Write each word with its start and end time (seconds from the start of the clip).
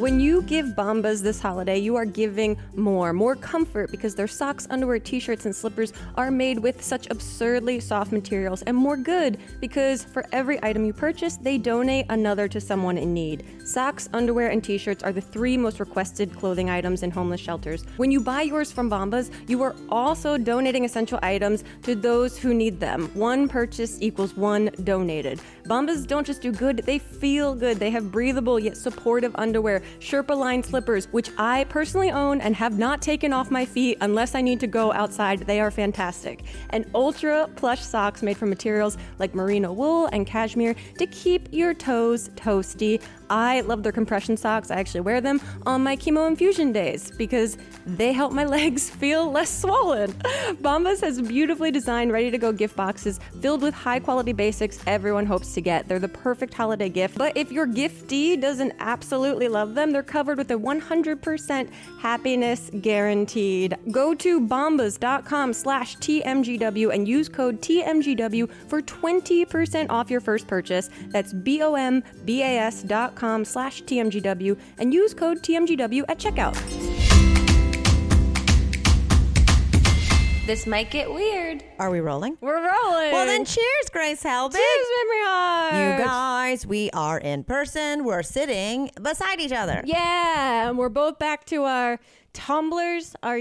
When 0.00 0.18
you 0.18 0.40
give 0.40 0.68
Bombas 0.68 1.20
this 1.20 1.42
holiday, 1.42 1.76
you 1.76 1.94
are 1.94 2.06
giving 2.06 2.56
more. 2.74 3.12
More 3.12 3.36
comfort 3.36 3.90
because 3.90 4.14
their 4.14 4.26
socks, 4.26 4.66
underwear, 4.70 4.98
t 4.98 5.20
shirts, 5.20 5.44
and 5.44 5.54
slippers 5.54 5.92
are 6.14 6.30
made 6.30 6.58
with 6.58 6.82
such 6.82 7.06
absurdly 7.10 7.80
soft 7.80 8.10
materials. 8.10 8.62
And 8.62 8.74
more 8.74 8.96
good 8.96 9.36
because 9.60 10.02
for 10.02 10.24
every 10.32 10.58
item 10.64 10.86
you 10.86 10.94
purchase, 10.94 11.36
they 11.36 11.58
donate 11.58 12.06
another 12.08 12.48
to 12.48 12.62
someone 12.62 12.96
in 12.96 13.12
need. 13.12 13.44
Socks, 13.66 14.08
underwear, 14.14 14.48
and 14.48 14.64
t 14.64 14.78
shirts 14.78 15.02
are 15.02 15.12
the 15.12 15.20
three 15.20 15.58
most 15.58 15.78
requested 15.78 16.34
clothing 16.34 16.70
items 16.70 17.02
in 17.02 17.10
homeless 17.10 17.42
shelters. 17.42 17.84
When 17.98 18.10
you 18.10 18.22
buy 18.22 18.40
yours 18.40 18.72
from 18.72 18.88
Bombas, 18.88 19.30
you 19.50 19.60
are 19.60 19.76
also 19.90 20.38
donating 20.38 20.86
essential 20.86 21.18
items 21.22 21.62
to 21.82 21.94
those 21.94 22.38
who 22.38 22.54
need 22.54 22.80
them. 22.80 23.10
One 23.12 23.48
purchase 23.48 23.98
equals 24.00 24.34
one 24.34 24.70
donated. 24.82 25.42
Bombas 25.64 26.06
don't 26.06 26.26
just 26.26 26.40
do 26.40 26.52
good, 26.52 26.78
they 26.78 26.98
feel 26.98 27.54
good. 27.54 27.78
They 27.78 27.90
have 27.90 28.10
breathable 28.10 28.58
yet 28.58 28.78
supportive 28.78 29.36
underwear, 29.36 29.82
Sherpa 29.98 30.36
lined 30.36 30.64
slippers, 30.64 31.06
which 31.12 31.30
I 31.36 31.64
personally 31.64 32.10
own 32.10 32.40
and 32.40 32.54
have 32.56 32.78
not 32.78 33.02
taken 33.02 33.32
off 33.32 33.50
my 33.50 33.64
feet 33.64 33.98
unless 34.00 34.34
I 34.34 34.40
need 34.40 34.60
to 34.60 34.66
go 34.66 34.92
outside. 34.92 35.40
They 35.40 35.60
are 35.60 35.70
fantastic. 35.70 36.44
And 36.70 36.86
ultra 36.94 37.48
plush 37.56 37.82
socks 37.82 38.22
made 38.22 38.36
from 38.36 38.48
materials 38.50 38.96
like 39.18 39.34
merino 39.34 39.72
wool 39.72 40.06
and 40.12 40.26
cashmere 40.26 40.74
to 40.98 41.06
keep 41.06 41.48
your 41.52 41.74
toes 41.74 42.30
toasty. 42.36 43.02
I 43.30 43.60
love 43.60 43.84
their 43.84 43.92
compression 43.92 44.36
socks. 44.36 44.70
I 44.70 44.76
actually 44.76 45.02
wear 45.02 45.20
them 45.20 45.40
on 45.64 45.82
my 45.82 45.96
chemo 45.96 46.26
infusion 46.26 46.72
days 46.72 47.12
because 47.12 47.56
they 47.86 48.12
help 48.12 48.32
my 48.32 48.44
legs 48.56 48.90
feel 48.90 49.30
less 49.30 49.50
swollen. 49.60 50.12
Bombas 50.60 51.00
has 51.00 51.22
beautifully 51.22 51.70
designed, 51.70 52.12
ready 52.12 52.30
to 52.30 52.38
go 52.38 52.52
gift 52.52 52.76
boxes 52.76 53.20
filled 53.40 53.62
with 53.62 53.72
high 53.72 54.00
quality 54.00 54.32
basics 54.32 54.80
everyone 54.86 55.26
hopes 55.26 55.54
to 55.54 55.60
get. 55.60 55.86
They're 55.86 56.00
the 56.00 56.08
perfect 56.08 56.52
holiday 56.52 56.88
gift. 56.88 57.16
But 57.16 57.36
if 57.36 57.52
your 57.52 57.66
giftee 57.66 58.40
doesn't 58.40 58.72
absolutely 58.80 59.48
love 59.48 59.74
them, 59.74 59.92
they're 59.92 60.02
covered 60.02 60.38
with 60.38 60.50
a 60.50 60.54
100% 60.54 61.70
happiness 62.00 62.70
guaranteed. 62.80 63.76
Go 63.92 64.14
to 64.16 64.40
bombas.com 64.40 65.52
slash 65.52 65.96
TMGW 65.98 66.92
and 66.92 67.06
use 67.06 67.28
code 67.28 67.60
TMGW 67.62 68.50
for 68.68 68.82
20% 68.82 69.86
off 69.88 70.10
your 70.10 70.20
first 70.20 70.48
purchase. 70.48 70.90
That's 71.08 71.32
B-O-M-B-A-S 71.32 72.82
dot 72.82 73.14
com 73.20 73.44
slash 73.44 73.82
TMGW 73.82 74.58
and 74.78 74.94
use 74.94 75.12
code 75.12 75.42
TMGW 75.42 76.04
at 76.08 76.18
checkout. 76.18 76.56
This 80.46 80.66
might 80.66 80.90
get 80.90 81.12
weird. 81.12 81.62
Are 81.78 81.90
we 81.90 82.00
rolling? 82.00 82.38
We're 82.40 82.56
rolling. 82.56 83.12
Well, 83.12 83.26
then 83.26 83.44
cheers, 83.44 83.90
Grace 83.92 84.22
Helbig. 84.22 84.54
Cheers, 84.54 84.86
Mamrie 84.96 85.24
Hart. 85.26 85.74
You 85.74 86.04
guys, 86.04 86.66
we 86.66 86.90
are 86.92 87.18
in 87.18 87.44
person. 87.44 88.04
We're 88.04 88.22
sitting 88.22 88.90
beside 89.00 89.38
each 89.38 89.52
other. 89.52 89.82
Yeah, 89.84 90.70
and 90.70 90.78
we're 90.78 90.88
both 90.88 91.18
back 91.18 91.44
to 91.46 91.64
our 91.64 92.00
tumblers, 92.32 93.14
our 93.22 93.38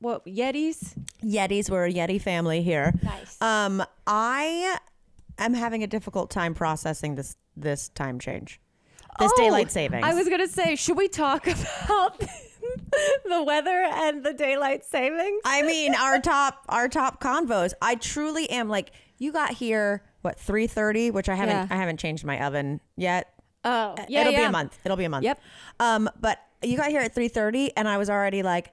what 0.00 0.26
Yetis. 0.26 0.96
Yetis, 1.24 1.70
we're 1.70 1.86
a 1.86 1.92
Yeti 1.92 2.20
family 2.20 2.62
here. 2.62 2.92
Nice. 3.02 3.40
Um, 3.40 3.82
I 4.06 4.78
am 5.38 5.54
having 5.54 5.82
a 5.82 5.86
difficult 5.86 6.30
time 6.30 6.54
processing 6.54 7.14
this 7.14 7.36
this 7.56 7.88
time 7.88 8.18
change. 8.20 8.60
This 9.18 9.30
Oh, 9.34 9.40
daylight 9.42 9.70
savings. 9.70 10.04
I 10.04 10.14
was 10.14 10.28
gonna 10.28 10.48
say, 10.48 10.76
should 10.76 10.96
we 10.96 11.08
talk 11.08 11.46
about 11.84 12.18
the 13.24 13.42
weather 13.42 13.70
and 13.92 14.24
the 14.24 14.32
daylight 14.32 14.84
savings? 14.84 15.40
I 15.44 15.62
mean, 15.62 15.94
our 15.94 16.18
top 16.20 16.64
our 16.68 16.88
top 16.88 17.20
convos. 17.22 17.72
I 17.80 17.94
truly 17.96 18.48
am 18.50 18.68
like 18.68 18.90
you 19.18 19.32
got 19.32 19.50
here 19.54 20.02
what 20.22 20.38
3:30, 20.38 21.12
which 21.12 21.28
I 21.28 21.34
haven't 21.34 21.54
Yeah. 21.54 21.66
I 21.70 21.76
haven't 21.76 21.98
changed 21.98 22.24
my 22.24 22.44
oven 22.44 22.80
yet. 22.96 23.30
Oh, 23.66 23.94
yeah, 24.08 24.22
It'll 24.22 24.32
be 24.34 24.42
a 24.42 24.50
month. 24.50 24.78
It'll 24.84 24.96
be 24.96 25.04
a 25.04 25.08
month. 25.08 25.24
Yep. 25.24 25.40
Um, 25.80 26.10
but 26.20 26.38
you 26.62 26.76
got 26.76 26.90
here 26.90 27.00
at 27.00 27.14
3:30 27.14 27.70
and 27.76 27.88
I 27.88 27.98
was 27.98 28.10
already 28.10 28.42
like 28.42 28.72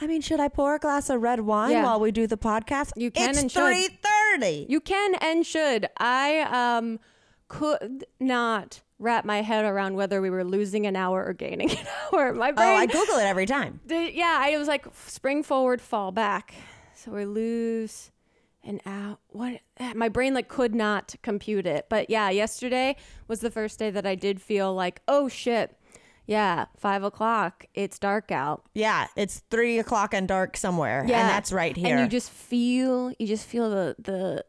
I 0.00 0.06
mean, 0.08 0.20
should 0.20 0.40
I 0.40 0.48
pour 0.48 0.74
a 0.74 0.78
glass 0.80 1.10
of 1.10 1.20
red 1.22 1.40
wine 1.40 1.70
Yeah. 1.72 1.84
while 1.84 2.00
we 2.00 2.10
do 2.12 2.26
the 2.26 2.36
podcast? 2.38 2.92
You 2.96 3.10
can 3.10 3.30
it's 3.30 3.40
and 3.40 3.50
should. 3.52 3.62
3:30. 4.40 4.66
You 4.68 4.80
can 4.80 5.14
and 5.16 5.44
should. 5.46 5.88
I 5.98 6.40
um 6.76 6.98
could 7.48 8.04
not 8.20 8.80
wrap 9.02 9.24
my 9.24 9.42
head 9.42 9.64
around 9.64 9.96
whether 9.96 10.20
we 10.22 10.30
were 10.30 10.44
losing 10.44 10.86
an 10.86 10.96
hour 10.96 11.24
or 11.24 11.32
gaining 11.32 11.70
an 11.70 11.86
hour. 12.12 12.32
My 12.32 12.52
brain, 12.52 12.68
Oh. 12.68 12.76
I 12.76 12.86
Google 12.86 13.16
it 13.16 13.24
every 13.24 13.46
time. 13.46 13.80
The- 13.86 14.14
yeah, 14.14 14.38
I 14.40 14.56
was 14.56 14.68
like 14.68 14.86
spring 15.06 15.42
forward, 15.42 15.80
fall 15.80 16.12
back. 16.12 16.54
So 16.94 17.10
we 17.10 17.24
lose 17.24 18.10
an 18.64 18.80
hour. 18.86 19.18
What? 19.28 19.60
Eh, 19.78 19.92
my 19.94 20.08
brain 20.08 20.34
like 20.34 20.48
could 20.48 20.74
not 20.74 21.14
compute 21.22 21.66
it. 21.66 21.86
But 21.90 22.08
yeah, 22.10 22.30
yesterday 22.30 22.96
was 23.28 23.40
the 23.40 23.50
first 23.50 23.78
day 23.78 23.90
that 23.90 24.06
I 24.06 24.14
did 24.14 24.40
feel 24.40 24.72
like, 24.72 25.02
oh 25.08 25.28
shit. 25.28 25.76
Yeah, 26.24 26.66
five 26.78 27.02
o'clock. 27.02 27.66
It's 27.74 27.98
dark 27.98 28.30
out. 28.30 28.62
Yeah, 28.74 29.08
it's 29.16 29.42
three 29.50 29.80
o'clock 29.80 30.14
and 30.14 30.28
dark 30.28 30.56
somewhere. 30.56 31.04
Yeah, 31.08 31.20
and 31.22 31.28
that's 31.28 31.50
right 31.52 31.76
here. 31.76 31.96
And 31.96 32.00
you 32.00 32.06
just 32.08 32.30
feel, 32.30 33.12
you 33.18 33.26
just 33.26 33.44
feel 33.44 33.68
the 33.68 33.96
the 33.98 34.44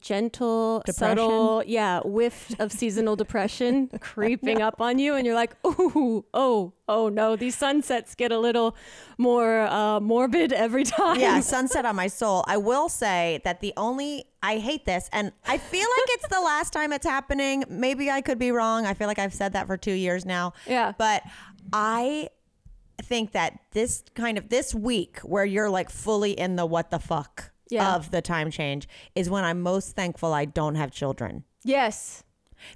gentle, 0.00 0.82
Depression? 0.84 1.16
subtle, 1.18 1.62
yeah, 1.66 2.00
whiff 2.04 2.54
of 2.58 2.72
seasonal 2.72 3.16
depression 3.16 3.88
creeping 4.00 4.62
up 4.62 4.80
on 4.80 4.98
you, 4.98 5.14
and 5.14 5.26
you're 5.26 5.34
like, 5.34 5.54
ooh, 5.66 6.24
oh, 6.34 6.72
oh 6.88 7.08
no, 7.08 7.36
these 7.36 7.56
sunsets 7.56 8.14
get 8.14 8.32
a 8.32 8.38
little 8.38 8.76
more 9.18 9.60
uh, 9.62 10.00
morbid 10.00 10.52
every 10.52 10.84
time. 10.84 11.20
yeah, 11.20 11.40
sunset 11.54 11.84
on 11.84 11.96
my 11.96 12.06
soul. 12.08 12.44
I 12.46 12.56
will 12.56 12.88
say 12.88 13.40
that 13.44 13.60
the 13.60 13.72
only 13.76 14.24
I 14.42 14.58
hate 14.58 14.84
this, 14.86 15.08
and 15.12 15.32
I 15.46 15.58
feel 15.58 15.80
like 15.80 16.08
it's 16.10 16.28
the 16.28 16.40
last 16.40 16.72
time 16.72 16.92
it's 16.92 17.06
happening. 17.06 17.64
Maybe 17.68 18.10
I 18.10 18.20
could 18.20 18.38
be 18.38 18.50
wrong. 18.50 18.86
I 18.86 18.94
feel 18.94 19.06
like 19.06 19.18
I've 19.18 19.34
said 19.34 19.52
that 19.52 19.66
for 19.66 19.76
two 19.76 19.92
years 19.92 20.24
now. 20.24 20.54
Yeah. 20.66 20.92
but 20.98 21.22
I 21.72 22.28
think 23.00 23.32
that 23.32 23.58
this 23.72 24.04
kind 24.14 24.38
of 24.38 24.48
this 24.48 24.74
week 24.74 25.18
where 25.20 25.44
you're 25.44 25.70
like 25.70 25.90
fully 25.90 26.32
in 26.32 26.56
the 26.56 26.64
what 26.66 26.90
the 26.90 26.98
fuck 26.98 27.50
Yeah. 27.72 27.94
of 27.94 28.10
the 28.10 28.22
time 28.22 28.50
change 28.50 28.86
is 29.14 29.28
when 29.30 29.44
I'm 29.44 29.60
most 29.60 29.96
thankful 29.96 30.32
I 30.32 30.44
don't 30.44 30.74
have 30.74 30.90
children. 30.90 31.44
Yes. 31.64 32.24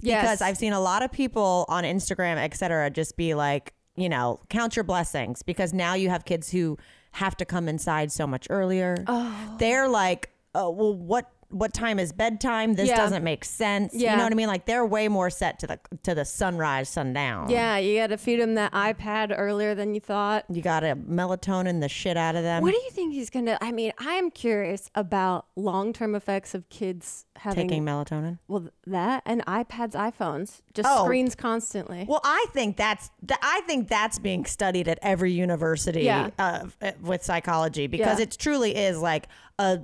Yes. 0.01 0.21
because 0.21 0.41
I've 0.41 0.57
seen 0.57 0.73
a 0.73 0.79
lot 0.81 1.01
of 1.01 1.11
people 1.11 1.65
on 1.69 1.83
Instagram, 1.83 2.35
et 2.35 2.53
cetera, 2.55 2.89
just 2.89 3.15
be 3.15 3.33
like, 3.33 3.73
you 3.95 4.09
know, 4.09 4.39
count 4.49 4.75
your 4.75 4.83
blessings 4.83 5.43
because 5.43 5.73
now 5.73 5.93
you 5.93 6.09
have 6.09 6.25
kids 6.25 6.51
who 6.51 6.77
have 7.13 7.37
to 7.37 7.45
come 7.45 7.67
inside 7.69 8.11
so 8.11 8.27
much 8.27 8.47
earlier. 8.49 9.03
Oh. 9.07 9.55
They're 9.59 9.87
like, 9.87 10.29
oh, 10.53 10.69
well, 10.71 10.93
what 10.93 11.31
what 11.49 11.73
time 11.73 11.97
is 11.99 12.11
bedtime? 12.11 12.73
This 12.73 12.89
Yeah. 12.89 12.97
doesn't 12.97 13.23
make 13.23 13.45
sense. 13.45 13.93
Yeah. 13.93 14.11
You 14.11 14.17
know 14.17 14.23
what 14.23 14.31
I 14.33 14.35
mean? 14.35 14.47
Like 14.47 14.65
they're 14.65 14.85
way 14.85 15.07
more 15.07 15.29
set 15.29 15.59
to 15.59 15.67
the 15.67 15.79
to 16.03 16.13
the 16.13 16.25
sunrise, 16.25 16.89
sundown. 16.89 17.49
Yeah, 17.49 17.77
you 17.77 17.97
got 17.99 18.07
to 18.07 18.17
feed 18.17 18.39
him 18.39 18.55
that 18.55 18.71
iPad 18.73 19.33
earlier 19.37 19.73
than 19.73 19.93
you 19.93 20.01
thought. 20.01 20.45
You 20.49 20.61
got 20.61 20.81
to 20.81 20.95
melatonin 20.95 21.79
the 21.81 21.89
shit 21.89 22.17
out 22.17 22.35
of 22.35 22.43
them. 22.43 22.61
What 22.63 22.71
do 22.71 22.77
you 22.77 22.91
think 22.91 23.13
he's 23.13 23.29
gonna? 23.29 23.57
I 23.61 23.71
mean, 23.71 23.93
I 23.99 24.13
am 24.13 24.29
curious 24.31 24.89
about 24.95 25.45
long-term 25.55 26.15
effects 26.15 26.53
of 26.53 26.67
kids 26.69 27.25
having 27.37 27.67
taking 27.69 27.85
melatonin? 27.85 28.39
well 28.47 28.67
that 28.85 29.21
and 29.25 29.45
iPads, 29.45 29.91
iPhones, 29.93 30.61
just 30.73 30.89
Oh. 30.91 31.03
screens 31.05 31.35
constantly. 31.35 32.05
Well, 32.09 32.21
I 32.23 32.45
think 32.51 32.77
that's 32.77 33.09
th- 33.27 33.39
I 33.41 33.61
think 33.67 33.87
that's 33.87 34.19
being 34.19 34.45
studied 34.45 34.87
at 34.87 34.99
every 35.01 35.31
university 35.31 36.01
Yeah. 36.03 36.29
uh, 36.39 36.65
with 37.01 37.23
psychology 37.23 37.87
because 37.87 38.17
Yeah. 38.19 38.23
it 38.23 38.37
truly 38.37 38.75
is 38.75 38.99
like 38.99 39.27
a 39.59 39.79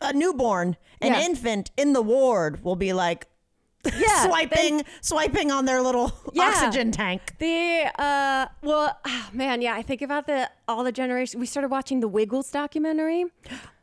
a 0.00 0.12
newborn, 0.12 0.76
an 1.00 1.12
Yeah. 1.12 1.20
infant 1.22 1.70
in 1.76 1.92
the 1.92 2.02
ward 2.02 2.62
will 2.64 2.76
be 2.76 2.92
like 2.92 3.26
Yeah, 3.96 4.26
swiping 4.26 4.82
swiping 5.00 5.52
on 5.52 5.64
their 5.64 5.80
little 5.80 6.12
Yeah. 6.34 6.48
oxygen 6.48 6.90
tank. 6.90 7.22
The 7.38 7.90
uh 7.98 8.46
well 8.62 8.98
ah, 9.06 9.30
man 9.32 9.62
yeah 9.62 9.74
I 9.74 9.82
think 9.82 10.02
about 10.02 10.26
the 10.26 10.50
all 10.66 10.82
the 10.82 10.90
generations 10.92 11.38
we 11.38 11.46
started 11.46 11.68
watching 11.70 12.00
the 12.00 12.08
Wiggles 12.08 12.50
documentary 12.50 13.26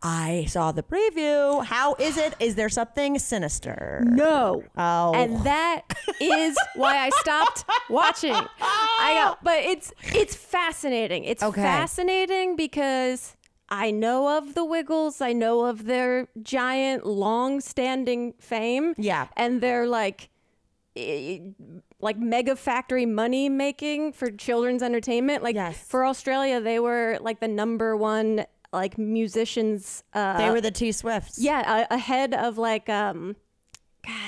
I 0.04 0.46
saw 0.50 0.72
the 0.74 0.84
preview. 0.84 1.64
How 1.66 1.96
is 1.96 2.18
it? 2.18 2.36
Is 2.40 2.54
there 2.56 2.70
something 2.70 3.18
sinister? 3.18 4.04
no 4.06 4.64
Oh. 4.78 5.14
and 5.16 5.44
that 5.46 5.82
is 6.20 6.58
why 6.76 6.98
I 6.98 7.10
stopped 7.22 7.64
watching 7.90 8.36
I 8.36 9.24
go 9.24 9.38
but 9.44 9.60
it's 9.64 9.94
it's 10.14 10.36
fascinating 10.36 11.24
it's 11.24 11.42
Okay. 11.42 11.62
fascinating 11.64 12.58
because 12.58 13.38
I 13.78 13.92
know 13.92 14.38
of 14.38 14.54
the 14.54 14.64
Wiggles 14.66 15.22
I 15.22 15.34
know 15.34 15.66
of 15.66 15.86
their 15.86 16.28
giant 16.42 17.06
long 17.06 17.62
standing 17.62 18.34
fame 18.40 18.94
Yeah. 18.98 19.28
and 19.36 19.60
they're 19.62 19.88
like 19.88 20.30
like 22.00 22.18
mega 22.18 22.56
factory 22.56 23.06
money 23.06 23.50
making 23.50 24.14
for 24.14 24.32
children's 24.32 24.82
entertainment 24.82 25.44
like 25.44 25.56
Yes. 25.56 25.78
for 25.78 26.06
australia 26.06 26.62
they 26.62 26.80
were 26.80 27.18
like 27.22 27.40
the 27.42 27.48
number 27.50 27.98
one 27.98 28.46
like 28.72 28.98
musicians 28.98 30.04
uh 30.14 30.38
they 30.38 30.50
were 30.50 30.62
the 30.62 30.72
T 30.72 30.92
Swifts. 30.92 31.38
yeah 31.40 31.86
a- 31.90 31.94
ahead 31.96 32.34
of 32.34 32.58
like 32.58 32.88
um 32.90 33.36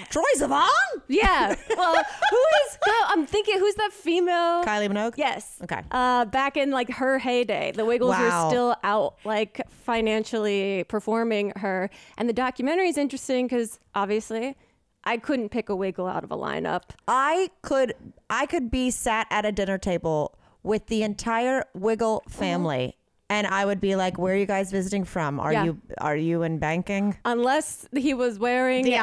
Troye 0.09 0.23
Sivan, 0.37 0.67
yeah 1.07 1.55
well 1.77 1.93
who 1.95 2.37
is 2.65 2.77
no, 2.87 2.93
i'm 3.07 3.25
thinking 3.25 3.57
who's 3.59 3.75
the 3.75 3.89
female 3.91 4.63
Kylie 4.63 4.89
Minogue. 4.89 5.13
yes 5.17 5.57
Okay. 5.63 5.81
uh 5.91 6.25
back 6.25 6.57
in 6.57 6.71
like 6.71 6.89
her 6.91 7.19
heyday 7.19 7.71
the 7.75 7.85
wiggles 7.85 8.11
Wow. 8.11 8.45
were 8.45 8.49
still 8.49 8.75
out 8.83 9.15
like 9.25 9.61
financially 9.69 10.83
performing 10.85 11.51
her 11.57 11.89
and 12.17 12.27
the 12.29 12.33
documentary 12.33 12.89
is 12.89 12.97
interesting 12.97 13.45
because 13.47 13.79
obviously 13.95 14.55
I 15.03 15.17
couldn't 15.17 15.49
pick 15.49 15.69
a 15.69 15.75
wiggle 15.75 16.05
out 16.05 16.25
of 16.25 16.31
a 16.31 16.35
lineup. 16.35 16.81
I 17.07 17.49
could 17.61 17.93
I 18.29 18.45
could 18.45 18.69
be 18.69 18.91
sat 18.91 19.25
at 19.29 19.45
a 19.45 19.53
dinner 19.53 19.77
table 19.77 20.37
with 20.63 20.87
the 20.87 21.01
entire 21.03 21.63
Wiggle 21.73 22.23
family. 22.27 22.97
And 23.29 23.45
I 23.45 23.65
would 23.65 23.81
be 23.81 23.95
like, 23.97 24.17
"Where 24.17 24.33
are 24.33 24.37
you 24.37 24.45
guys 24.45 24.71
visiting 24.71 25.03
from? 25.03 25.37
Are 25.39 25.51
Yeah. 25.51 25.65
you 25.65 25.81
are 25.99 26.15
you 26.15 26.43
in 26.43 26.59
banking?" 26.59 27.17
Unless 27.25 27.87
he 27.93 28.13
was 28.13 28.39
wearing 28.39 28.85
The 28.85 28.93
a 28.93 28.97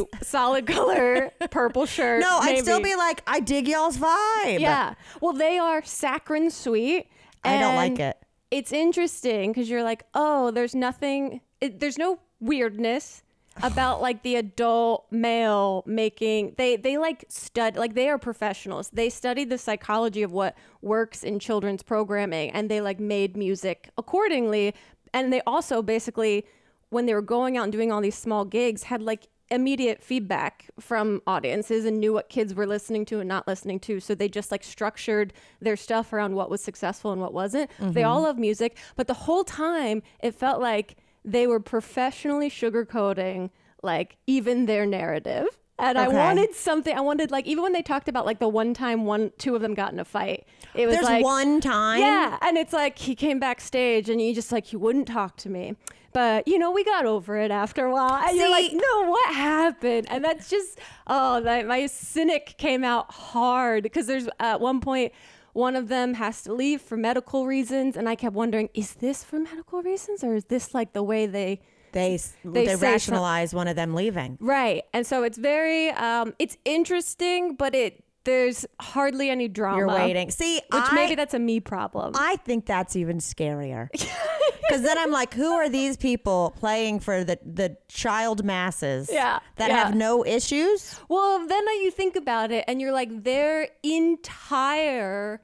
outfits. 0.00 0.04
solid 0.28 0.66
color 0.66 1.30
purple 1.50 1.86
shirt. 1.86 2.20
No, 2.20 2.38
I'd 2.40 2.58
still 2.58 2.78
maybe. 2.80 2.90
be 2.90 2.96
like, 2.96 3.22
"I 3.28 3.38
dig 3.40 3.68
y'all's 3.68 3.96
vibe." 3.96 4.58
Yeah. 4.58 4.94
Well, 5.20 5.34
they 5.34 5.58
are 5.58 5.82
saccharine 5.84 6.50
sweet. 6.50 7.06
I 7.44 7.58
don't 7.58 7.76
like 7.76 7.92
and 7.92 8.00
it. 8.00 8.16
It's 8.50 8.72
interesting 8.72 9.52
because 9.52 9.70
you're 9.70 9.84
like, 9.84 10.02
oh, 10.14 10.50
there's 10.50 10.74
nothing, 10.74 11.40
it, 11.60 11.78
there's 11.78 11.96
no 11.96 12.18
weirdness 12.40 13.22
about 13.62 14.00
like 14.00 14.22
the 14.22 14.36
adult 14.36 15.06
male 15.10 15.82
making 15.86 16.54
they 16.56 16.76
they 16.76 16.98
like 16.98 17.24
stud 17.28 17.76
like 17.76 17.94
they 17.94 18.08
are 18.08 18.18
professionals. 18.18 18.90
They 18.90 19.10
study 19.10 19.44
the 19.44 19.58
psychology 19.58 20.22
of 20.22 20.32
what 20.32 20.56
works 20.82 21.22
in 21.22 21.38
children's 21.38 21.82
programming 21.82 22.50
and 22.50 22.70
they 22.70 22.80
like 22.80 23.00
made 23.00 23.36
music 23.36 23.90
accordingly. 23.98 24.74
And 25.12 25.32
they 25.32 25.42
also 25.46 25.82
basically 25.82 26.46
when 26.90 27.06
they 27.06 27.14
were 27.14 27.22
going 27.22 27.56
out 27.56 27.64
and 27.64 27.72
doing 27.72 27.92
all 27.92 28.00
these 28.00 28.16
small 28.16 28.44
gigs 28.44 28.84
had 28.84 29.02
like 29.02 29.28
immediate 29.52 30.00
feedback 30.00 30.70
from 30.78 31.20
audiences 31.26 31.84
and 31.84 31.98
knew 31.98 32.12
what 32.12 32.28
kids 32.28 32.54
were 32.54 32.66
listening 32.66 33.04
to 33.04 33.18
and 33.18 33.28
not 33.28 33.48
listening 33.48 33.80
to. 33.80 33.98
So 33.98 34.14
they 34.14 34.28
just 34.28 34.52
like 34.52 34.62
structured 34.62 35.32
their 35.60 35.76
stuff 35.76 36.12
around 36.12 36.36
what 36.36 36.50
was 36.50 36.60
successful 36.60 37.10
and 37.10 37.20
what 37.20 37.34
wasn't. 37.34 37.68
They 37.80 38.02
mm-hmm. 38.02 38.10
all 38.10 38.22
love 38.22 38.38
music 38.38 38.76
but 38.96 39.06
the 39.06 39.14
whole 39.14 39.44
time 39.44 40.02
it 40.20 40.34
felt 40.34 40.60
like 40.60 40.96
they 41.24 41.46
were 41.46 41.60
professionally 41.60 42.50
sugarcoating 42.50 43.50
like 43.82 44.16
even 44.26 44.66
their 44.66 44.84
narrative 44.86 45.46
and 45.78 45.96
i 45.96 46.06
wanted 46.08 46.54
something 46.54 46.96
i 46.96 47.00
wanted 47.00 47.30
like 47.30 47.46
even 47.46 47.62
when 47.62 47.72
they 47.72 47.82
talked 47.82 48.08
about 48.08 48.26
like 48.26 48.38
the 48.38 48.48
one 48.48 48.74
time 48.74 49.04
one 49.04 49.32
two 49.38 49.54
of 49.54 49.62
them 49.62 49.74
got 49.74 49.92
in 49.92 49.98
a 49.98 50.04
fight 50.04 50.46
it 50.74 50.86
was 50.86 50.96
There's 50.96 51.06
like 51.06 51.24
one 51.24 51.60
time. 51.60 52.00
yeah, 52.00 52.38
and 52.42 52.56
it's 52.56 52.72
like 52.72 52.96
he 52.98 53.14
came 53.14 53.40
backstage 53.40 54.08
and 54.08 54.20
he 54.20 54.32
just 54.32 54.52
like 54.52 54.66
he 54.66 54.76
wouldn't 54.76 55.08
talk 55.08 55.36
to 55.38 55.48
me. 55.48 55.74
But 56.12 56.46
you 56.46 56.58
know, 56.58 56.70
we 56.70 56.84
got 56.84 57.06
over 57.06 57.36
it 57.38 57.50
after 57.50 57.86
a 57.86 57.92
while. 57.92 58.22
And 58.24 58.36
you're 58.36 58.50
like, 58.50 58.72
no, 58.72 59.10
what 59.10 59.34
happened? 59.34 60.06
And 60.10 60.24
that's 60.24 60.48
just 60.48 60.78
oh, 61.08 61.40
that 61.40 61.66
my 61.66 61.86
cynic 61.86 62.54
came 62.56 62.84
out 62.84 63.12
hard 63.12 63.82
because 63.82 64.06
there's 64.06 64.28
at 64.38 64.60
one 64.60 64.80
point 64.80 65.12
one 65.52 65.76
of 65.76 65.88
them 65.88 66.14
has 66.14 66.42
to 66.42 66.52
leave 66.52 66.80
for 66.80 66.96
medical 66.96 67.46
reasons, 67.46 67.96
and 67.96 68.08
I 68.08 68.14
kept 68.14 68.34
wondering, 68.34 68.68
is 68.74 68.94
this 68.94 69.24
for 69.24 69.38
medical 69.38 69.82
reasons 69.82 70.22
or 70.24 70.34
is 70.34 70.44
this 70.44 70.74
like 70.74 70.92
the 70.92 71.02
way 71.02 71.26
they 71.26 71.60
They 71.92 72.18
They 72.44 72.66
they, 72.66 72.66
say 72.66 72.72
some- 72.76 72.80
rationalize 72.92 73.52
one 73.54 73.66
of 73.68 73.76
them 73.76 73.94
leaving. 73.94 74.38
right? 74.40 74.84
And 74.94 75.06
so 75.06 75.22
it's 75.24 75.38
very 75.38 75.90
um, 75.90 76.34
it's 76.38 76.56
interesting, 76.64 77.56
but 77.56 77.74
it 77.74 78.04
there's 78.24 78.66
hardly 78.80 79.30
any 79.30 79.48
drama. 79.48 79.78
You're 79.78 79.88
waiting. 79.88 80.30
See, 80.30 80.56
Which 80.56 80.64
I, 80.72 80.94
maybe 80.94 81.14
that's 81.14 81.32
a 81.34 81.38
me 81.38 81.58
problem. 81.58 82.12
I 82.14 82.36
think 82.36 82.66
that's 82.66 82.94
even 82.94 83.18
scarier. 83.18 83.88
Because 84.70 84.82
then 84.82 84.96
I'm 84.98 85.10
like, 85.10 85.34
who 85.34 85.52
are 85.52 85.68
these 85.68 85.96
people 85.96 86.54
playing 86.58 87.00
for 87.00 87.24
the, 87.24 87.38
the 87.44 87.76
child 87.88 88.44
masses 88.44 89.10
Yeah, 89.12 89.40
that 89.56 89.68
yeah. 89.70 89.84
have 89.84 89.94
no 89.94 90.24
issues? 90.24 90.98
Well, 91.08 91.46
then 91.46 91.66
you 91.82 91.90
think 91.90 92.16
about 92.16 92.50
it 92.52 92.64
and 92.68 92.80
you're 92.80 92.92
like, 92.92 93.24
their 93.24 93.68
entire 93.82 95.40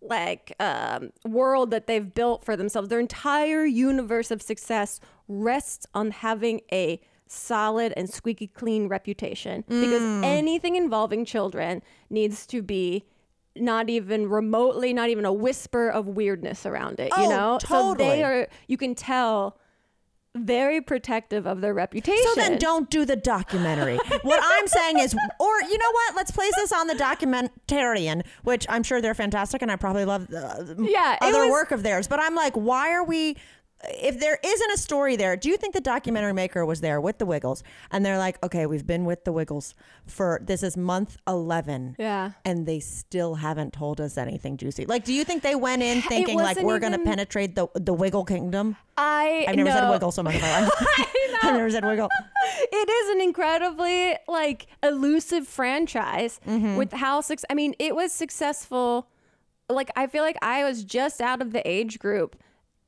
like 0.00 0.52
um, 0.58 1.12
world 1.24 1.70
that 1.70 1.86
they've 1.86 2.12
built 2.12 2.44
for 2.44 2.56
themselves, 2.56 2.88
their 2.88 2.98
entire 2.98 3.64
universe 3.64 4.30
of 4.32 4.42
success 4.42 4.98
rests 5.28 5.86
on 5.94 6.10
having 6.10 6.60
a 6.72 7.00
solid 7.28 7.92
and 7.96 8.10
squeaky 8.10 8.48
clean 8.48 8.88
reputation. 8.88 9.62
Because 9.68 10.02
Mm. 10.02 10.24
anything 10.24 10.74
involving 10.76 11.24
children 11.24 11.82
needs 12.10 12.46
to 12.48 12.62
be 12.62 13.04
not 13.56 13.90
even 13.90 14.28
remotely, 14.28 14.92
not 14.92 15.08
even 15.10 15.24
a 15.24 15.32
whisper 15.32 15.88
of 15.88 16.06
weirdness 16.06 16.64
around 16.66 17.00
it. 17.00 17.12
you 17.16 17.24
Oh, 17.24 17.30
know, 17.30 17.58
so 17.66 17.94
they 17.94 18.22
are. 18.22 18.48
You 18.66 18.76
can 18.76 18.94
tell. 18.94 19.58
Very 20.34 20.80
protective 20.80 21.46
of 21.46 21.60
their 21.60 21.74
reputation. 21.74 22.24
So 22.32 22.34
then 22.36 22.56
don't 22.58 22.88
do 22.88 23.04
the 23.04 23.16
documentary. 23.16 23.98
what 24.22 24.40
I'm 24.42 24.66
saying 24.66 24.98
is, 24.98 25.14
or 25.38 25.60
you 25.60 25.76
know 25.76 25.90
what? 25.92 26.16
Let's 26.16 26.30
place 26.30 26.54
this 26.56 26.72
on 26.72 26.86
the 26.86 26.94
documentarian, 26.94 28.22
which 28.42 28.64
I'm 28.70 28.82
sure 28.82 29.02
they're 29.02 29.12
fantastic 29.12 29.60
and 29.60 29.70
I 29.70 29.76
probably 29.76 30.06
love 30.06 30.22
uh, 30.32 30.62
the 30.62 30.86
Yeah, 30.88 31.18
other 31.20 31.42
was- 31.42 31.50
work 31.50 31.70
of 31.70 31.82
theirs. 31.82 32.08
But 32.08 32.18
I'm 32.18 32.34
like, 32.34 32.54
why 32.54 32.92
are 32.92 33.04
we? 33.04 33.36
If 33.84 34.20
there 34.20 34.38
isn't 34.44 34.70
a 34.72 34.76
story 34.78 35.16
there, 35.16 35.36
do 35.36 35.48
you 35.48 35.56
think 35.56 35.74
the 35.74 35.80
documentary 35.80 36.32
maker 36.32 36.64
was 36.64 36.80
there 36.80 37.00
with 37.00 37.18
the 37.18 37.26
Wiggles? 37.26 37.64
And 37.90 38.06
they're 38.06 38.18
like, 38.18 38.42
okay, 38.44 38.66
we've 38.66 38.86
been 38.86 39.04
with 39.04 39.24
the 39.24 39.32
Wiggles 39.32 39.74
for 40.06 40.40
this 40.44 40.62
is 40.62 40.76
month 40.76 41.16
11. 41.26 41.96
Yeah. 41.98 42.32
And 42.44 42.66
they 42.66 42.78
still 42.80 43.34
haven't 43.36 43.72
told 43.72 44.00
us 44.00 44.16
anything 44.16 44.56
juicy. 44.56 44.86
Like, 44.86 45.04
do 45.04 45.12
you 45.12 45.24
think 45.24 45.42
they 45.42 45.56
went 45.56 45.82
in 45.82 46.00
thinking 46.02 46.38
like 46.38 46.60
we're 46.62 46.78
going 46.78 46.92
to 46.92 46.98
penetrate 47.00 47.56
the 47.56 47.66
the 47.74 47.92
Wiggle 47.92 48.24
kingdom? 48.24 48.76
I 48.96 49.46
I've 49.48 49.56
never 49.56 49.70
said 49.70 49.80
know. 49.84 49.90
Wiggle 49.90 50.12
so 50.12 50.22
much 50.22 50.34
in 50.36 50.40
my 50.42 50.60
life. 50.60 50.72
I've 51.42 51.54
never 51.54 51.70
said 51.70 51.84
Wiggle. 51.84 52.08
it 52.70 52.88
is 52.88 53.10
an 53.16 53.20
incredibly 53.20 54.16
like 54.28 54.66
elusive 54.82 55.48
franchise 55.48 56.38
Mm-hmm. 56.46 56.76
with 56.76 56.92
how 56.92 57.20
success. 57.20 57.46
I 57.50 57.54
mean, 57.54 57.74
it 57.78 57.96
was 57.96 58.12
successful. 58.12 59.08
Like 59.68 59.90
I 59.96 60.06
feel 60.06 60.22
like 60.22 60.36
I 60.42 60.64
was 60.64 60.84
just 60.84 61.20
out 61.20 61.40
of 61.40 61.52
the 61.52 61.66
age 61.68 61.98
group, 61.98 62.36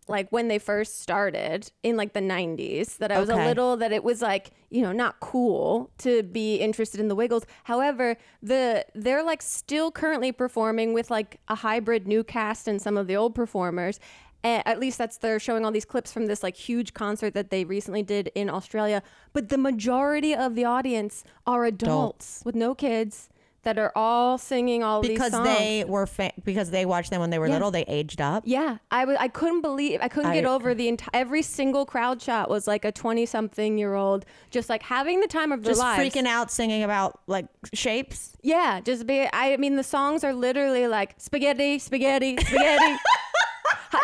like 0.08 0.28
when 0.30 0.48
they 0.48 0.58
first 0.58 1.00
started 1.00 1.70
in 1.82 1.96
like 1.96 2.12
the 2.12 2.20
'90s. 2.20 2.98
That 2.98 3.10
I 3.12 3.18
was 3.18 3.28
a 3.28 3.36
little 3.36 3.76
that 3.78 3.92
it 3.92 4.04
was 4.04 4.22
like 4.22 4.50
you 4.70 4.82
know 4.82 4.92
not 4.92 5.20
cool 5.20 5.90
to 5.98 6.22
be 6.22 6.56
interested 6.56 7.00
in 7.00 7.08
the 7.08 7.14
Wiggles. 7.14 7.44
However, 7.64 8.16
the 8.42 8.84
they're 8.94 9.22
like 9.22 9.42
still 9.42 9.90
currently 9.90 10.32
performing 10.32 10.92
with 10.92 11.10
like 11.10 11.40
a 11.48 11.54
hybrid 11.54 12.06
new 12.06 12.24
cast 12.24 12.68
and 12.68 12.80
some 12.80 12.96
of 12.96 13.06
the 13.06 13.16
old 13.16 13.34
performers. 13.34 14.00
At 14.46 14.78
least 14.78 14.98
that's 14.98 15.16
they're 15.16 15.40
showing 15.40 15.64
all 15.64 15.72
these 15.72 15.86
clips 15.86 16.12
from 16.12 16.26
this 16.26 16.42
like 16.42 16.54
huge 16.54 16.92
concert 16.92 17.32
that 17.32 17.48
they 17.48 17.64
recently 17.64 18.02
did 18.02 18.30
in 18.34 18.50
Australia. 18.50 19.02
But 19.32 19.48
the 19.48 19.56
majority 19.56 20.34
of 20.34 20.54
the 20.54 20.66
audience 20.66 21.24
are 21.46 21.64
adults 21.64 22.42
with 22.44 22.54
no 22.54 22.74
kids 22.74 23.30
that 23.64 23.78
are 23.78 23.92
all 23.94 24.38
singing 24.38 24.82
all 24.82 25.02
because 25.02 25.18
these 25.18 25.30
songs. 25.32 25.48
they 25.48 25.84
were 25.84 26.06
fa- 26.06 26.32
because 26.44 26.70
they 26.70 26.84
watched 26.86 27.10
them 27.10 27.20
when 27.20 27.30
they 27.30 27.38
were 27.38 27.48
little 27.48 27.70
they 27.70 27.82
aged 27.84 28.20
up 28.20 28.42
Yeah, 28.46 28.78
I 28.90 29.04
was. 29.04 29.16
I 29.18 29.28
couldn't 29.28 29.60
believe. 29.62 30.00
I 30.02 30.08
couldn't 30.08 30.32
get 30.32 30.44
I- 30.46 30.48
over 30.50 30.74
the 30.74 30.88
entire. 30.88 31.10
Every 31.12 31.42
single 31.42 31.84
crowd 31.86 32.20
shot 32.22 32.48
was 32.50 32.66
like 32.66 32.84
a 32.84 32.92
twenty-something-year-old 32.92 34.24
just 34.50 34.68
like 34.68 34.82
having 34.82 35.20
the 35.20 35.26
time 35.26 35.52
of 35.52 35.62
their 35.62 35.72
just 35.72 35.80
lives. 35.80 36.02
freaking 36.02 36.26
out 36.26 36.50
singing 36.50 36.82
about 36.82 37.20
like 37.26 37.46
shapes 37.72 38.36
Yeah, 38.42 38.80
just 38.80 39.06
be. 39.06 39.28
I 39.32 39.56
mean, 39.56 39.76
the 39.76 39.82
songs 39.82 40.24
are 40.24 40.32
literally 40.34 40.86
like 40.86 41.14
spaghetti, 41.18 41.78
spaghetti, 41.78 42.36
spaghetti. 42.38 42.96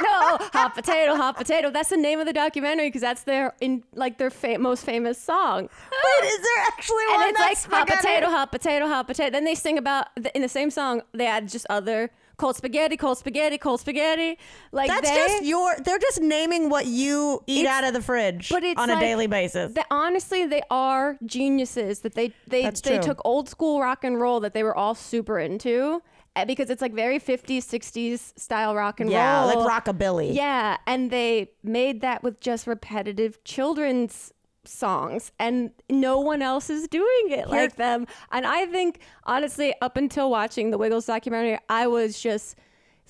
No, 0.03 0.39
hot 0.53 0.73
potato, 0.75 1.17
hot 1.17 1.37
potato. 1.37 1.71
That's 1.71 1.89
the 1.89 1.97
name 1.97 2.21
of 2.21 2.27
the 2.27 2.33
documentary 2.33 2.89
because 2.89 3.03
that's 3.03 3.23
their 3.25 3.55
in 3.61 3.83
like 3.95 4.19
their 4.19 4.31
fa- 4.31 4.59
most 4.59 4.85
famous 4.85 5.19
song. 5.19 5.63
wait 5.63 6.29
is 6.29 6.39
there 6.41 6.65
actually 6.69 7.05
and 7.11 7.17
one 7.17 7.29
it's 7.31 7.39
like 7.39 7.49
that's 7.49 7.65
hot 7.67 7.89
potato, 7.89 8.27
hot 8.31 8.53
potato, 8.53 8.87
hot 8.87 9.07
potato. 9.07 9.31
Then 9.31 9.45
they 9.45 9.55
sing 9.55 9.79
about 9.79 10.09
in 10.35 10.43
the 10.43 10.49
same 10.49 10.71
song. 10.71 11.03
They 11.13 11.27
add 11.27 11.49
just 11.49 11.67
other 11.69 12.11
cold 12.41 12.57
spaghetti, 12.57 12.97
cold 12.97 13.19
spaghetti, 13.19 13.59
cold 13.59 13.81
spaghetti. 13.81 14.39
Like 14.73 14.89
that's 14.89 15.09
they, 15.11 15.15
just 15.17 15.45
your 15.45 15.77
they're 15.85 15.99
just 15.99 16.21
naming 16.21 16.71
what 16.71 16.87
you 16.87 17.43
eat 17.47 17.67
out 17.67 17.85
of 17.85 17.93
the 17.93 18.01
fridge 18.01 18.49
but 18.49 18.65
on 18.77 18.91
a 18.91 18.99
daily 18.99 19.27
basis 19.27 19.75
honestly 19.91 20.47
they 20.47 20.63
are 20.71 21.19
geniuses 21.27 22.01
that 22.01 22.15
they 22.15 22.33
they 22.47 22.63
That's 22.63 22.81
they 22.81 22.97
true. 22.97 23.03
took 23.03 23.21
old 23.25 23.49
school 23.49 23.81
rock 23.81 24.05
and 24.05 24.21
roll 24.21 24.41
that 24.41 24.55
they 24.55 24.63
were 24.63 24.75
all 24.77 24.95
super 24.95 25.39
into 25.39 26.03
Eh, 26.37 26.45
because 26.45 26.71
it's 26.71 26.81
like 26.81 26.95
very 26.95 27.19
50s 27.19 27.59
60s 27.59 28.39
style 28.39 28.75
rock 28.75 29.01
and 29.01 29.11
yeah 29.11 29.41
roll. 29.45 29.65
like 29.65 29.85
rockabilly. 29.85 30.33
Yeah 30.35 30.77
and 30.87 31.11
they 31.11 31.51
made 31.63 32.01
that 32.03 32.23
with 32.23 32.41
just 32.41 32.67
repetitive 32.67 33.43
children's 33.45 34.33
songs 34.65 35.33
and 35.41 35.71
no 35.89 36.21
one 36.21 36.43
else 36.43 36.71
is 36.71 36.87
doing 36.87 37.31
it 37.31 37.49
like 37.49 37.77
them. 37.77 38.07
And 38.31 38.47
i 38.47 38.67
think 38.67 39.01
honestly 39.25 39.75
up 39.81 39.97
until 39.97 40.31
watching 40.31 40.71
the 40.71 40.79
wiggles 40.79 41.07
documentary 41.07 41.59
i 41.69 41.87
was 41.87 42.21
just 42.21 42.57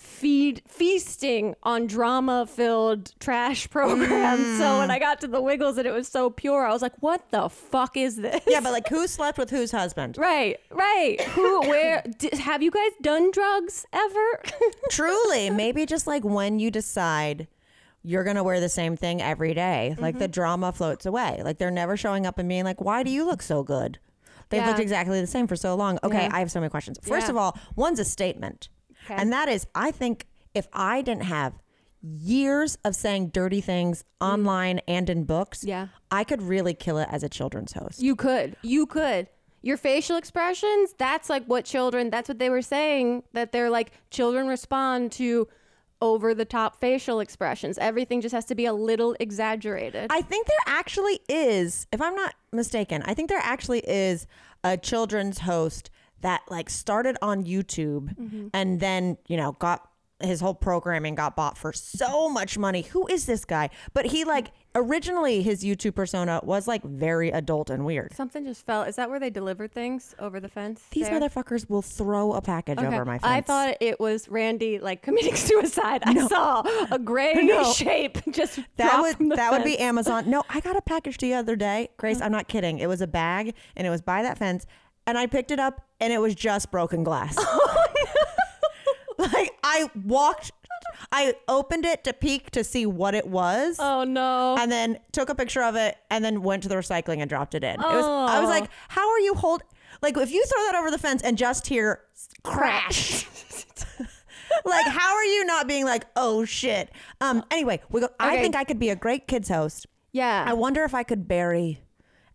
feed 0.02 0.62
feasting 0.66 1.54
on 1.62 1.86
drama 1.86 2.46
filled 2.46 3.12
trash 3.20 3.68
programs. 3.68 4.58
So 4.58 4.78
when 4.78 4.90
i 4.90 4.98
got 4.98 5.20
to 5.20 5.26
the 5.26 5.42
wiggles 5.42 5.76
and 5.76 5.86
it 5.86 5.92
was 5.92 6.08
so 6.08 6.30
pure 6.30 6.64
i 6.66 6.72
was 6.72 6.80
like 6.80 6.94
what 7.00 7.30
the 7.30 7.50
fuck 7.50 7.96
is 7.98 8.16
this? 8.16 8.40
Yeah 8.46 8.60
but 8.60 8.72
like 8.72 8.88
who 8.88 9.06
slept 9.06 9.36
with 9.36 9.50
whose 9.50 9.70
husband? 9.70 10.16
Right 10.16 10.58
right. 10.70 11.20
Who 11.34 11.60
where 11.68 12.02
d- 12.18 12.34
have 12.38 12.62
you 12.62 12.70
guys 12.70 12.92
done 13.02 13.30
drugs 13.30 13.84
ever? 13.92 14.42
Truly. 14.90 15.50
Maybe 15.50 15.84
just 15.84 16.06
like 16.06 16.24
when 16.24 16.58
you 16.58 16.70
decide 16.70 17.46
you're 18.02 18.24
gonna 18.24 18.42
wear 18.42 18.58
the 18.60 18.68
same 18.70 18.96
thing 18.96 19.20
every 19.20 19.52
day, 19.52 19.94
like 19.98 20.14
Mm-hmm. 20.14 20.20
the 20.20 20.28
drama 20.28 20.72
floats 20.72 21.04
away. 21.04 21.42
Like 21.44 21.58
they're 21.58 21.70
never 21.70 21.98
showing 21.98 22.24
up 22.26 22.38
and 22.38 22.48
being 22.48 22.64
like 22.64 22.80
why 22.80 23.02
do 23.02 23.10
you 23.10 23.26
look 23.26 23.42
so 23.42 23.62
good? 23.62 23.98
They've 24.48 24.62
Yeah. 24.62 24.68
looked 24.68 24.80
exactly 24.80 25.20
the 25.20 25.26
same 25.26 25.46
for 25.46 25.56
so 25.56 25.74
long. 25.74 25.98
Okay 26.02 26.22
Yeah. 26.24 26.30
i 26.32 26.38
have 26.38 26.50
so 26.50 26.58
many 26.60 26.70
questions. 26.70 26.98
First 27.02 27.26
Yeah. 27.26 27.30
of 27.32 27.36
all 27.36 27.58
one's 27.76 28.00
a 28.00 28.04
statement 28.04 28.70
Okay. 29.10 29.20
and 29.20 29.32
that 29.32 29.48
is 29.48 29.66
i 29.74 29.90
think 29.90 30.26
if 30.54 30.68
i 30.72 31.02
didn't 31.02 31.24
have 31.24 31.54
years 32.02 32.78
of 32.84 32.96
saying 32.96 33.28
dirty 33.28 33.60
things 33.60 34.04
mm. 34.20 34.26
online 34.26 34.80
and 34.88 35.10
in 35.10 35.24
books, 35.24 35.64
Yeah. 35.64 35.88
I 36.10 36.24
could 36.24 36.42
really 36.42 36.74
kill 36.74 36.98
it 36.98 37.08
as 37.10 37.22
a 37.22 37.28
children's 37.28 37.72
host. 37.72 38.00
You 38.00 38.16
could. 38.16 38.56
You 38.62 38.86
could. 38.86 39.28
Your 39.62 39.76
facial 39.76 40.16
expressions, 40.16 40.94
that's 40.96 41.28
like 41.28 41.44
what 41.44 41.64
children, 41.64 42.08
that's 42.10 42.28
what 42.28 42.38
they 42.38 42.48
were 42.48 42.62
saying, 42.62 43.24
that 43.34 43.52
they're 43.52 43.68
like, 43.68 43.92
children 44.10 44.48
respond 44.48 45.12
to 45.12 45.48
over 46.02 46.32
the 46.32 46.46
top 46.46 46.80
facial 46.80 47.20
expressions. 47.20 47.76
Everything 47.76 48.22
just 48.22 48.34
has 48.34 48.46
to 48.46 48.54
be 48.54 48.64
a 48.64 48.72
little 48.72 49.14
exaggerated. 49.20 50.10
I 50.10 50.22
think 50.22 50.46
there 50.46 50.74
actually 50.74 51.20
is, 51.28 51.86
if 51.92 52.00
I'm 52.00 52.14
not 52.14 52.34
mistaken, 52.52 53.02
I 53.04 53.12
think 53.12 53.28
there 53.28 53.40
actually 53.42 53.80
is 53.80 54.26
a 54.64 54.78
children's 54.78 55.40
host 55.40 55.90
that 56.22 56.42
like 56.48 56.70
started 56.70 57.16
on 57.22 57.44
YouTube 57.44 58.14
Mm-hmm. 58.16 58.48
and 58.54 58.80
then, 58.80 59.16
you 59.26 59.36
know, 59.36 59.52
got 59.52 59.86
his 60.22 60.38
whole 60.42 60.52
programming 60.54 61.14
got 61.14 61.34
bought 61.34 61.56
for 61.56 61.72
so 61.72 62.28
much 62.28 62.58
money. 62.58 62.82
Who 62.82 63.06
is 63.06 63.24
this 63.24 63.46
guy? 63.46 63.70
But 63.94 64.04
he 64.04 64.24
like 64.24 64.48
originally 64.74 65.40
his 65.40 65.64
YouTube 65.64 65.94
persona 65.94 66.40
was 66.42 66.68
like 66.68 66.82
very 66.84 67.30
adult 67.30 67.70
and 67.70 67.86
weird. 67.86 68.12
Something 68.14 68.44
just 68.44 68.66
fell. 68.66 68.82
Is 68.82 68.96
that 68.96 69.08
where 69.08 69.18
they 69.18 69.30
deliver 69.30 69.66
things 69.66 70.14
over 70.18 70.38
the 70.38 70.48
fence? 70.50 70.82
These 70.90 71.08
there? 71.08 71.18
motherfuckers 71.18 71.70
will 71.70 71.80
throw 71.80 72.34
a 72.34 72.42
package 72.42 72.76
Okay. 72.78 72.86
over 72.88 73.06
my 73.06 73.18
fence. 73.18 73.32
I 73.32 73.40
thought 73.40 73.76
it 73.80 73.98
was 73.98 74.28
Randy 74.28 74.78
like 74.78 75.00
committing 75.00 75.36
suicide. 75.36 76.02
I 76.04 76.26
saw 76.28 76.64
a 76.90 76.98
gray 76.98 77.32
No. 77.42 77.72
shape 77.72 78.18
just 78.30 78.58
that 78.76 79.00
would 79.00 79.30
that 79.38 79.52
would 79.52 79.64
be. 79.64 79.78
Amazon. 79.78 80.28
No, 80.28 80.42
I 80.50 80.60
got 80.60 80.76
a 80.76 80.82
package 80.82 81.16
the 81.16 81.32
other 81.32 81.56
day, 81.56 81.88
Grace. 81.96 82.16
Uh-huh. 82.18 82.26
I'm 82.26 82.32
not 82.32 82.46
kidding. 82.46 82.78
It 82.78 82.88
was 82.88 83.00
a 83.00 83.06
bag, 83.06 83.54
and 83.74 83.86
it 83.86 83.90
was 83.90 84.02
by 84.02 84.22
that 84.22 84.36
fence, 84.36 84.66
and 85.10 85.18
I 85.18 85.26
picked 85.26 85.50
it 85.50 85.58
up, 85.60 85.82
and 86.00 86.12
it 86.12 86.18
was 86.20 86.34
just 86.34 86.70
broken 86.70 87.04
glass. 87.04 87.36
Oh, 87.46 87.86
like 89.32 89.52
I 89.62 89.90
walked, 90.04 90.50
I 91.12 91.34
opened 91.46 91.84
it 91.84 92.04
to 92.04 92.12
peek 92.14 92.50
to 92.52 92.64
see 92.64 92.86
what 92.86 93.14
it 93.14 93.26
was, 93.26 93.76
Oh 93.78 94.04
no. 94.04 94.56
and 94.58 94.72
then 94.72 94.98
took 95.12 95.28
a 95.28 95.34
picture 95.34 95.62
of 95.62 95.76
it, 95.76 95.96
and 96.10 96.24
then 96.24 96.42
went 96.42 96.62
to 96.62 96.68
the 96.70 96.76
recycling 96.76 97.18
and 97.20 97.28
dropped 97.28 97.54
it 97.54 97.62
in. 97.62 97.74
It 97.74 97.78
was. 97.80 98.04
I 98.06 98.40
was 98.40 98.48
Oh. 98.48 98.50
like, 98.50 98.70
how 98.88 99.08
are 99.10 99.18
you 99.20 99.34
hold? 99.34 99.62
Like 100.00 100.16
if 100.16 100.30
you 100.30 100.42
throw 100.46 100.62
that 100.66 100.74
over 100.76 100.90
the 100.90 100.96
fence 100.98 101.20
and 101.22 101.36
just 101.36 101.66
hear 101.66 102.00
crash. 102.42 103.26
like 104.64 104.86
how 104.86 105.14
are 105.14 105.24
you 105.24 105.44
not 105.44 105.68
being 105.68 105.84
like 105.84 106.04
oh 106.16 106.44
shit 106.44 106.90
um 107.20 107.44
anyway 107.52 107.80
we 107.88 108.00
go 108.00 108.08
i 108.18 108.36
think 108.40 108.56
i 108.56 108.64
could 108.64 108.80
be 108.80 108.88
a 108.90 108.96
great 108.96 109.28
kids 109.28 109.48
host 109.48 109.86
yeah. 110.12 110.44
i 110.46 110.52
wonder 110.52 110.82
if 110.82 110.92
i 110.92 111.02
could 111.04 111.28
bury 111.28 111.80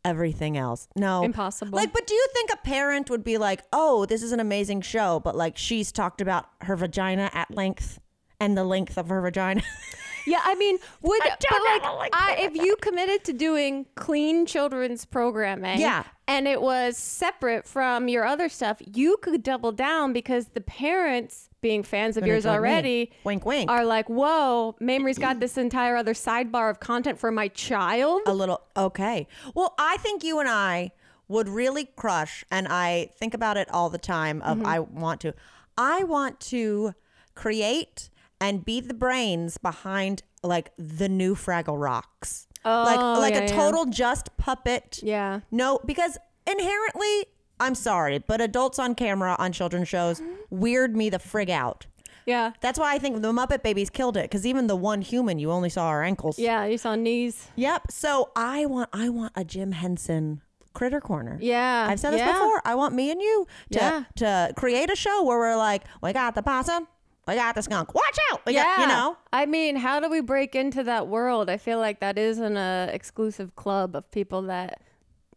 everything 0.06 0.56
else. 0.58 0.88
No. 0.96 1.24
Impossible. 1.24 1.76
like 1.76 1.92
but 1.92 2.08
do 2.08 2.14
you 2.14 2.28
think 2.34 2.52
a 2.54 2.58
parent 2.58 3.10
would 3.10 3.24
be 3.24 3.38
like 3.38 3.64
oh 3.74 4.06
this 4.06 4.24
is 4.24 4.32
an 4.32 4.40
amazing 4.40 4.82
show 4.82 5.20
but 5.20 5.36
like 5.36 5.58
she's 5.58 5.92
talked 5.92 6.22
about 6.22 6.46
her 6.62 6.76
vagina 6.76 7.30
at 7.34 7.50
length 7.54 8.00
and 8.40 8.56
the 8.58 8.64
length 8.64 8.98
of 8.98 9.10
her 9.10 9.22
vagina 9.22 9.64
Yeah, 10.28 10.42
I 10.44 10.56
mean, 10.56 10.78
would 11.02 11.22
I 11.24 11.36
but 11.50 11.62
like, 11.64 11.84
like 11.84 12.12
I, 12.16 12.36
if 12.40 12.56
you 12.56 12.76
committed 12.82 13.24
to 13.26 13.34
doing 13.34 13.86
clean 13.96 14.46
children's 14.46 15.06
programming, 15.06 15.80
Yeah. 15.80 16.04
and 16.28 16.48
it 16.48 16.62
was 16.62 16.98
separate 16.98 17.68
from 17.68 18.08
your 18.08 18.26
other 18.26 18.50
stuff, 18.50 18.82
you 18.94 19.18
could 19.22 19.44
double 19.44 19.72
down 19.72 20.14
because 20.14 20.48
the 20.48 20.62
parents, 20.62 21.50
being 21.62 21.84
fans 21.84 22.16
of 22.18 22.26
yours 22.28 22.44
join 22.44 22.54
me. 22.54 22.58
already, 22.58 23.12
wink 23.24 23.46
wink 23.46 23.70
are 23.72 23.86
like, 23.86 24.08
"Whoa, 24.10 24.76
Mamrie's 24.80 25.18
got 25.18 25.40
this 25.40 25.58
entire 25.58 25.96
other 25.96 26.14
sidebar 26.14 26.70
of 26.70 26.80
content 26.80 27.18
for 27.20 27.32
my 27.32 27.48
child." 27.48 28.22
a 28.28 28.34
little 28.34 28.62
okay 28.78 29.28
well 29.56 29.74
i 29.80 29.98
think 29.98 30.24
you 30.24 30.40
and 30.40 30.48
i 30.50 30.92
would 31.28 31.48
really 31.50 31.86
crush 31.96 32.44
and 32.52 32.68
i 32.68 33.10
think 33.18 33.34
about 33.34 33.58
it 33.58 33.68
all 33.72 33.90
the 33.90 33.98
time 33.98 34.42
of 34.44 34.58
Mm-hmm. 34.58 34.68
i 34.68 34.80
want 34.80 35.22
to 35.22 35.34
i 35.78 36.04
want 36.04 36.40
to 36.40 36.94
create 37.36 38.10
and 38.46 38.64
be 38.66 38.80
the 38.80 38.94
brains 38.94 39.58
behind 39.58 40.24
like 40.44 40.72
the 40.78 41.10
new 41.10 41.36
fraggle 41.36 41.80
rocks 41.80 42.48
like 42.64 42.98
Oh, 43.00 43.20
like 43.20 43.34
yeah, 43.36 43.42
a 43.42 43.46
yeah. 43.48 43.56
total 43.56 43.86
just 43.86 44.36
puppet 44.38 45.00
Yeah. 45.04 45.42
no 45.52 45.80
because 45.86 46.18
inherently 46.48 47.26
i'm 47.60 47.76
sorry 47.76 48.20
but 48.20 48.42
adults 48.42 48.80
on 48.80 48.96
camera 48.96 49.36
on 49.40 49.52
children's 49.52 49.88
shows 49.88 50.22
weird 50.50 50.96
me 50.96 51.10
the 51.10 51.18
frig 51.20 51.50
out 51.50 51.86
Yeah. 52.26 52.52
that's 52.62 52.80
why 52.80 52.94
i 52.96 53.00
think 53.00 53.22
the 53.22 53.32
muppet 53.32 53.62
babies 53.64 53.90
killed 53.90 54.18
it 54.18 54.24
because 54.24 54.46
even 54.46 54.68
the 54.68 54.76
one 54.76 55.02
human 55.02 55.38
you 55.40 55.52
only 55.52 55.70
saw 55.70 55.86
our 55.88 56.04
ankles 56.04 56.38
Yeah, 56.40 56.66
you 56.66 56.78
saw 56.78 56.96
knees. 56.96 57.48
Yep. 57.56 57.92
So 57.92 58.32
I 58.36 58.66
want 58.66 58.90
I 58.94 59.10
want 59.10 59.34
a 59.36 59.44
Jim 59.44 59.72
Henson 59.74 60.42
critter 60.74 61.00
corner. 61.00 61.38
Yeah. 61.42 61.88
I've 61.90 62.00
said 62.02 62.12
this 62.12 62.20
yeah. 62.20 62.34
before. 62.34 62.62
I 62.66 62.76
want 62.76 62.94
me 62.94 63.10
and 63.12 63.22
you 63.22 63.48
to 63.72 63.80
Yeah. 63.80 64.04
to 64.22 64.54
create 64.58 64.90
a 64.92 64.96
show 64.96 65.24
where 65.24 65.38
we're 65.38 65.56
like, 65.56 65.84
we 66.04 66.12
got 66.14 66.36
the 66.36 66.42
possum, 66.44 66.88
we 67.28 67.36
got 67.36 67.56
the 67.56 67.62
skunk. 67.62 67.94
Watch 67.96 68.18
out. 68.32 68.42
Yeah. 68.48 68.64
got 68.64 68.80
you 68.82 68.88
know. 68.88 69.18
I 69.34 69.46
mean, 69.46 69.76
how 69.76 70.00
do 70.00 70.10
we 70.10 70.22
break 70.22 70.56
into 70.56 70.84
that 70.84 71.08
world? 71.08 71.50
I 71.50 71.58
feel 71.58 71.80
like 71.80 72.00
that 72.00 72.18
is 72.18 72.38
an 72.40 72.58
uh, 72.58 72.90
exclusive 72.92 73.56
club 73.56 73.96
of 73.96 74.10
people 74.12 74.44
that 74.44 74.82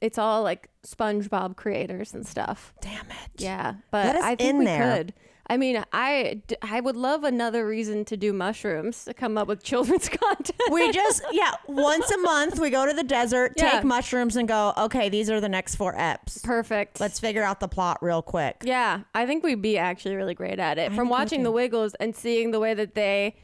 it's 0.01 0.19
all 0.19 0.43
like 0.43 0.69
SpongeBob 0.87 1.57
creators 1.57 2.15
and 2.15 2.27
stuff. 2.27 2.73
Damn 2.81 3.07
it. 3.07 3.31
Yeah, 3.39 3.75
but 3.91 4.07
Let 4.07 4.17
us 4.17 4.25
I 4.25 4.35
think 4.37 4.51
in 4.51 4.59
we 4.59 4.65
there. 4.67 4.97
could. 4.97 5.15
I 5.51 5.57
mean, 5.57 5.83
I, 5.95 6.43
I 6.61 6.81
would 6.81 6.97
love 6.97 7.25
another 7.25 7.67
reason 7.67 8.05
to 8.07 8.17
do 8.19 8.33
mushrooms 8.35 9.05
to 9.07 9.15
come 9.15 9.39
up 9.39 9.49
with 9.49 9.63
children's 9.63 10.09
content. 10.09 10.61
We 10.71 10.93
just 10.93 11.23
yeah, 11.33 11.53
once 11.67 12.11
a 12.11 12.19
month 12.19 12.59
we 12.61 12.69
go 12.69 12.87
to 12.87 12.93
the 12.93 13.03
desert, 13.03 13.55
Yeah. 13.57 13.71
take 13.71 13.85
mushrooms 13.85 14.37
and 14.37 14.47
go, 14.47 14.75
okay, 14.77 15.09
these 15.09 15.31
are 15.31 15.41
the 15.41 15.49
next 15.49 15.77
four 15.77 15.95
eps. 15.95 16.43
Perfect. 16.43 17.01
Let's 17.01 17.19
figure 17.19 17.43
out 17.43 17.61
the 17.61 17.69
plot 17.69 17.99
real 18.03 18.21
quick. 18.21 18.63
Yeah, 18.65 19.01
I 19.15 19.25
think 19.25 19.43
we'd 19.43 19.63
be 19.63 19.79
actually 19.79 20.17
really 20.17 20.35
great 20.35 20.59
at 20.59 20.77
it. 20.79 20.93
From 20.93 21.09
watching 21.09 21.43
The 21.45 21.51
Wiggles 21.53 21.95
and 21.95 22.15
seeing 22.15 22.51
the 22.51 22.61
way 22.61 22.75
that 22.75 22.95
they 22.95 23.37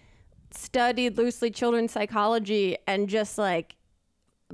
studied 0.50 1.16
loosely 1.16 1.50
children's 1.50 1.90
psychology 1.92 2.76
and 2.86 3.08
just 3.08 3.38
like 3.38 3.76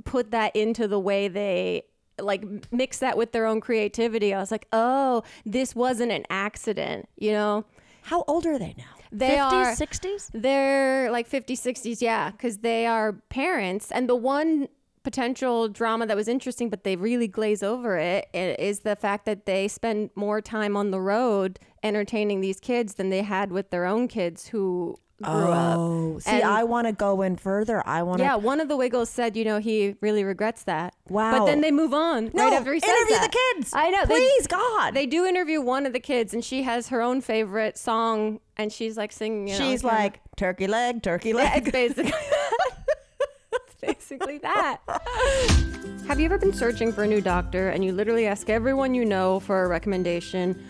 put 0.05 0.31
that 0.31 0.55
into 0.55 0.87
the 0.87 0.99
way 0.99 1.27
they 1.27 1.83
like 2.23 2.43
mix 2.71 2.99
that 2.99 3.17
with 3.17 3.31
their 3.31 3.45
own 3.45 3.61
creativity. 3.61 4.33
I 4.33 4.39
was 4.39 4.51
like, 4.51 4.67
"Oh, 4.71 5.23
this 5.45 5.75
wasn't 5.75 6.11
an 6.11 6.25
accident," 6.29 7.07
you 7.17 7.31
know? 7.31 7.65
How 8.03 8.23
old 8.27 8.45
are 8.47 8.57
they 8.57 8.73
now? 8.77 8.83
They 9.11 9.37
50s, 9.37 9.39
are 9.39 9.75
60s? 9.75 10.29
They're 10.33 11.11
like 11.11 11.29
50s, 11.29 11.59
60s, 11.61 12.01
yeah, 12.01 12.31
because 12.31 12.59
they 12.59 12.87
are 12.87 13.13
parents. 13.29 13.91
And 13.91 14.09
the 14.09 14.15
one 14.15 14.69
potential 15.03 15.67
drama 15.67 16.05
that 16.05 16.15
was 16.15 16.27
interesting, 16.27 16.69
but 16.69 16.83
they 16.83 16.95
really 16.95 17.27
glaze 17.27 17.61
over 17.63 17.97
it, 17.97 18.27
i- 18.33 18.55
the 18.79 18.95
fact 18.95 19.25
that 19.25 19.45
they 19.45 19.67
spend 19.67 20.11
more 20.15 20.41
time 20.41 20.77
on 20.77 20.91
the 20.91 21.01
road 21.01 21.59
entertaining 21.83 22.41
these 22.41 22.59
kids 22.59 22.93
than 22.95 23.09
they 23.09 23.23
had 23.23 23.51
with 23.51 23.69
their 23.71 23.85
own 23.85 24.07
kids 24.07 24.47
who 24.49 24.97
grew 25.21 25.51
up. 25.51 25.77
Oh, 25.77 26.19
see, 26.19 26.31
And- 26.31 26.43
I 26.43 26.63
want 26.63 26.87
to 26.87 26.93
go 26.93 27.21
in 27.21 27.35
further. 27.37 27.81
I 27.87 28.03
want 28.03 28.17
to 28.19 28.23
Yeah, 28.23 28.35
one 28.35 28.59
of 28.59 28.67
the 28.67 28.75
Wiggles 28.77 29.09
said, 29.09 29.35
you 29.37 29.45
know, 29.45 29.59
he 29.59 29.95
really 30.01 30.23
regrets 30.23 30.63
that. 30.63 30.93
Wow. 31.09 31.39
But 31.39 31.45
then 31.45 31.61
they 31.61 31.71
move 31.71 31.93
on 31.93 32.31
No, 32.33 32.43
right 32.45 32.53
after 32.53 32.73
he 32.73 32.79
says 32.79 32.89
interview 32.89 33.15
that. 33.15 33.31
the 33.31 33.37
kids. 33.57 33.71
I 33.73 33.89
know. 33.89 34.05
they- 34.05 34.15
Please, 34.15 34.47
God. 34.47 34.93
They 34.93 35.05
do 35.05 35.25
interview 35.25 35.61
one 35.61 35.85
of 35.85 35.93
the 35.93 35.99
kids, 35.99 36.33
and 36.33 36.43
she 36.43 36.63
has 36.63 36.89
her 36.89 37.01
own 37.01 37.21
favorite 37.21 37.77
song, 37.77 38.39
and 38.57 38.71
she's 38.73 38.97
like 38.97 39.11
singing. 39.11 39.47
it 39.47 39.59
on 39.61 39.67
She's 39.67 39.83
like 39.83 40.19
turkey 40.37 40.67
leg, 40.67 41.01
turkey 41.03 41.29
Yeah, 41.29 41.35
leg. 41.35 41.67
it's 41.67 41.71
basically 41.71 42.11
basically 43.81 44.37
that. 44.39 44.79
Have 46.07 46.19
you 46.19 46.25
ever 46.25 46.37
been 46.37 46.53
searching 46.53 46.91
for 46.91 47.03
a 47.03 47.07
new 47.07 47.21
doctor 47.21 47.69
and 47.69 47.83
you 47.83 47.93
literally 47.93 48.27
ask 48.27 48.49
everyone 48.49 48.93
you 48.93 49.05
know 49.05 49.39
for 49.39 49.63
a 49.63 49.67
recommendation? 49.67 50.61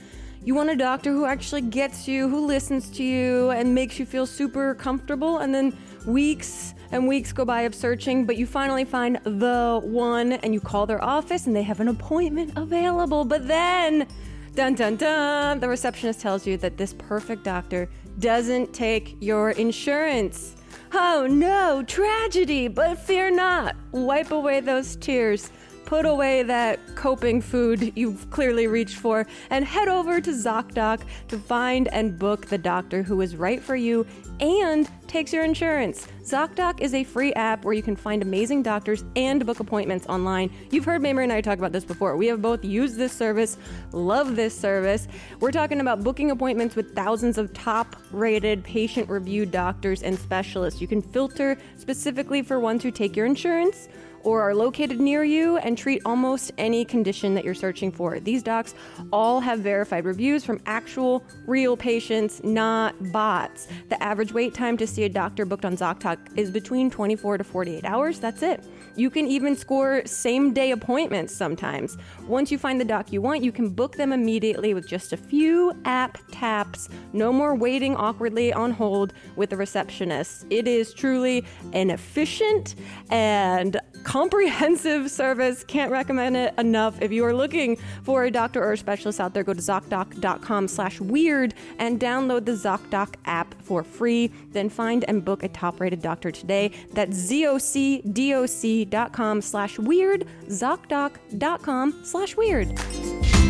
You 0.44 0.56
want 0.56 0.72
a 0.72 0.76
doctor 0.76 1.12
who 1.12 1.26
actually 1.26 1.62
gets 1.62 2.08
you, 2.08 2.28
who 2.28 2.48
listens 2.48 2.90
to 2.92 3.04
you, 3.04 3.52
and 3.52 3.76
makes 3.76 4.00
you 4.00 4.08
feel 4.08 4.26
super 4.26 4.74
comfortable, 4.74 5.38
and 5.38 5.54
then 5.54 5.78
weeks 6.08 6.74
and 6.92 7.08
weeks 7.08 7.32
go 7.32 7.46
by 7.46 7.62
of 7.62 7.76
searching, 7.76 8.26
but 8.26 8.38
you 8.38 8.48
finally 8.48 8.84
find 8.84 9.20
the 9.24 9.80
one 9.84 10.34
and 10.34 10.52
you 10.52 10.60
call 10.60 10.88
their 10.88 11.04
office 11.04 11.46
and 11.46 11.56
they 11.56 11.62
have 11.62 11.80
an 11.80 11.90
appointment 11.90 12.54
available. 12.56 13.24
But 13.24 13.48
then, 13.48 14.08
dun 14.56 14.74
dun 14.74 14.96
dun, 14.96 15.60
the 15.60 15.70
receptionist 15.70 16.22
tells 16.22 16.48
you 16.48 16.58
that 16.58 16.76
this 16.76 16.94
perfect 16.94 17.44
doctor 17.44 17.88
doesn't 18.18 18.74
take 18.74 19.16
your 19.20 19.52
insurance. 19.52 20.56
Oh 20.92 21.28
no, 21.30 21.84
tragedy, 21.84 22.68
but 22.68 22.98
fear 22.98 23.30
not. 23.30 23.76
Wipe 23.92 24.32
away 24.32 24.60
those 24.60 24.96
tears. 24.96 25.52
Put 25.92 26.06
away 26.06 26.44
that 26.44 26.80
coping 26.96 27.42
food 27.42 27.92
you've 27.98 28.30
clearly 28.30 28.66
reached 28.66 28.96
for 28.96 29.28
and 29.50 29.66
head 29.66 29.90
over 29.90 30.22
to 30.22 30.32
ZocDoc 30.32 31.02
to 31.28 31.38
find 31.38 31.90
and 31.90 32.18
book 32.18 32.46
the 32.46 32.58
doctor 32.58 33.04
who 33.04 33.20
is 33.20 33.36
right 33.36 33.62
for 33.62 33.76
you 33.76 34.08
and 34.40 34.90
takes 35.08 35.34
your 35.34 35.44
insurance. 35.44 36.08
ZocDoc 36.24 36.80
is 36.80 36.94
a 36.94 37.04
free 37.04 37.34
app 37.34 37.66
where 37.66 37.74
you 37.74 37.84
can 37.84 37.98
find 37.98 38.22
amazing 38.22 38.64
doctors 38.64 39.04
and 39.18 39.46
book 39.46 39.60
appointments 39.60 40.08
online. 40.08 40.50
You've 40.70 40.86
heard 40.86 41.02
Mamrie 41.02 41.24
and 41.24 41.34
I 41.34 41.42
talk 41.42 41.58
about 41.58 41.74
this 41.74 41.84
before. 41.84 42.16
We 42.16 42.28
have 42.28 42.42
both 42.42 42.64
used 42.64 42.96
this 42.96 43.12
service, 43.12 43.58
love 43.92 44.38
this 44.38 44.58
service. 44.58 45.10
We're 45.42 45.52
talking 45.52 45.82
about 45.82 46.06
booking 46.06 46.32
appointments 46.32 46.78
with 46.78 46.96
thousands 46.96 47.38
of 47.38 47.52
top 47.52 47.98
rated, 48.12 48.64
patient 48.64 49.10
reviewed 49.10 49.52
doctors 49.52 50.04
and 50.04 50.18
specialists. 50.18 50.80
You 50.80 50.88
can 50.88 51.02
filter 51.02 51.58
specifically 51.76 52.42
for 52.44 52.62
ones 52.62 52.82
who 52.82 52.92
take 52.92 53.18
your 53.18 53.26
insurance 53.26 53.90
or 54.24 54.42
are 54.42 54.56
located 54.56 55.00
near 55.00 55.24
you 55.24 55.58
and 55.58 55.78
treat 55.78 56.02
almost 56.06 56.52
any 56.58 56.86
condition 56.86 57.34
that 57.36 57.44
you're 57.44 57.54
searching 57.54 57.92
for. 57.92 58.20
These 58.20 58.44
docs 58.44 58.76
all 59.12 59.40
have 59.40 59.60
verified 59.60 60.06
reviews 60.06 60.44
from 60.44 60.62
actual, 60.66 61.24
real 61.46 61.76
patients, 61.78 62.44
not 62.44 62.96
bots. 63.12 63.68
The 63.90 64.02
average 64.02 64.34
wait 64.34 64.54
time 64.54 64.78
to 64.78 64.88
see 64.88 65.04
a 65.04 65.10
doctor 65.10 65.46
booked 65.46 65.66
on 65.66 65.76
ZocDoc 65.76 66.38
is 66.38 66.52
between 66.52 66.90
24 66.90 67.40
to 67.40 67.44
48 67.44 67.86
hours. 67.86 68.20
That's 68.20 68.42
it. 68.42 68.64
You 68.96 69.10
can 69.10 69.28
even 69.28 69.56
score 69.56 70.02
same 70.06 70.54
day 70.54 70.72
appointments 70.72 71.34
sometimes. 71.34 71.98
Once 72.28 72.52
you 72.52 72.58
find 72.58 72.80
the 72.80 72.86
doc 72.86 73.12
you 73.12 73.22
want, 73.22 73.44
you 73.44 73.52
can 73.52 73.70
book 73.70 73.96
them 73.96 74.12
immediately 74.12 74.74
with 74.74 74.88
just 74.88 75.14
a 75.14 75.18
few 75.18 75.74
app 75.86 76.18
taps. 76.32 76.90
No 77.14 77.32
more 77.32 77.56
waiting 77.56 77.96
awkwardly 77.96 78.54
on 78.54 78.72
hold 78.72 79.14
with 79.36 79.54
a 79.54 79.58
receptionist. 79.58 80.46
It 80.50 80.68
is 80.68 80.94
truly 80.94 81.46
an 81.74 81.90
efficient 81.90 82.76
and 83.10 83.80
comprehensive 84.04 85.12
service. 85.12 85.64
Can't 85.64 85.92
recommend 85.92 86.38
it 86.38 86.54
enough. 86.58 87.02
If 87.02 87.12
you 87.12 87.26
are 87.26 87.34
looking 87.34 87.78
for 88.04 88.26
a 88.26 88.32
doctor 88.32 88.64
or 88.64 88.74
a 88.74 88.78
specialist 88.78 89.20
out 89.20 89.34
there, 89.34 89.44
go 89.44 89.54
to 89.54 89.62
ZocDoc.com 89.62 90.68
slash 90.68 91.00
weird 91.00 91.56
and 91.80 92.00
download 92.00 92.46
the 92.46 92.52
ZocDoc 92.54 93.16
app 93.26 93.56
for 93.64 93.84
free. 93.84 94.32
Then 94.52 94.70
find 94.70 95.04
and 95.06 95.26
book 95.26 95.44
a 95.44 95.50
top-rated 95.50 96.02
doctor 96.02 96.32
today. 96.32 96.72
That's 96.94 97.18
ZocDoc.com 97.32 99.42
slash 99.42 99.80
weird, 99.80 100.28
ZocDoc.com 100.48 102.00
slash 102.04 102.38
weird. 102.38 103.41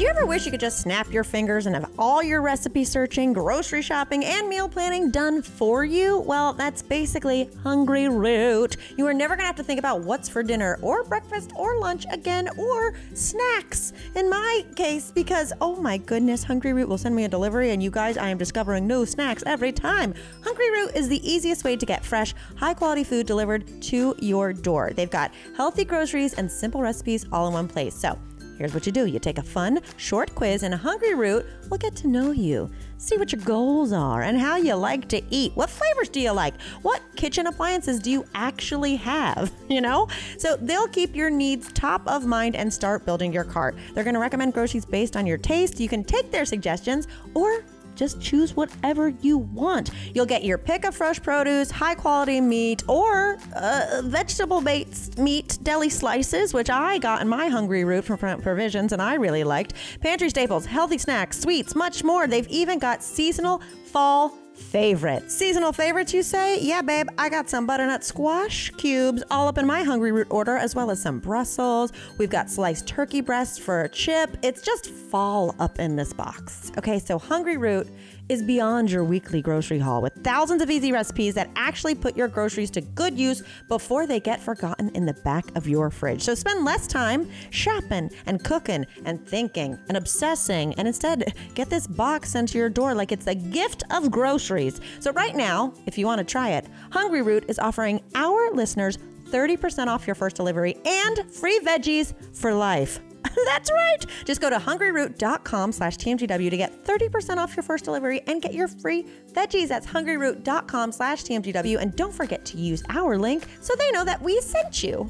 Do 0.00 0.04
you 0.04 0.10
ever 0.12 0.24
wish 0.24 0.46
you 0.46 0.50
could 0.50 0.60
just 0.60 0.80
snap 0.80 1.12
your 1.12 1.24
fingers 1.24 1.66
and 1.66 1.74
have 1.74 1.90
all 1.98 2.22
your 2.22 2.40
recipe 2.40 2.84
searching, 2.84 3.34
grocery 3.34 3.82
shopping, 3.82 4.24
and 4.24 4.48
meal 4.48 4.66
planning 4.66 5.10
done 5.10 5.42
for 5.42 5.84
you? 5.84 6.20
Well, 6.20 6.54
that's 6.54 6.80
basically 6.80 7.50
Hungryroot. 7.64 8.78
You 8.96 9.06
are 9.06 9.12
never 9.12 9.36
gonna 9.36 9.46
have 9.46 9.56
to 9.56 9.62
think 9.62 9.78
about 9.78 10.00
what's 10.00 10.26
for 10.26 10.42
dinner 10.42 10.78
or 10.80 11.04
breakfast 11.04 11.52
or 11.54 11.78
lunch 11.78 12.06
again 12.10 12.48
or 12.56 12.94
snacks. 13.12 13.92
In 14.16 14.30
my 14.30 14.64
case, 14.74 15.12
because 15.12 15.52
oh 15.60 15.76
my 15.76 15.98
goodness, 15.98 16.46
Hungryroot 16.46 16.88
will 16.88 16.96
send 16.96 17.14
me 17.14 17.24
a 17.24 17.28
delivery, 17.28 17.72
and 17.72 17.82
you 17.82 17.90
guys, 17.90 18.16
I 18.16 18.30
am 18.30 18.38
discovering 18.38 18.86
new 18.86 19.04
snacks 19.04 19.42
every 19.44 19.70
time. 19.70 20.14
Hungryroot 20.40 20.96
is 20.96 21.10
the 21.10 21.30
easiest 21.30 21.62
way 21.62 21.76
to 21.76 21.84
get 21.84 22.06
fresh, 22.06 22.34
high 22.56 22.72
quality 22.72 23.04
food 23.04 23.26
delivered 23.26 23.82
to 23.82 24.16
your 24.18 24.54
door. 24.54 24.92
They've 24.96 25.10
got 25.10 25.34
healthy 25.58 25.84
groceries 25.84 26.32
and 26.32 26.50
simple 26.50 26.80
recipes 26.80 27.26
all 27.30 27.48
in 27.48 27.52
one 27.52 27.68
place. 27.68 27.94
So, 27.94 28.18
Here's 28.60 28.74
what 28.74 28.84
you 28.84 28.92
do 28.92 29.06
you 29.06 29.18
take 29.18 29.38
a 29.38 29.42
fun, 29.42 29.80
short 29.96 30.34
quiz, 30.34 30.64
and 30.64 30.74
a 30.74 30.76
Hungryroot 30.76 31.70
will 31.70 31.78
get 31.78 31.96
to 31.96 32.08
know 32.08 32.30
you. 32.30 32.70
See 32.98 33.16
what 33.16 33.32
your 33.32 33.40
goals 33.40 33.90
are 33.90 34.20
and 34.20 34.38
how 34.38 34.56
you 34.56 34.74
like 34.74 35.08
to 35.08 35.22
eat. 35.30 35.52
What 35.54 35.70
flavors 35.70 36.10
do 36.10 36.20
you 36.20 36.32
like? 36.32 36.60
What 36.82 37.00
kitchen 37.16 37.46
appliances 37.46 38.00
do 38.00 38.10
you 38.10 38.26
actually 38.34 38.96
have? 38.96 39.50
You 39.70 39.80
know? 39.80 40.08
So 40.36 40.56
they'll 40.56 40.88
keep 40.88 41.14
your 41.14 41.30
needs 41.30 41.72
top 41.72 42.02
of 42.08 42.26
mind 42.26 42.56
and 42.56 42.74
start 42.74 43.06
building 43.06 43.32
your 43.32 43.44
cart. 43.44 43.76
They're 43.94 44.02
going 44.02 44.14
to 44.14 44.20
recommend 44.20 44.52
groceries 44.52 44.84
based 44.84 45.16
on 45.16 45.26
your 45.26 45.38
taste. 45.38 45.78
You 45.78 45.88
can 45.88 46.02
take 46.02 46.32
their 46.32 46.44
suggestions 46.44 47.06
or 47.34 47.62
just 48.00 48.18
choose 48.18 48.56
whatever 48.56 49.10
you 49.20 49.36
want. 49.36 49.90
You'll 50.14 50.24
get 50.24 50.42
your 50.42 50.56
pick 50.56 50.86
of 50.86 50.96
fresh 50.96 51.22
produce, 51.22 51.70
high 51.70 51.94
quality 51.94 52.40
meat, 52.40 52.82
or 52.88 53.36
uh, 53.54 54.00
vegetable 54.04 54.62
based 54.62 55.18
meat 55.18 55.58
deli 55.62 55.90
slices, 55.90 56.54
which 56.54 56.70
I 56.70 56.96
got 56.96 57.20
in 57.20 57.28
my 57.28 57.50
Hungryroot 57.50 58.04
from 58.04 58.40
Provisions 58.40 58.94
and 58.94 59.02
I 59.02 59.14
really 59.14 59.44
liked. 59.44 59.74
Pantry 60.00 60.30
staples, 60.30 60.64
healthy 60.64 60.96
snacks, 60.96 61.38
sweets, 61.38 61.74
much 61.74 62.02
more. 62.02 62.26
They've 62.26 62.48
even 62.48 62.78
got 62.78 63.02
seasonal 63.02 63.60
fall 63.84 64.32
favorites. 64.60 65.34
Seasonal 65.34 65.72
favorites, 65.72 66.14
you 66.14 66.22
say? 66.22 66.60
Yeah, 66.60 66.82
babe, 66.82 67.08
I 67.18 67.28
got 67.28 67.48
some 67.48 67.66
butternut 67.66 68.04
squash 68.04 68.70
cubes 68.70 69.22
all 69.30 69.48
up 69.48 69.58
in 69.58 69.66
my 69.66 69.82
Hungryroot 69.82 70.26
order, 70.30 70.56
as 70.56 70.74
well 70.74 70.90
as 70.90 71.00
some 71.02 71.18
Brussels. 71.18 71.92
We've 72.18 72.30
got 72.30 72.50
sliced 72.50 72.86
turkey 72.86 73.20
breasts 73.20 73.58
for 73.58 73.82
a 73.82 73.88
chip. 73.88 74.36
It's 74.42 74.62
just 74.62 74.86
fall 74.86 75.54
up 75.58 75.78
in 75.78 75.96
this 75.96 76.12
box. 76.12 76.70
Okay, 76.78 76.98
so 76.98 77.18
Hungryroot 77.18 77.90
is 78.30 78.44
beyond 78.44 78.88
your 78.88 79.02
weekly 79.02 79.42
grocery 79.42 79.80
haul 79.80 80.00
with 80.00 80.14
thousands 80.22 80.62
of 80.62 80.70
easy 80.70 80.92
recipes 80.92 81.34
that 81.34 81.50
actually 81.56 81.96
put 81.96 82.16
your 82.16 82.28
groceries 82.28 82.70
to 82.70 82.80
good 82.80 83.18
use 83.18 83.42
before 83.66 84.06
they 84.06 84.20
get 84.20 84.40
forgotten 84.40 84.88
in 84.90 85.04
the 85.04 85.14
back 85.24 85.44
of 85.56 85.66
your 85.66 85.90
fridge. 85.90 86.22
So 86.22 86.36
spend 86.36 86.64
less 86.64 86.86
time 86.86 87.28
shopping 87.50 88.08
and 88.26 88.42
cooking 88.44 88.86
and 89.04 89.26
thinking 89.26 89.76
and 89.88 89.96
obsessing 89.96 90.72
and 90.74 90.86
instead 90.86 91.34
get 91.54 91.68
this 91.68 91.88
box 91.88 92.30
sent 92.30 92.50
to 92.50 92.58
your 92.58 92.68
door 92.68 92.94
like 92.94 93.10
it's 93.10 93.26
a 93.26 93.34
gift 93.34 93.82
of 93.90 94.12
groceries. 94.12 94.80
So 95.00 95.10
right 95.12 95.34
now, 95.34 95.74
if 95.86 95.98
you 95.98 96.06
want 96.06 96.20
to 96.20 96.24
try 96.24 96.50
it, 96.50 96.68
Hungryroot 96.90 97.50
is 97.50 97.58
offering 97.58 98.00
our 98.14 98.52
listeners 98.52 98.96
30% 99.30 99.88
off 99.88 100.06
your 100.06 100.14
first 100.14 100.36
delivery 100.36 100.76
and 100.84 101.32
free 101.32 101.58
veggies 101.64 102.14
for 102.36 102.54
life. 102.54 103.00
That's 103.46 103.70
right. 103.70 103.98
Just 104.24 104.40
go 104.40 104.50
to 104.50 104.56
hungryroot.com 104.56 105.72
slash 105.72 105.96
TMGW 105.96 106.50
to 106.50 106.56
get 106.56 106.84
30% 106.84 107.36
off 107.36 107.56
your 107.56 107.62
first 107.62 107.84
delivery 107.84 108.22
and 108.26 108.42
get 108.42 108.54
your 108.54 108.68
free 108.68 109.06
veggies. 109.32 109.68
That's 109.68 109.86
hungryroot.com 109.86 110.92
slash 110.92 111.22
TMGW. 111.24 111.78
And 111.78 111.94
don't 111.96 112.14
forget 112.14 112.44
to 112.46 112.58
use 112.58 112.82
our 112.88 113.18
link 113.18 113.44
so 113.60 113.74
they 113.76 113.90
know 113.92 114.04
that 114.04 114.20
we 114.22 114.40
sent 114.40 114.82
you. 114.82 115.08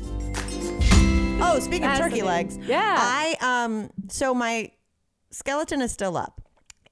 Oh, 1.43 1.59
speaking 1.61 1.87
of 1.87 1.97
turkey 1.97 2.23
legs. 2.23 2.59
Yeah. 2.59 2.97
I, 2.99 3.37
um, 3.41 3.91
so 4.09 4.35
my 4.35 4.71
skeleton 5.31 5.81
is 5.81 5.93
still 5.93 6.17
up. 6.17 6.41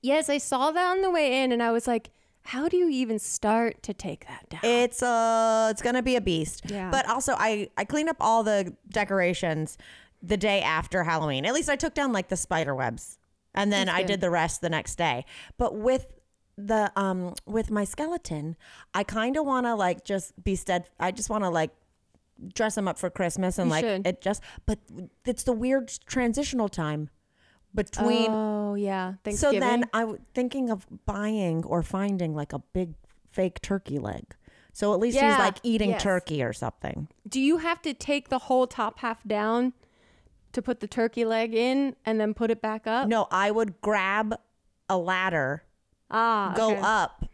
Yes, 0.00 0.28
I 0.30 0.38
saw 0.38 0.70
that 0.70 0.90
on 0.90 1.02
the 1.02 1.10
way 1.10 1.42
in 1.42 1.52
and 1.52 1.62
I 1.62 1.70
was 1.72 1.86
like, 1.86 2.10
how 2.42 2.66
do 2.66 2.78
you 2.78 2.88
even 2.88 3.18
start 3.18 3.82
to 3.82 3.92
take 3.92 4.26
that 4.26 4.48
down? 4.48 4.60
It's 4.64 5.02
uh 5.02 5.68
it's 5.70 5.82
gonna 5.82 6.02
be 6.02 6.16
a 6.16 6.20
beast. 6.20 6.62
Yeah. 6.70 6.90
But 6.90 7.06
also 7.06 7.34
I 7.36 7.68
I 7.76 7.84
cleaned 7.84 8.08
up 8.08 8.16
all 8.20 8.42
the 8.42 8.74
decorations 8.88 9.76
the 10.22 10.36
day 10.36 10.60
after 10.62 11.04
Halloween. 11.04 11.44
At 11.46 11.54
least 11.54 11.68
I 11.68 11.76
took 11.76 11.94
down 11.94 12.12
like 12.12 12.28
the 12.28 12.36
spider 12.36 12.74
webs. 12.74 13.18
And 13.54 13.72
then 13.72 13.88
I 13.88 14.02
did 14.02 14.20
the 14.20 14.30
rest 14.30 14.60
the 14.60 14.70
next 14.70 14.96
day. 14.96 15.24
But 15.56 15.74
with 15.74 16.12
the 16.56 16.92
um 16.96 17.34
with 17.46 17.70
my 17.70 17.84
skeleton, 17.84 18.56
I 18.94 19.04
kind 19.04 19.36
of 19.36 19.46
want 19.46 19.66
to 19.66 19.74
like 19.74 20.04
just 20.04 20.32
be 20.42 20.54
stead 20.56 20.86
I 21.00 21.10
just 21.12 21.30
want 21.30 21.44
to 21.44 21.50
like 21.50 21.70
dress 22.54 22.76
him 22.76 22.86
up 22.86 22.98
for 22.98 23.10
Christmas 23.10 23.58
and 23.58 23.68
You 23.68 23.70
like 23.72 23.84
should. 23.84 24.06
it 24.06 24.20
just 24.20 24.42
but 24.66 24.78
it's 25.24 25.42
the 25.44 25.52
weird 25.52 25.88
transitional 26.06 26.68
time 26.68 27.10
between 27.74 28.30
oh, 28.30 28.74
yeah. 28.74 29.12
so 29.12 29.18
Thanksgiving. 29.24 29.60
then 29.60 29.84
I 29.92 30.04
was 30.04 30.18
thinking 30.34 30.70
of 30.70 30.86
buying 31.06 31.64
or 31.64 31.82
finding 31.82 32.34
like 32.34 32.52
a 32.52 32.60
big 32.72 32.94
fake 33.30 33.60
turkey 33.60 33.98
leg. 33.98 34.24
So 34.72 34.94
at 34.94 35.00
least 35.00 35.16
Yeah, 35.16 35.30
he's 35.30 35.38
like 35.38 35.56
eating 35.64 35.90
yes. 35.90 36.02
turkey 36.02 36.42
or 36.42 36.52
something. 36.52 37.08
do 37.28 37.40
you 37.40 37.58
have 37.58 37.82
to 37.82 37.92
take 37.94 38.28
the 38.28 38.38
whole 38.38 38.66
top 38.66 39.00
half 39.00 39.22
down 39.26 39.72
to 40.58 40.62
put 40.62 40.80
the 40.80 40.86
turkey 40.88 41.24
leg 41.24 41.54
in 41.54 41.94
and 42.04 42.20
then 42.20 42.34
put 42.34 42.50
it 42.50 42.60
back 42.60 42.86
up? 42.86 43.08
No, 43.08 43.26
I 43.30 43.50
would 43.50 43.80
grab 43.80 44.34
a 44.88 44.98
ladder, 44.98 45.62
Ah, 46.10 46.52
go 46.56 46.72
okay. 46.72 46.80
up, 46.82 47.24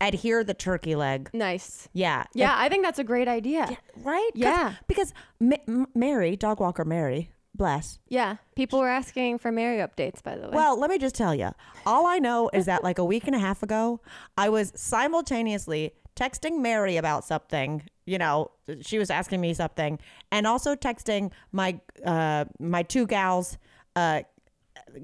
adhere 0.00 0.42
the 0.44 0.54
turkey 0.54 0.94
leg. 0.96 1.30
Nice. 1.32 1.88
Yeah. 1.92 2.24
Yeah, 2.34 2.54
I 2.56 2.68
think 2.68 2.84
that's 2.84 2.98
a 2.98 3.04
great 3.04 3.28
idea. 3.28 3.68
Right? 3.96 4.30
'Cause- 4.34 4.42
Yeah. 4.42 4.74
Because 4.88 5.14
Ma- 5.40 5.56
M- 5.68 5.86
Mary, 5.94 6.36
dog 6.36 6.58
walker 6.60 6.84
Mary, 6.84 7.30
bless. 7.54 7.98
Yeah. 8.08 8.36
People 8.56 8.80
were 8.80 8.88
asking 8.88 9.38
for 9.38 9.52
Mary 9.52 9.78
updates, 9.78 10.22
by 10.22 10.34
the 10.36 10.48
way. 10.48 10.54
Well, 10.54 10.78
let 10.78 10.90
me 10.90 10.98
just 10.98 11.14
tell 11.14 11.34
you. 11.34 11.50
All 11.86 12.06
I 12.06 12.18
know 12.18 12.50
is 12.52 12.66
that 12.66 12.82
like 12.82 12.98
a 12.98 13.04
week 13.04 13.26
and 13.26 13.36
a 13.36 13.38
half 13.38 13.62
ago, 13.62 14.00
I 14.36 14.48
was 14.48 14.72
simultaneously 14.74 15.92
texting 16.16 16.60
Mary 16.60 16.96
about 16.96 17.24
something. 17.24 17.82
You 18.04 18.18
know, 18.18 18.50
she 18.80 18.98
was 18.98 19.10
asking 19.10 19.40
me 19.40 19.54
something, 19.54 19.98
and 20.30 20.46
also 20.46 20.74
texting 20.74 21.30
my 21.52 21.78
uh, 22.04 22.46
my 22.58 22.82
two 22.82 23.06
gals, 23.06 23.58
uh, 23.96 24.22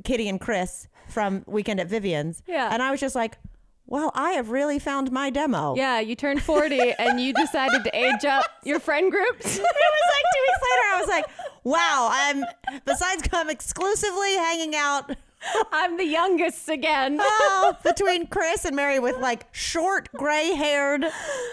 Kitty 0.05 0.29
and 0.29 0.41
Chris 0.41 0.89
from 1.09 1.45
Weekend 1.47 1.81
at 1.81 1.89
Vivian's. 1.89 2.43
Yeah. 2.47 2.69
and 2.73 2.83
I 2.83 2.91
was 2.91 3.01
just 3.01 3.15
like, 3.15 3.39
"Well, 3.87 4.11
I 4.15 4.33
have 4.33 4.51
really 4.51 4.79
found 4.79 5.13
my 5.13 5.31
demo." 5.31 5.77
yeah, 5.77 6.01
you 6.01 6.17
turned 6.17 6.43
40 6.43 6.93
and 6.99 7.21
you 7.21 7.33
decided 7.33 7.85
to 7.85 7.97
age 7.97 8.25
up 8.25 8.45
your 8.65 8.81
friend 8.81 9.11
groups. 9.11 9.57
it 9.59 9.63
was 9.63 10.13
like 10.15 10.25
two 10.35 10.43
weeks 10.43 10.63
later. 10.71 10.83
I 10.83 10.97
was 11.01 11.09
like, 11.09 11.25
"Wow!" 11.65 12.09
I'm 12.11 12.45
besides 12.85 13.29
I'm 13.33 13.49
exclusively 13.51 14.35
hanging 14.35 14.75
out 14.75 15.15
I'm 15.73 15.97
the 15.97 16.05
youngest 16.05 16.69
again. 16.69 17.19
oh, 17.21 17.77
between 17.85 18.27
Chris 18.27 18.65
and 18.65 18.75
Mary 18.75 18.99
with 18.99 19.19
like 19.19 19.47
short 19.53 20.09
gray 20.13 20.55
haired 20.55 21.05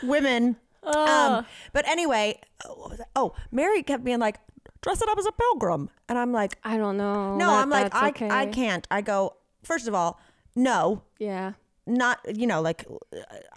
women. 0.04 0.58
Um, 0.86 1.46
but 1.74 1.88
anyway, 1.88 2.40
oh, 2.66 2.94
oh, 3.16 3.34
Mary 3.52 3.84
kept 3.84 4.04
being 4.04 4.20
like, 4.20 4.38
dress 4.82 5.02
it 5.02 5.10
up 5.10 5.18
as 5.18 5.26
a 5.26 5.32
pilgrim. 5.32 5.90
And 6.10 6.18
I'm 6.18 6.32
like, 6.32 6.58
I 6.64 6.78
don't 6.78 6.98
know. 6.98 7.36
no, 7.38 7.48
that 7.48 7.62
I'm 7.62 7.70
like, 7.70 7.94
I, 7.96 8.10
okay. 8.10 8.30
I 8.30 8.46
can't. 8.46 8.88
I 8.92 9.02
go, 9.02 9.36
first 9.64 9.88
of 9.88 9.96
all, 9.96 10.20
no, 10.56 11.02
Yeah. 11.20 11.54
not, 11.88 12.20
you 12.38 12.48
know, 12.48 12.62
like 12.62 12.86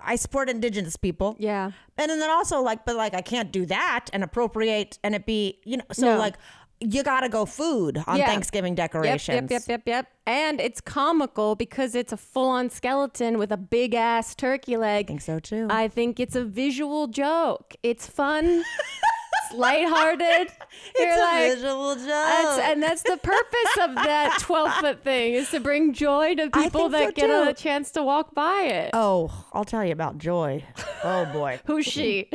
I 0.02 0.16
support 0.16 0.48
indigenous 0.50 0.96
people. 0.96 1.36
Yeah. 1.38 1.70
And 1.96 2.10
then 2.10 2.30
also 2.30 2.60
like, 2.62 2.84
but 2.84 2.96
like, 2.96 3.14
I 3.14 3.20
can't 3.20 3.52
do 3.52 3.66
that 3.66 4.06
and 4.12 4.24
appropriate 4.24 4.98
and 5.04 5.14
it 5.14 5.26
be, 5.26 5.60
you 5.64 5.76
know, 5.76 5.84
so 5.92 6.06
No. 6.14 6.18
like, 6.18 6.36
you 6.80 7.02
gotta 7.02 7.28
go 7.28 7.44
food 7.44 8.02
on 8.06 8.16
Yeah. 8.18 8.26
Thanksgiving 8.26 8.72
Yep, 8.72 8.76
decorations. 8.76 9.50
yep, 9.50 9.62
yep, 9.68 9.68
yep, 9.68 9.82
yep. 9.86 10.06
And 10.26 10.60
it's 10.60 10.80
comical 10.80 11.54
because 11.56 11.94
it's 11.94 12.12
a 12.12 12.16
full 12.16 12.48
on 12.50 12.70
skeleton 12.70 13.38
with 13.38 13.50
a 13.50 13.56
big 13.56 13.94
ass 13.94 14.34
turkey 14.34 14.76
leg. 14.76 15.06
I 15.06 15.08
think 15.08 15.20
so 15.22 15.38
too. 15.40 15.66
I 15.70 15.88
think 15.88 16.20
it's 16.20 16.36
a 16.36 16.44
visual 16.44 17.06
joke. 17.08 17.74
It's 17.82 18.06
fun. 18.06 18.62
It's 18.62 19.54
lighthearted. 19.54 20.52
You're 20.98 21.08
it's 21.08 21.20
like, 21.20 21.52
a 21.52 21.54
visual 21.56 21.94
joke. 21.96 22.04
That's, 22.06 22.58
and 22.60 22.82
that's 22.82 23.02
the 23.02 23.16
purpose 23.16 23.78
of 23.82 23.94
that 23.96 24.36
12 24.40 24.72
foot 24.74 25.02
thing 25.04 25.34
is 25.34 25.50
to 25.50 25.60
bring 25.60 25.92
joy 25.94 26.34
to 26.36 26.50
people 26.50 26.90
think 26.90 26.92
so 26.92 27.06
that 27.06 27.14
get 27.14 27.26
too. 27.26 27.48
a 27.50 27.54
chance 27.54 27.90
to 27.92 28.02
walk 28.02 28.34
by 28.34 28.62
it. 28.64 28.90
oh, 28.92 29.46
I'll 29.52 29.64
tell 29.64 29.84
you 29.84 29.92
about 29.92 30.18
Joy. 30.18 30.64
Oh 31.02 31.24
boy. 31.32 31.60
Who's 31.66 31.86
she? 31.86 32.28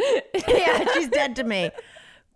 yeah, 0.47 0.85
she's 0.93 1.07
dead 1.09 1.35
to 1.37 1.43
me. 1.43 1.69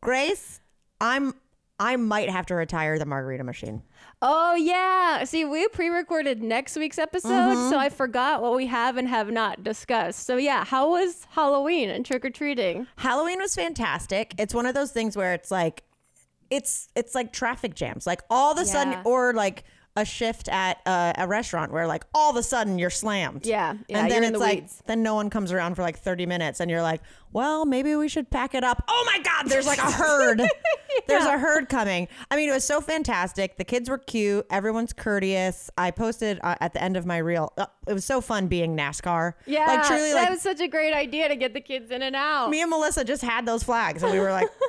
Grace, 0.01 0.61
I'm 1.01 1.33
I 1.79 1.95
might 1.95 2.29
have 2.29 2.45
to 2.47 2.55
retire 2.55 2.97
the 2.97 3.05
margarita 3.05 3.43
machine. 3.43 3.83
oh, 4.21 4.55
yeah. 4.55 5.23
See, 5.25 5.45
we 5.45 5.67
pre 5.67 5.89
recorded 5.89 6.41
next 6.41 6.75
week's 6.75 6.97
episode, 6.97 7.29
Mm-hmm. 7.29 7.69
so 7.69 7.77
I 7.77 7.89
forgot 7.89 8.41
what 8.41 8.55
we 8.55 8.65
have 8.65 8.97
and 8.97 9.07
have 9.07 9.29
not 9.29 9.63
discussed. 9.63 10.25
So, 10.25 10.37
yeah, 10.37 10.65
how 10.65 10.89
was 10.89 11.27
Halloween 11.31 11.89
and 11.91 12.03
trick 12.05 12.25
or 12.25 12.31
treating? 12.31 12.87
Halloween 12.95 13.39
was 13.39 13.53
fantastic. 13.53 14.33
It's 14.39 14.53
one 14.55 14.65
of 14.65 14.73
those 14.73 14.91
things 14.91 15.15
where 15.15 15.33
it's 15.33 15.51
like 15.51 15.83
it's 16.49 16.89
it's 16.95 17.13
like 17.13 17.31
traffic 17.33 17.75
jams. 17.75 18.07
Like 18.07 18.21
all 18.29 18.53
of 18.53 18.57
a 18.57 18.65
sudden 18.65 18.97
or 19.05 19.33
like 19.33 19.63
a 19.97 20.05
shift 20.05 20.47
at 20.47 20.79
uh, 20.85 21.11
a 21.17 21.27
restaurant 21.27 21.73
where 21.73 21.87
like 21.87 22.05
all 22.13 22.29
of 22.29 22.37
a 22.37 22.43
sudden 22.43 22.77
you're 22.77 22.91
slammed. 22.91 23.45
Yeah, 23.45 23.73
yeah, 23.89 23.99
and 23.99 24.11
then 24.11 24.23
it's 24.23 24.33
the 24.33 24.37
like 24.37 24.59
weeds. 24.61 24.83
then 24.85 25.01
no 25.01 25.15
one 25.15 25.31
comes 25.31 25.51
around 25.51 25.73
for 25.75 25.81
like 25.81 25.97
30 25.97 26.27
minutes 26.27 26.59
and 26.59 26.69
you're 26.69 26.83
like, 26.83 27.01
"Well, 27.33 27.65
maybe 27.65 27.95
we 27.95 28.07
should 28.07 28.29
pack 28.29 28.53
it 28.53 28.63
up." 28.63 28.83
Oh 28.87 29.03
my 29.11 29.23
god, 29.23 29.49
there's 29.49 29.65
like 29.65 29.79
a 29.79 29.91
herd. 29.91 30.41
There's 31.07 31.25
a 31.25 31.37
herd 31.37 31.69
coming. 31.69 32.07
I 32.31 32.35
mean, 32.35 32.49
it 32.49 32.51
was 32.51 32.63
so 32.65 32.81
fantastic. 32.81 33.57
The 33.57 33.63
kids 33.63 33.87
were 33.89 33.99
cute. 33.99 34.45
Everyone's 34.49 34.93
courteous. 34.93 35.69
I 35.77 35.91
posted 35.91 36.39
uh, 36.43 36.55
at 36.59 36.73
the 36.73 36.83
end 36.83 36.97
of 36.97 37.05
my 37.05 37.17
reel. 37.17 37.53
Uh, 37.55 37.67
it 37.87 37.93
was 37.93 38.03
so 38.03 38.19
fun 38.19 38.47
being 38.47 38.75
NASCAR. 38.75 39.33
Yeah, 39.45 39.67
like 39.67 39.83
truly, 39.83 40.11
that 40.11 40.15
like 40.15 40.29
was 40.31 40.41
such 40.41 40.59
a 40.59 40.67
great 40.67 40.93
idea 40.93 41.29
to 41.29 41.35
get 41.35 41.53
the 41.53 41.61
kids 41.61 41.91
in 41.91 42.01
and 42.01 42.15
out. 42.15 42.49
me 42.49 42.61
and 42.61 42.69
Melissa 42.69 43.05
just 43.05 43.23
had 43.23 43.45
those 43.45 43.63
flags, 43.63 44.03
and 44.03 44.11
we 44.11 44.19
were 44.19 44.31
like. 44.31 44.49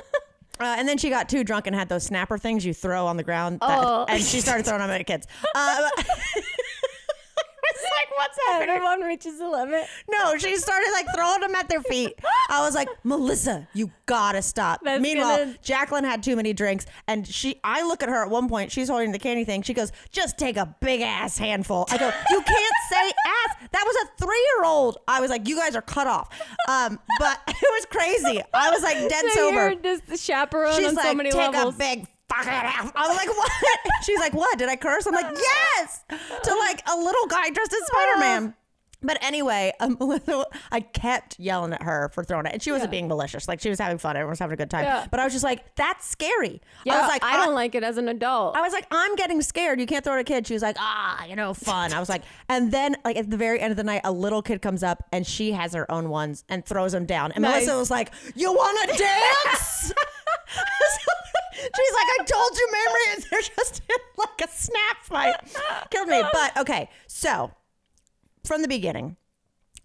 Uh, 0.61 0.75
and 0.77 0.87
then 0.87 0.97
she 0.97 1.09
got 1.09 1.29
too 1.29 1.43
drunk 1.43 1.67
and 1.67 1.75
had 1.75 1.87
those 1.89 2.03
snapper 2.03 2.37
things 2.37 2.65
you 2.65 2.73
throw 2.73 3.07
on 3.07 3.15
the 3.17 3.23
ground, 3.23 3.59
that, 3.61 3.79
Oh. 3.81 4.05
and 4.09 4.21
she 4.21 4.41
started 4.41 4.65
throwing 4.65 4.81
them 4.81 4.89
at 4.89 5.05
kids. 5.07 5.25
Uh, 5.55 5.89
it's 7.75 7.83
like, 7.97 8.17
what's 8.17 8.37
happening? 8.47 8.69
Everyone 8.75 9.01
reaches 9.01 9.39
the 9.39 9.47
limit. 9.49 9.85
No, 10.09 10.37
she 10.37 10.55
started 10.57 10.89
like 10.93 11.05
throwing 11.15 11.41
them 11.41 11.55
at 11.55 11.69
their 11.69 11.81
feet. 11.81 12.13
I 12.49 12.61
was 12.61 12.75
like, 12.75 12.87
Melissa, 13.03 13.67
you 13.73 13.91
gotta 14.05 14.41
stop. 14.41 14.81
That's 14.83 15.01
Meanwhile, 15.01 15.37
gonna- 15.37 15.57
Jacqueline 15.61 16.03
had 16.03 16.23
too 16.23 16.35
many 16.35 16.53
drinks, 16.53 16.85
and 17.07 17.27
she. 17.27 17.59
I 17.63 17.83
look 17.83 18.03
at 18.03 18.09
her 18.09 18.23
at 18.23 18.29
one 18.29 18.47
point. 18.49 18.71
She's 18.71 18.89
holding 18.89 19.11
the 19.11 19.19
candy 19.19 19.43
thing. 19.43 19.61
She 19.61 19.73
goes, 19.73 19.91
"Just 20.11 20.37
take 20.37 20.57
a 20.57 20.75
big 20.81 21.01
ass 21.01 21.37
handful." 21.37 21.85
I 21.89 21.97
go, 21.97 22.05
"You 22.31 22.41
can't 22.41 22.75
say 22.91 23.07
ass. 23.25 23.67
That 23.71 23.83
was 23.85 23.95
a 24.07 24.23
three 24.25 24.49
year 24.55 24.65
old." 24.65 24.97
I 25.07 25.21
was 25.21 25.29
like, 25.29 25.47
"You 25.47 25.55
guys 25.55 25.75
are 25.75 25.81
cut 25.81 26.07
off." 26.07 26.29
Um, 26.67 26.99
but 27.19 27.39
it 27.47 27.55
was 27.61 27.85
crazy. 27.91 28.41
I 28.53 28.69
was 28.71 28.81
like 28.83 28.97
dead 29.09 29.25
So 29.29 29.49
sober. 29.49 29.71
you're 29.71 29.75
just 29.81 30.07
the 30.07 30.17
chaperone 30.17 30.75
She's 30.77 30.87
on 30.89 30.95
like, 30.95 31.05
so 31.05 31.13
many 31.15 31.31
take 31.31 31.51
levels. 31.53 31.75
a 31.75 31.77
big 31.77 32.07
fucking 32.29 32.49
ass. 32.49 32.91
I 32.95 33.07
was 33.07 33.17
like, 33.17 33.29
what? 33.29 33.51
She's 34.03 34.19
like, 34.19 34.33
what? 34.33 34.57
Did 34.57 34.69
I 34.69 34.75
curse? 34.75 35.05
I'm 35.05 35.13
like, 35.13 35.25
yes. 35.35 36.03
To 36.43 36.55
like 36.55 36.81
a 36.87 36.95
little 36.97 37.25
guy 37.27 37.49
dressed 37.49 37.73
as 37.73 37.87
Spider 37.87 38.19
Man. 38.19 38.53
But 39.01 39.17
anyway, 39.23 39.71
um, 39.79 39.95
Melissa, 39.97 40.45
I 40.73 40.81
kept 40.81 41.39
yelling 41.39 41.71
at 41.71 41.83
her 41.83 42.09
for 42.13 42.21
throwing 42.21 42.45
it, 42.47 42.51
and 42.51 42.61
she 42.61 42.69
wasn't 42.73 42.89
Yeah. 42.89 42.99
being 42.99 43.07
malicious. 43.07 43.47
Like 43.47 43.61
she 43.61 43.69
was 43.69 43.79
having 43.79 43.97
fun. 43.97 44.17
Everyone 44.17 44.31
was 44.31 44.39
having 44.39 44.55
a 44.55 44.57
good 44.57 44.69
time. 44.69 44.83
Yeah. 44.83 45.07
But 45.09 45.21
I 45.21 45.23
was 45.23 45.31
just 45.31 45.45
like, 45.45 45.73
that's 45.77 46.05
scary. 46.05 46.61
yeah, 46.83 46.95
I 46.95 46.99
was 46.99 47.07
like, 47.07 47.23
I 47.23 47.37
don't 47.37 47.55
like 47.55 47.75
it 47.75 47.83
as 47.85 47.97
an 47.97 48.09
adult. 48.09 48.57
I 48.57 48.61
was 48.61 48.73
like, 48.73 48.85
I'm 48.91 49.15
getting 49.15 49.41
scared. 49.41 49.79
You 49.79 49.85
can't 49.85 50.03
throw 50.03 50.15
it 50.15 50.17
at 50.17 50.21
a 50.21 50.23
kid. 50.25 50.47
She 50.47 50.53
was 50.53 50.61
like, 50.61 50.75
ah, 50.79 51.23
you 51.23 51.37
know, 51.37 51.53
fun. 51.53 51.93
I 51.93 51.99
was 52.01 52.09
like, 52.09 52.23
and 52.49 52.73
then 52.73 52.97
like 53.05 53.15
at 53.15 53.29
the 53.29 53.37
very 53.37 53.61
end 53.61 53.71
of 53.71 53.77
the 53.77 53.85
night, 53.85 54.01
a 54.03 54.11
little 54.11 54.41
kid 54.41 54.61
comes 54.61 54.83
up 54.83 55.01
and 55.13 55.25
she 55.25 55.53
has 55.53 55.73
her 55.75 55.89
own 55.89 56.09
ones 56.09 56.43
and 56.49 56.65
throws 56.65 56.91
them 56.91 57.05
down. 57.05 57.31
And 57.31 57.41
Nice. 57.43 57.67
Melissa 57.67 57.77
was 57.77 57.89
like, 57.89 58.11
you 58.35 58.51
want 58.51 58.89
to 58.91 58.97
dance? 58.97 59.93
She's 61.61 61.93
like, 61.93 62.07
I 62.19 62.23
told 62.25 62.57
you, 62.57 62.67
Mamrie. 62.73 63.29
They're 63.29 63.41
just 63.55 63.81
in 63.89 63.95
like 64.17 64.41
a 64.49 64.51
snap 64.51 64.97
fight. 65.03 65.35
Killed 65.91 66.07
me. 66.07 66.21
But 66.33 66.57
okay, 66.57 66.89
so 67.07 67.51
from 68.45 68.61
the 68.61 68.67
beginning, 68.67 69.17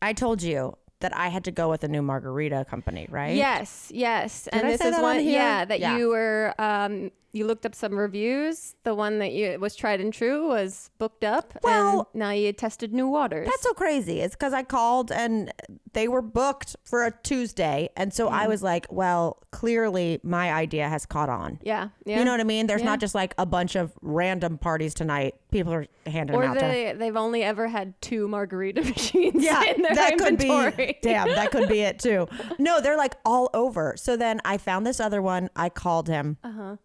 I 0.02 0.12
told 0.12 0.42
you 0.42 0.76
that 1.00 1.16
I 1.16 1.28
had 1.28 1.44
to 1.44 1.50
go 1.50 1.68
with 1.70 1.84
a 1.84 1.88
new 1.88 2.02
margarita 2.02 2.64
company, 2.68 3.06
right? 3.10 3.34
Yes, 3.37 3.90
yes. 3.94 4.46
and 4.48 4.66
I 4.66 4.70
this 4.70 4.80
say 4.80 4.88
is 4.88 4.96
that 4.96 5.02
one 5.02 5.16
on 5.16 5.22
here? 5.22 5.32
yeah, 5.32 5.64
that 5.64 5.80
Yeah. 5.80 5.96
you 5.98 6.08
were 6.08 6.54
um 6.58 7.10
you 7.35 7.47
looked 7.47 7.66
up 7.66 7.75
some 7.75 7.99
reviews. 7.99 8.77
The 8.85 8.94
one 8.94 9.18
that 9.18 9.33
you 9.33 9.59
was 9.59 9.75
tried 9.77 10.01
and 10.01 10.12
true 10.12 10.49
was 10.49 10.90
booked 10.99 11.25
up 11.25 11.59
Well- 11.62 12.09
and 12.12 12.20
now 12.20 12.31
you 12.31 12.53
tested 12.53 12.92
new 12.94 13.09
waters. 13.09 13.47
That's 13.49 13.62
so 13.62 13.73
crazy. 13.75 14.20
It's 14.20 14.35
because 14.35 14.53
I 14.53 14.62
called 14.62 15.11
and 15.12 15.53
they 15.92 16.09
were 16.09 16.23
booked 16.23 16.77
for 16.85 17.05
a 17.05 17.11
Tuesday. 17.23 17.88
And 17.97 18.12
so. 18.14 18.29
I 18.29 18.47
was 18.47 18.62
like, 18.62 18.87
well, 18.90 19.38
clearly 19.53 20.20
my 20.23 20.53
idea 20.53 20.88
has 20.88 21.07
caught 21.07 21.29
on. 21.29 21.59
yeah, 21.62 21.88
yeah. 22.05 22.18
You 22.18 22.25
know 22.25 22.31
what 22.33 22.40
I 22.40 22.44
mean? 22.44 22.66
There's 22.66 22.81
Yeah. 22.83 22.87
not 22.87 23.01
just 23.01 23.14
like 23.14 23.35
a 23.38 23.47
bunch 23.47 23.77
of 23.77 23.92
random 24.01 24.59
parties 24.59 24.94
tonight. 24.94 25.35
People 25.51 25.73
are 25.73 25.87
handing 26.07 26.35
or 26.37 26.42
them 26.42 26.51
out 26.53 26.55
to. 26.55 26.61
they 26.61 26.92
they've 26.97 27.16
only 27.16 27.42
ever 27.42 27.68
had 27.68 28.01
two 28.01 28.27
margarita 28.29 28.83
machines 28.94 29.42
Yeah, 29.42 29.62
in 29.64 29.83
their 29.83 29.94
that 29.94 30.12
inventory. 30.12 30.70
could 30.70 30.77
be. 30.77 30.99
Damn, 31.03 31.29
that 31.29 31.51
could 31.51 31.68
be 31.68 31.81
it 31.81 31.99
too. 31.99 32.29
No, 32.59 32.81
they're 32.81 32.97
like 32.97 33.16
all 33.25 33.51
over. 33.55 33.94
So 33.97 34.16
then 34.16 34.40
I 34.44 34.59
found 34.59 34.87
this 34.87 35.01
other 35.01 35.20
one. 35.20 35.51
I 35.57 35.68
called 35.68 36.09
him, 36.09 36.37
Uh-huh. 36.44 36.77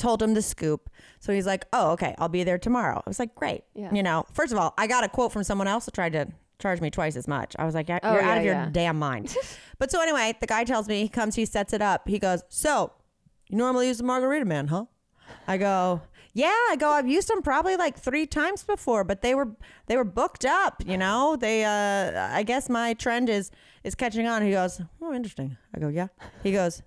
Told 0.00 0.20
him 0.22 0.34
the 0.34 0.42
scoop. 0.42 0.90
So 1.20 1.32
he's 1.32 1.46
like, 1.46 1.64
"Oh, 1.72 1.90
okay, 1.92 2.14
I'll 2.18 2.28
be 2.28 2.42
there 2.42 2.58
tomorrow." 2.58 2.96
I 3.06 3.08
was 3.08 3.18
like, 3.20 3.34
"Great." 3.36 3.62
Yeah. 3.74 3.92
You 3.94 4.02
know, 4.02 4.24
first 4.32 4.52
of 4.52 4.58
all, 4.58 4.74
I 4.76 4.86
got 4.88 5.04
a 5.04 5.08
quote 5.08 5.32
from 5.32 5.44
someone 5.44 5.68
else 5.68 5.84
that 5.84 5.94
tried 5.94 6.12
to 6.14 6.26
charge 6.58 6.80
me 6.80 6.90
twice 6.90 7.14
as 7.16 7.28
much. 7.28 7.54
I 7.58 7.64
was 7.66 7.74
like, 7.74 7.88
"You're 7.88 8.00
Oh, 8.02 8.08
out 8.08 8.20
yeah, 8.22 8.34
of 8.36 8.44
your 8.44 8.54
yeah. 8.54 8.68
damn 8.72 8.98
mind." 8.98 9.36
but 9.78 9.90
so 9.92 10.00
anyway, 10.02 10.34
the 10.40 10.46
guy 10.48 10.64
tells 10.64 10.88
me 10.88 11.02
he 11.02 11.08
comes, 11.08 11.34
he 11.36 11.44
sets 11.44 11.72
it 11.72 11.82
up. 11.82 12.08
He 12.08 12.18
goes, 12.18 12.42
"So, 12.48 12.92
you 13.48 13.56
normally 13.58 13.86
use 13.88 13.98
the 13.98 14.04
margarita 14.04 14.44
man, 14.46 14.66
huh?" 14.68 14.86
I 15.46 15.58
go, 15.58 16.02
yeah. 16.32 16.48
I 16.70 16.76
go, 16.78 16.90
I've 16.90 17.06
used 17.08 17.28
them 17.28 17.40
probably 17.42 17.76
like 17.76 17.96
three 17.96 18.26
times 18.26 18.64
before, 18.64 19.04
but 19.04 19.20
they 19.22 19.34
were 19.34 19.50
they 19.86 19.96
were 19.96 20.04
booked 20.04 20.44
up. 20.44 20.82
You 20.84 20.96
know, 20.98 21.36
they. 21.36 21.64
uh 21.64 22.28
I 22.32 22.42
guess 22.42 22.68
my 22.68 22.94
trend 22.94 23.28
is 23.28 23.50
is 23.84 23.94
catching 23.94 24.26
on. 24.26 24.42
He 24.42 24.50
goes, 24.50 24.80
oh, 25.00 25.12
interesting. 25.14 25.56
I 25.74 25.78
go, 25.80 25.88
yeah. 25.88 26.08
He 26.42 26.52
goes, 26.52 26.82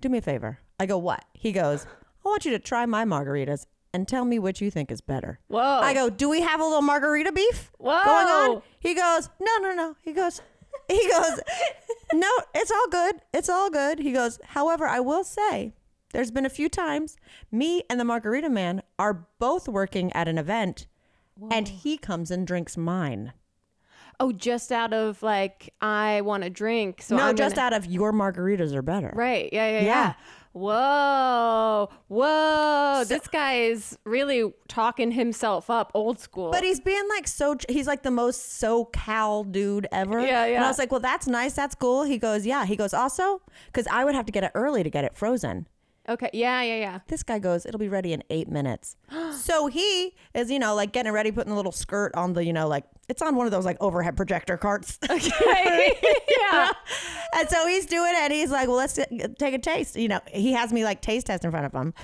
do 0.00 0.08
me 0.08 0.18
a 0.18 0.22
favor. 0.22 0.58
I 0.78 0.84
go, 0.86 0.98
what? 0.98 1.24
He 1.32 1.52
goes, 1.52 1.86
I 2.26 2.28
want 2.28 2.44
you 2.44 2.50
to 2.50 2.58
try 2.58 2.86
my 2.86 3.04
margaritas 3.04 3.66
and 3.94 4.08
tell 4.08 4.24
me 4.24 4.40
which 4.40 4.60
you 4.60 4.68
think 4.68 4.90
is 4.90 5.00
better. 5.00 5.38
Whoa. 5.46 5.60
I 5.60 5.94
go, 5.94 6.10
do 6.10 6.28
we 6.28 6.40
have 6.40 6.58
a 6.60 6.64
little 6.64 6.82
margarita 6.82 7.30
beef 7.30 7.70
Whoa. 7.78 8.02
going 8.04 8.26
on? 8.26 8.62
He 8.80 8.94
goes, 8.94 9.30
no, 9.40 9.56
no, 9.60 9.72
no. 9.74 9.94
He 10.02 10.12
goes, 10.12 10.42
he 10.88 11.08
goes, 11.08 11.40
no, 12.12 12.28
it's 12.52 12.72
all 12.72 12.88
good. 12.90 13.20
It's 13.32 13.48
all 13.48 13.70
good. 13.70 14.00
He 14.00 14.10
goes, 14.10 14.40
however, 14.44 14.88
I 14.88 14.98
will 14.98 15.22
say, 15.22 15.72
there's 16.12 16.32
been 16.32 16.44
a 16.44 16.50
few 16.50 16.68
times 16.68 17.16
me 17.52 17.84
and 17.88 18.00
the 18.00 18.04
margarita 18.04 18.48
man 18.50 18.82
are 18.98 19.26
both 19.38 19.68
working 19.68 20.12
at 20.12 20.26
an 20.26 20.36
event 20.36 20.88
and 21.52 21.68
he 21.68 21.96
comes 21.96 22.32
and 22.32 22.44
drinks 22.44 22.76
mine. 22.76 23.34
Oh, 24.18 24.32
just 24.32 24.72
out 24.72 24.92
of 24.94 25.22
like 25.22 25.74
I 25.80 26.22
want 26.22 26.42
to 26.42 26.50
drink. 26.50 27.02
So 27.02 27.16
no, 27.18 27.24
I'm 27.24 27.36
just 27.36 27.54
gonna- 27.54 27.66
out 27.66 27.72
of 27.74 27.86
your 27.86 28.12
margaritas 28.12 28.74
are 28.74 28.82
better. 28.82 29.12
Right. 29.14 29.48
Yeah, 29.52 29.68
yeah, 29.70 29.78
Yeah. 29.80 29.84
yeah. 29.84 30.12
Whoa. 30.56 31.90
Whoa. 32.08 33.04
this 33.06 33.28
guy 33.28 33.56
is 33.56 33.98
really 34.04 34.54
talking 34.68 35.10
himself 35.10 35.68
up 35.68 35.90
old 35.92 36.18
school. 36.18 36.50
But 36.50 36.64
he's 36.64 36.80
being 36.80 37.06
like 37.10 37.28
so, 37.28 37.56
he's 37.68 37.86
like 37.86 38.02
the 38.02 38.10
most 38.10 38.62
SoCal 38.62 39.52
dude 39.52 39.86
ever. 39.92 40.18
Yeah, 40.20 40.46
yeah. 40.46 40.56
And 40.56 40.64
I 40.64 40.68
was 40.68 40.78
like, 40.78 40.90
well, 40.90 41.00
that's 41.00 41.26
nice. 41.26 41.52
That's 41.52 41.74
cool. 41.74 42.04
He 42.04 42.16
goes, 42.16 42.46
yeah. 42.46 42.64
He 42.64 42.74
goes, 42.74 42.94
also, 42.94 43.42
because 43.66 43.86
I 43.88 44.06
would 44.06 44.14
have 44.14 44.24
to 44.26 44.32
get 44.32 44.44
it 44.44 44.52
early 44.54 44.82
to 44.82 44.88
get 44.88 45.04
it 45.04 45.14
frozen. 45.14 45.66
Okay. 46.08 46.30
Yeah, 46.32 46.62
yeah, 46.62 46.76
yeah. 46.76 46.98
This 47.08 47.22
guy 47.22 47.38
goes, 47.38 47.66
it'll 47.66 47.78
be 47.80 47.88
ready 47.88 48.12
in 48.12 48.22
eight 48.30 48.48
minutes. 48.48 48.96
so 49.32 49.66
he 49.66 50.14
is, 50.34 50.50
you 50.50 50.58
know, 50.58 50.74
like 50.74 50.92
getting 50.92 51.12
ready, 51.12 51.30
putting 51.32 51.50
the 51.50 51.56
little 51.56 51.72
skirt 51.72 52.14
on 52.14 52.32
the, 52.32 52.44
you 52.44 52.52
know, 52.52 52.68
like 52.68 52.84
it's 53.08 53.22
on 53.22 53.36
one 53.36 53.46
of 53.46 53.52
those 53.52 53.64
like 53.64 53.76
overhead 53.80 54.16
projector 54.16 54.56
carts. 54.56 54.98
Okay. 55.10 55.98
yeah. 56.40 56.70
and 57.36 57.48
so 57.48 57.66
he's 57.66 57.86
doing 57.86 58.10
it 58.12 58.18
and 58.18 58.32
he's 58.32 58.50
like, 58.50 58.68
well, 58.68 58.76
let's 58.76 58.96
get- 58.98 59.38
take 59.38 59.54
a 59.54 59.58
taste. 59.58 59.96
You 59.96 60.08
know, 60.08 60.20
he 60.28 60.52
has 60.52 60.72
me 60.72 60.84
like 60.84 61.00
taste 61.00 61.26
test 61.26 61.44
in 61.44 61.50
front 61.50 61.66
of 61.66 61.72
him. 61.72 61.94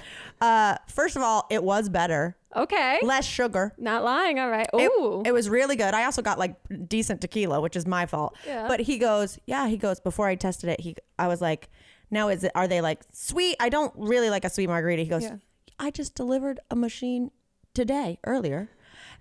Uh, 0.40 0.76
first 0.88 1.16
of 1.16 1.22
all, 1.22 1.46
it 1.50 1.62
was 1.62 1.88
better, 1.88 2.36
Okay. 2.56 2.98
less 3.02 3.24
sugar. 3.24 3.72
Not 3.78 4.04
lying. 4.04 4.38
All 4.38 4.50
right. 4.50 4.66
It, 4.74 4.90
Ooh. 4.98 5.22
it 5.24 5.32
was 5.32 5.48
really 5.48 5.76
good. 5.76 5.94
I 5.94 6.04
also 6.04 6.22
got 6.22 6.38
like 6.38 6.56
decent 6.88 7.20
tequila, 7.20 7.60
which 7.60 7.76
is 7.76 7.86
my 7.86 8.06
fault. 8.06 8.36
Yeah. 8.46 8.66
But 8.68 8.80
he 8.80 8.98
goes, 8.98 9.38
yeah, 9.46 9.66
he 9.68 9.76
goes, 9.76 10.00
before 10.00 10.26
I 10.26 10.34
tested 10.34 10.70
it, 10.70 10.80
he, 10.80 10.96
I 11.18 11.28
was 11.28 11.40
like, 11.40 11.68
now 12.12 12.28
is 12.28 12.44
it, 12.44 12.52
are 12.54 12.68
they 12.68 12.80
like 12.80 13.00
sweet? 13.12 13.56
I 13.58 13.68
don't 13.68 13.92
really 13.96 14.30
like 14.30 14.44
a 14.44 14.50
sweet 14.50 14.68
margarita. 14.68 15.02
He 15.02 15.08
goes, 15.08 15.22
Yeah. 15.24 15.36
I 15.78 15.90
just 15.90 16.14
delivered 16.14 16.60
a 16.70 16.76
machine 16.76 17.32
today, 17.74 18.18
earlier. 18.24 18.68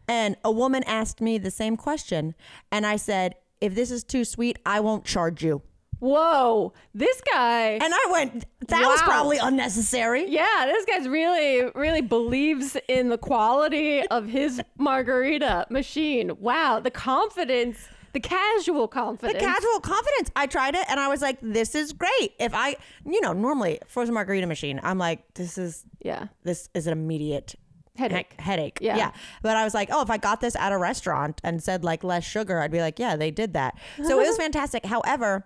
And 0.08 0.36
a 0.43 0.51
woman 0.51 0.84
asked 0.84 1.21
me 1.21 1.38
the 1.38 1.51
same 1.51 1.77
question. 1.77 2.36
And 2.71 2.86
I 2.86 2.97
said, 2.97 3.36
if 3.62 3.73
this 3.73 3.91
is 3.91 4.04
too 4.04 4.25
sweet, 4.25 4.60
I 4.65 4.80
won't 4.80 5.06
charge 5.06 5.43
you. 5.43 5.62
Whoa. 5.99 6.73
This 6.95 7.21
guy. 7.32 7.73
And 7.73 7.93
I 7.93 8.08
went, 8.12 8.45
that 8.67 8.82
was 8.82 9.01
probably 9.04 9.38
unnecessary. 9.38 10.27
yeah, 10.27 10.65
this 10.65 10.84
guy's 10.86 11.08
really, 11.08 11.69
really 11.75 12.01
believes 12.01 12.75
in 12.88 13.10
the 13.10 13.19
quality 13.19 14.06
of 14.08 14.27
his 14.27 14.62
margarita 14.77 15.67
machine. 15.69 16.32
Wow, 16.39 16.80
the 16.80 16.91
confidence 16.91 17.77
the 18.13 18.19
casual 18.19 18.88
confidence. 18.88 19.39
the 19.39 19.45
casual 19.45 19.80
confidence. 19.80 20.32
I 20.36 20.47
tried 20.47 20.76
it 20.76 20.86
and 20.89 21.00
I 21.00 21.08
was 21.08 21.21
like, 21.21 21.38
this 21.41 21.76
is 21.76 21.93
great. 21.93 22.34
If 22.39 22.54
I, 22.54 22.76
you 23.06 23.21
know, 23.21 23.34
normally 23.34 23.80
frozen 23.88 24.13
margarita 24.13 24.47
machine, 24.47 24.80
I'm 24.84 24.97
like, 24.97 25.34
this 25.34 25.58
is, 25.58 25.84
yeah. 26.04 26.28
this 26.43 26.69
is 26.74 26.88
an 26.88 26.93
immediate 26.93 27.56
Headache. 27.97 28.34
he- 28.38 28.43
headache. 28.43 28.78
Yeah. 28.82 28.97
Yeah. 28.97 29.12
But 29.41 29.58
I 29.58 29.63
was 29.63 29.74
like, 29.74 29.89
oh, 29.91 30.02
if 30.02 30.10
I 30.10 30.17
got 30.17 30.41
this 30.41 30.56
at 30.56 30.71
a 30.71 30.78
restaurant 30.78 31.41
and 31.43 31.62
said 31.62 31.84
like 31.84 32.04
less 32.04 32.24
sugar, 32.24 32.60
I'd 32.60 32.71
be 32.71 32.80
like, 32.82 33.00
yeah, 33.00 33.15
they 33.15 33.32
did 33.32 33.54
that. 33.54 33.78
So 34.04 34.19
it 34.19 34.28
was 34.28 34.38
fantastic. 34.45 34.86
However, 34.86 35.45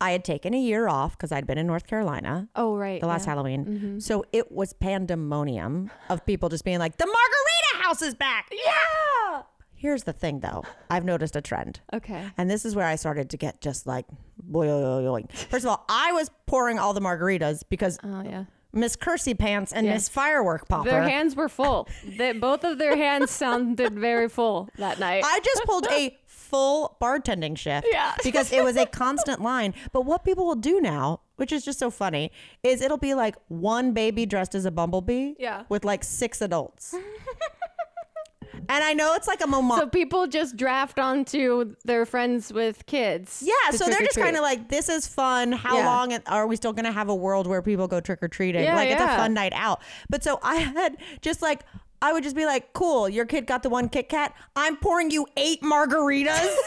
I 0.00 0.10
had 0.10 0.24
taken 0.24 0.52
a 0.52 0.58
year 0.60 0.88
off 0.88 1.16
because 1.16 1.32
I'd 1.32 1.46
been 1.46 1.56
in 1.58 1.66
North 1.66 1.86
Carolina 1.86 2.48
Oh 2.54 2.76
right. 2.76 3.00
the 3.00 3.06
last 3.06 3.24
yeah. 3.24 3.30
Halloween. 3.30 3.64
Mm-hmm. 3.64 3.98
So 4.00 4.24
it 4.32 4.52
was 4.52 4.74
pandemonium 4.74 5.90
of 6.10 6.24
people 6.26 6.50
just 6.50 6.64
being 6.64 6.78
like, 6.78 6.98
the 6.98 7.06
margarita 7.06 7.84
house 7.88 8.02
is 8.02 8.14
back. 8.14 8.50
Yeah. 8.52 9.42
Here's 9.78 10.04
the 10.04 10.12
thing 10.12 10.40
though, 10.40 10.64
I've 10.90 11.04
noticed 11.04 11.36
a 11.36 11.40
trend. 11.42 11.80
Okay. 11.92 12.24
And 12.38 12.50
this 12.50 12.64
is 12.64 12.74
where 12.74 12.86
I 12.86 12.96
started 12.96 13.30
to 13.30 13.36
get 13.36 13.60
just 13.60 13.86
like 13.86 14.06
boing. 14.50 15.30
First 15.32 15.64
of 15.64 15.70
all, 15.70 15.84
I 15.88 16.12
was 16.12 16.30
pouring 16.46 16.78
all 16.78 16.94
the 16.94 17.00
margaritas 17.00 17.62
because 17.68 17.98
Oh 18.02 18.22
yeah. 18.24 18.44
Miss 18.72 18.96
Kersey 18.96 19.34
Pants 19.34 19.72
and 19.72 19.86
Yeah. 19.86 19.94
Miss 19.94 20.08
Firework 20.08 20.68
Popper. 20.68 20.90
Their 20.90 21.02
hands 21.08 21.34
were 21.36 21.48
full. 21.48 21.88
they, 22.04 22.32
both 22.32 22.64
of 22.64 22.78
their 22.78 22.96
hands 22.96 23.30
sounded 23.30 23.94
very 23.98 24.28
full 24.28 24.68
that 24.78 24.98
night. 24.98 25.22
I 25.24 25.40
just 25.40 25.64
pulled 25.64 25.86
a 25.90 26.16
full 26.26 26.96
bartending 27.00 27.56
shift 27.56 27.86
Yeah. 27.90 28.14
because 28.22 28.52
it 28.52 28.62
was 28.62 28.76
a 28.76 28.86
constant 28.86 29.40
line. 29.40 29.72
But 29.92 30.02
what 30.02 30.24
people 30.24 30.46
will 30.46 30.54
do 30.56 30.80
now, 30.80 31.20
which 31.36 31.52
is 31.52 31.64
just 31.64 31.78
so 31.78 31.90
funny, 31.90 32.30
is 32.62 32.80
it'll 32.82 32.98
be 32.98 33.14
like 33.14 33.36
one 33.48 33.92
baby 33.92 34.26
dressed 34.26 34.54
as 34.54 34.64
a 34.64 34.70
bumblebee 34.70 35.34
Yeah. 35.38 35.64
with 35.68 35.84
like 35.84 36.04
six 36.04 36.40
adults. 36.40 36.94
and 38.68 38.84
I 38.84 38.92
know 38.94 39.14
it's 39.14 39.26
like 39.28 39.42
a 39.42 39.46
moment. 39.46 39.80
so 39.80 39.86
people 39.88 40.26
just 40.26 40.56
draft 40.56 40.98
onto 40.98 41.74
their 41.84 42.06
friends 42.06 42.52
with 42.52 42.84
kids. 42.86 43.42
yeah, 43.44 43.70
so 43.70 43.86
they're 43.86 44.00
just 44.00 44.18
kind 44.18 44.36
of 44.36 44.42
like, 44.42 44.68
this 44.68 44.88
is 44.88 45.06
fun. 45.06 45.52
How 45.52 45.78
Yeah. 45.78 45.86
long 45.86 46.12
are 46.26 46.46
we 46.46 46.56
still 46.56 46.72
going 46.72 46.84
to 46.86 46.92
have 46.92 47.08
a 47.08 47.14
world 47.14 47.46
where 47.46 47.62
people 47.62 47.86
go 47.88 48.00
trick 48.00 48.22
or 48.22 48.28
treating? 48.28 48.64
Yeah, 48.64 48.74
like, 48.76 48.88
it's 48.90 49.00
a 49.00 49.06
fun 49.06 49.34
night 49.34 49.52
out. 49.54 49.80
But 50.10 50.22
so 50.24 50.38
I 50.42 50.56
had 50.56 50.96
just 51.20 51.42
like, 51.42 51.62
I 52.02 52.12
would 52.12 52.22
just 52.22 52.36
be 52.36 52.44
like, 52.44 52.72
cool, 52.72 53.08
your 53.08 53.24
kid 53.24 53.46
got 53.46 53.62
the 53.62 53.70
one 53.70 53.88
Kit 53.88 54.08
Kat. 54.08 54.34
I'm 54.54 54.76
pouring 54.76 55.10
you 55.10 55.26
eight 55.36 55.62
margaritas. 55.62 56.54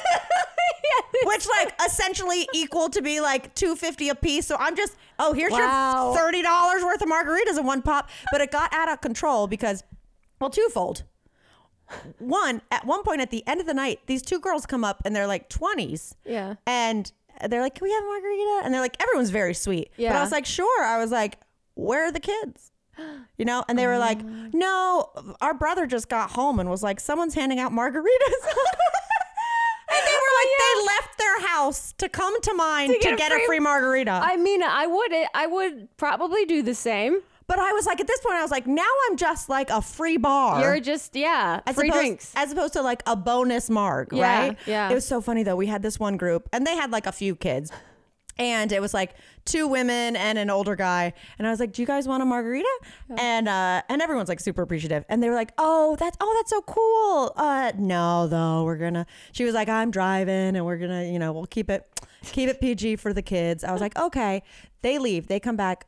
which 1.25 1.47
like 1.47 1.73
essentially 1.85 2.47
equal 2.53 2.89
to 2.89 3.01
be 3.01 3.19
like 3.19 3.53
250 3.55 4.09
a 4.09 4.15
piece 4.15 4.45
so 4.45 4.55
i'm 4.59 4.75
just 4.75 4.95
oh 5.17 5.33
here's 5.33 5.51
Wow. 5.51 6.13
your 6.13 6.31
$30 6.31 6.83
worth 6.83 7.01
of 7.01 7.09
margaritas 7.09 7.57
in 7.57 7.65
one 7.65 7.81
pop 7.81 8.09
but 8.31 8.41
it 8.41 8.51
got 8.51 8.73
out 8.73 8.89
of 8.89 9.01
control 9.01 9.47
because 9.47 9.83
well 10.39 10.49
twofold 10.49 11.03
one 12.19 12.61
at 12.71 12.85
one 12.85 13.03
point 13.03 13.21
at 13.21 13.31
the 13.31 13.43
end 13.47 13.59
of 13.61 13.67
the 13.67 13.73
night 13.73 13.99
these 14.07 14.21
two 14.21 14.39
girls 14.39 14.65
come 14.65 14.83
up 14.83 15.01
and 15.05 15.15
they're 15.15 15.27
like 15.27 15.49
20s 15.49 16.13
Yeah. 16.25 16.55
and 16.67 17.11
they're 17.49 17.61
like 17.61 17.75
can 17.75 17.85
we 17.85 17.91
have 17.91 18.03
a 18.03 18.07
margarita? 18.07 18.61
And 18.63 18.73
they're 18.73 18.81
like 18.81 19.01
everyone's 19.01 19.29
very 19.29 19.53
sweet. 19.53 19.91
But 19.97 20.07
i 20.11 20.21
was 20.21 20.31
like 20.31 20.45
sure. 20.45 20.83
I 20.83 20.97
was 20.97 21.11
like 21.11 21.39
where 21.75 22.05
are 22.05 22.11
the 22.11 22.19
kids? 22.19 22.71
You 23.37 23.45
know? 23.45 23.63
And 23.69 23.79
they 23.79 23.87
were 23.87 23.97
like 23.97 24.19
Oh. 24.21 24.49
no 24.53 25.35
our 25.41 25.53
brother 25.53 25.85
just 25.85 26.09
got 26.09 26.31
home 26.31 26.59
and 26.59 26.69
was 26.69 26.83
like 26.83 26.99
someone's 26.99 27.33
handing 27.35 27.59
out 27.59 27.71
margaritas. 27.71 28.43
And 29.91 29.97
they 30.05 30.11
were 30.11 30.19
oh, 30.21 30.43
like 30.43 30.59
they 30.59 30.85
left 30.85 31.17
their 31.17 31.47
house 31.47 31.93
to 31.93 32.09
come 32.09 32.39
to 32.41 32.53
mine 32.53 32.89
to, 32.93 32.99
get 32.99 33.17
get, 33.17 33.31
a 33.31 33.35
a 33.35 33.37
free- 33.39 33.45
free 33.47 33.59
margarita. 33.59 34.11
I 34.23 34.37
mean, 34.37 34.61
I 34.61 34.85
would 34.85 35.11
I 35.33 35.47
would 35.47 35.87
probably 35.97 36.45
do 36.45 36.61
the 36.61 36.75
same. 36.75 37.21
But 37.49 37.59
i 37.59 37.71
was 37.73 37.85
like 37.85 37.99
at 37.99 38.07
this 38.07 38.21
point 38.21 38.35
i 38.35 38.41
was 38.41 38.51
like 38.51 38.65
now 38.67 38.91
i'm 39.09 39.17
just 39.17 39.49
like 39.49 39.69
a 39.71 39.81
free 39.81 40.15
bar 40.17 40.61
You're 40.61 40.79
just 40.79 41.15
yeah, 41.15 41.59
as 41.65 41.75
free 41.75 41.89
opposed, 41.89 42.01
drinks. 42.01 42.33
as 42.35 42.51
opposed 42.53 42.73
to 42.73 42.81
like 42.81 43.01
a 43.05 43.15
bonus 43.15 43.69
mark, 43.69 44.09
Yeah, 44.13 44.39
right? 44.47 44.57
yeah. 44.65 44.89
It 44.91 44.93
was 44.95 45.05
so 45.05 45.19
funny 45.19 45.43
though. 45.43 45.55
We 45.57 45.67
had 45.67 45.81
this 45.81 45.99
one 45.99 46.15
group, 46.15 46.47
and 46.53 46.65
they 46.67 46.75
had 46.75 46.91
like 46.91 47.05
a 47.07 47.11
few 47.11 47.35
kids, 47.35 47.71
and 48.37 48.71
it 48.71 48.81
was 48.81 48.93
like 48.93 49.15
two 49.45 49.67
women 49.67 50.15
and 50.15 50.37
an 50.37 50.49
older 50.49 50.75
guy. 50.75 51.13
And 51.37 51.47
I 51.47 51.49
was 51.51 51.59
like, 51.59 51.71
"Do 51.73 51.81
you 51.81 51.85
guys 51.87 52.07
want 52.07 52.21
a 52.23 52.25
margarita?" 52.25 52.69
And 53.17 53.47
uh, 53.49 53.81
and 53.89 54.01
everyone's 54.01 54.29
like 54.29 54.39
super 54.39 54.61
appreciative, 54.61 55.03
and 55.09 55.21
they 55.21 55.29
were 55.29 55.35
like, 55.35 55.51
"Oh, 55.57 55.95
that's 55.99 56.17
oh, 56.21 56.33
that's 56.37 56.51
so 56.51 56.61
cool." 56.61 57.33
Uh, 57.35 57.71
no, 57.77 58.27
though, 58.27 58.63
we're 58.63 58.77
gonna. 58.77 59.05
She 59.31 59.43
was 59.43 59.53
like, 59.53 59.69
"I'm 59.69 59.91
driving, 59.91 60.55
and 60.55 60.65
we're 60.65 60.77
gonna, 60.77 61.03
you 61.05 61.19
know, 61.19 61.31
we'll 61.33 61.47
keep 61.47 61.69
it 61.69 61.85
keep 62.23 62.47
it 62.49 62.61
PG 62.61 62.97
for 62.97 63.11
the 63.13 63.21
kids." 63.23 63.63
I 63.63 63.71
was 63.71 63.81
like, 63.81 63.97
"Okay." 63.97 64.43
They 64.81 64.97
leave. 64.99 65.27
They 65.27 65.39
come 65.41 65.55
back. 65.57 65.85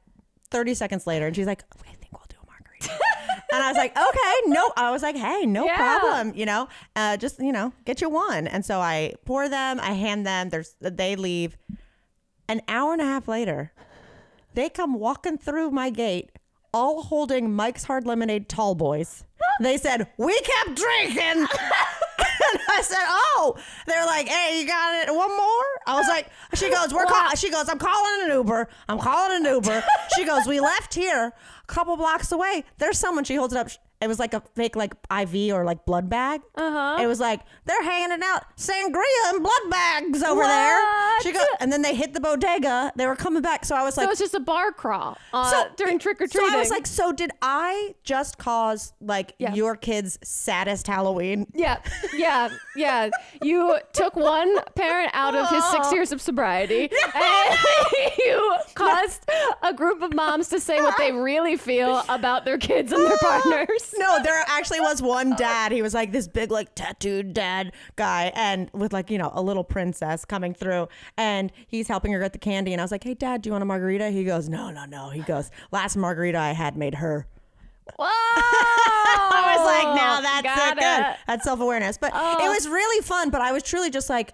30 0.52 0.74
seconds 0.76 1.08
later 1.08 1.28
and 1.28 1.36
she's 1.36 1.48
like 1.48 1.64
I 1.86 1.94
think 1.96 2.12
we'll 2.12 2.22
do 2.30 2.36
a 2.42 2.46
margarita 2.46 2.92
and 3.54 3.64
I 3.64 3.70
was 3.70 3.78
like, 3.78 3.92
okay, 3.98 4.34
no. 4.48 4.72
I 4.78 4.92
was 4.92 5.02
like, 5.02 5.16
hey, 5.16 5.46
no 5.46 5.66
Yeah. 5.66 5.76
problem. 5.78 6.34
You 6.38 6.46
know, 6.46 6.68
uh, 6.96 7.18
just 7.18 7.40
you 7.40 7.52
know, 7.52 7.74
get 7.86 8.00
you 8.02 8.10
one. 8.10 8.48
And 8.48 8.66
so 8.66 8.80
I 8.80 9.14
pour 9.26 9.50
them, 9.50 9.80
I 9.80 9.92
hand 9.94 10.26
them. 10.26 10.50
There's 10.50 10.76
they 10.80 11.16
leave. 11.16 11.58
An 12.48 12.62
hour 12.68 12.92
and 12.94 13.02
a 13.02 13.06
half 13.06 13.28
later, 13.30 13.72
they 14.54 14.68
come 14.70 15.00
walking 15.00 15.38
through 15.38 15.72
my 15.72 15.90
gate, 15.90 16.32
all 16.74 17.04
holding 17.04 17.54
Mike's 17.56 17.86
Hard 17.86 18.06
Lemonade 18.06 18.50
Tall 18.50 18.76
Boys. 18.76 19.24
They 19.62 19.78
said, 19.78 20.08
we 20.18 20.38
kept 20.42 20.76
drinking. 20.76 21.48
and 22.52 22.62
I 22.70 22.82
said, 22.82 22.98
oh. 23.08 23.58
They're 23.88 24.06
like, 24.06 24.28
hey, 24.28 24.60
you 24.60 24.68
got 24.68 25.08
it? 25.08 25.14
One 25.14 25.36
more? 25.36 25.64
I 25.88 25.96
was 25.96 26.08
like, 26.08 26.28
she 26.54 26.70
goes, 26.70 26.94
we're 26.94 27.06
call-" 27.06 27.36
She 27.36 27.50
goes, 27.50 27.70
I'm 27.70 27.80
calling 27.80 28.30
an 28.30 28.32
Uber. 28.38 28.68
I'm 28.88 29.00
calling 29.00 29.46
an 29.46 29.54
Uber. 29.54 29.84
she 30.16 30.26
goes, 30.26 30.46
we 30.48 30.60
left 30.60 30.94
here 30.94 31.34
a 31.64 31.68
couple 31.68 31.96
blocks 31.98 32.32
away. 32.32 32.64
There's 32.78 32.98
someone. 32.98 33.24
She 33.24 33.36
holds 33.36 33.54
it 33.54 33.58
up. 33.58 33.70
It 34.02 34.08
was 34.08 34.18
like 34.20 34.34
a 34.34 34.42
fake 34.56 34.76
like 34.76 34.96
IV 35.16 35.54
or 35.54 35.64
like 35.64 35.86
blood 35.86 36.10
bag. 36.10 36.42
Uh-huh. 36.56 36.98
It 37.02 37.08
was 37.08 37.20
like 37.20 37.42
they're 37.66 37.84
handing 37.84 38.22
out 38.24 38.44
sangria 38.58 39.30
and 39.34 39.44
blood 39.44 39.70
bags 39.70 40.24
over 40.24 40.42
there. 40.44 40.80
She 41.22 41.32
goes, 41.32 41.46
and 41.60 41.72
then 41.72 41.82
they 41.84 41.94
hit 41.94 42.14
the 42.14 42.20
bodega. 42.20 42.92
They 42.96 43.06
were 43.06 43.16
coming 43.16 43.42
back, 43.44 43.64
so 43.64 43.76
I 43.76 43.84
was 43.84 43.98
like, 43.98 44.06
so 44.06 44.12
it's 44.12 44.20
just 44.20 44.34
a 44.34 44.40
bar 44.40 44.72
crawl 44.72 45.18
uh, 45.34 45.50
so 45.52 45.70
during 45.78 46.00
trick 46.00 46.18
or 46.22 46.28
treating. 46.28 46.50
So 46.50 46.56
I 46.56 46.60
was 46.60 46.70
like, 46.72 46.88
so 46.88 47.12
did 47.12 47.32
I 47.42 47.94
just 48.04 48.38
cause 48.38 48.94
like 49.00 49.36
Yeah. 49.38 49.54
your 49.54 49.76
kid's 49.76 50.18
saddest 50.24 50.88
Halloween? 50.88 51.46
yeah, 51.54 51.78
yeah, 52.14 52.50
yeah. 52.76 53.10
You 53.44 53.78
took 53.94 54.16
one 54.16 54.62
parent 54.76 55.12
out 55.14 55.36
of 55.36 55.48
his 55.50 55.64
six 55.66 55.92
years 55.94 56.12
of 56.12 56.22
sobriety, 56.22 56.90
and 57.16 57.58
you 58.18 58.56
caused 58.74 59.30
a 59.62 59.74
group 59.74 60.02
of 60.02 60.14
moms 60.16 60.48
to 60.50 60.60
say 60.60 60.82
what 60.82 60.98
they 60.98 61.12
really 61.30 61.56
feel 61.56 62.04
about 62.10 62.46
their 62.46 62.58
kids 62.58 62.92
and 62.92 63.04
their 63.06 63.18
partners. 63.22 63.91
No, 63.98 64.22
there 64.24 64.44
actually 64.48 64.80
was 64.80 65.02
one 65.02 65.36
dad. 65.36 65.72
He 65.72 65.82
was 65.82 65.94
like 65.94 66.12
this 66.12 66.28
big, 66.28 66.50
like 66.52 66.74
tattooed 66.76 67.34
dad 67.34 67.74
guy, 67.96 68.32
and 68.36 68.70
with 68.74 68.94
like 68.94 69.10
you 69.10 69.18
know 69.18 69.32
a 69.34 69.42
little 69.42 69.64
princess 69.64 70.26
coming 70.26 70.54
through, 70.54 70.88
and 71.18 71.52
he's 71.68 71.88
helping 71.88 72.12
her 72.14 72.20
get 72.20 72.34
the 72.34 72.40
candy. 72.40 72.72
And 72.74 72.82
I 72.82 72.84
was 72.84 72.92
like, 72.92 73.04
"Hey, 73.04 73.14
dad, 73.14 73.42
do 73.42 73.50
you 73.50 73.52
want 73.52 73.64
a 73.64 73.66
margarita?" 73.66 74.10
He 74.10 74.24
goes, 74.24 74.50
"No, 74.50 74.70
no, 74.72 74.86
no." 74.86 75.10
He 75.10 75.22
goes, 75.22 75.52
"Last 75.72 75.96
margarita 75.98 76.38
I 76.40 76.52
had 76.54 76.76
made 76.78 76.96
her." 76.96 77.28
Whoa! 77.98 78.06
I 78.06 79.56
was 79.58 79.66
like, 79.66 79.96
"Now 79.96 80.22
that's 80.22 80.72
it. 80.72 80.76
Good. 80.80 81.16
That's 81.28 81.44
self 81.44 81.60
awareness." 81.60 81.98
But 81.98 82.12
Oh. 82.14 82.46
it 82.46 82.50
was 82.50 82.68
really 82.68 83.04
fun. 83.04 83.30
But 83.30 83.42
I 83.42 83.52
was 83.52 83.64
truly 83.64 83.90
just 83.90 84.10
like, 84.10 84.34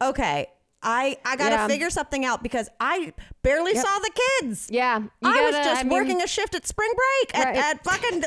"Okay." 0.00 0.46
I, 0.84 1.16
I 1.24 1.36
gotta 1.36 1.54
Yeah. 1.56 1.66
figure 1.66 1.90
something 1.90 2.24
out 2.24 2.42
because 2.42 2.68
I 2.78 3.12
barely 3.42 3.72
Yep. 3.74 3.84
saw 3.86 3.98
the 3.98 4.10
kids. 4.40 4.68
Yeah, 4.70 4.98
you 4.98 5.08
I 5.24 5.40
was 5.42 5.52
gotta- 5.56 5.64
just 5.64 5.80
I 5.80 5.84
mean- 5.84 5.92
working 5.98 6.22
a 6.22 6.26
shift 6.26 6.54
at 6.54 6.66
spring 6.66 6.90
break 6.94 7.38
at, 7.38 7.44
Right. 7.46 7.56
at 7.56 7.84
fucking 7.84 8.20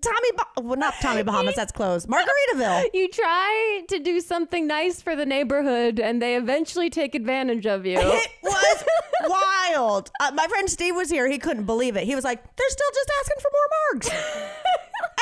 Tommy, 0.00 0.28
well, 0.62 0.76
not 0.76 0.94
Tommy 1.00 1.22
Bahamas, 1.28 1.54
that's 1.56 1.72
closed. 1.72 2.08
Margaritaville. 2.08 2.84
You 2.94 3.08
try 3.08 3.82
to 3.88 3.98
do 3.98 4.20
something 4.20 4.66
nice 4.66 5.00
for 5.02 5.16
the 5.16 5.26
neighborhood, 5.26 5.98
and 5.98 6.20
they 6.22 6.36
eventually 6.36 6.90
take 6.90 7.14
advantage 7.14 7.66
of 7.66 7.86
you. 7.86 7.98
It 7.98 8.28
was 8.42 8.84
wild. 9.26 10.10
Uh, 10.20 10.30
my 10.34 10.46
friend 10.46 10.68
Steve 10.70 10.94
was 10.94 11.10
here. 11.10 11.28
He 11.28 11.38
couldn't 11.38 11.64
believe 11.64 11.96
it. 11.96 12.04
He 12.04 12.14
was 12.14 12.24
like, 12.24 12.42
they're 12.56 12.68
still 12.70 12.90
just 12.94 13.10
asking 13.20 13.40
for 13.40 13.50
more 13.52 14.00
margs. 14.00 14.08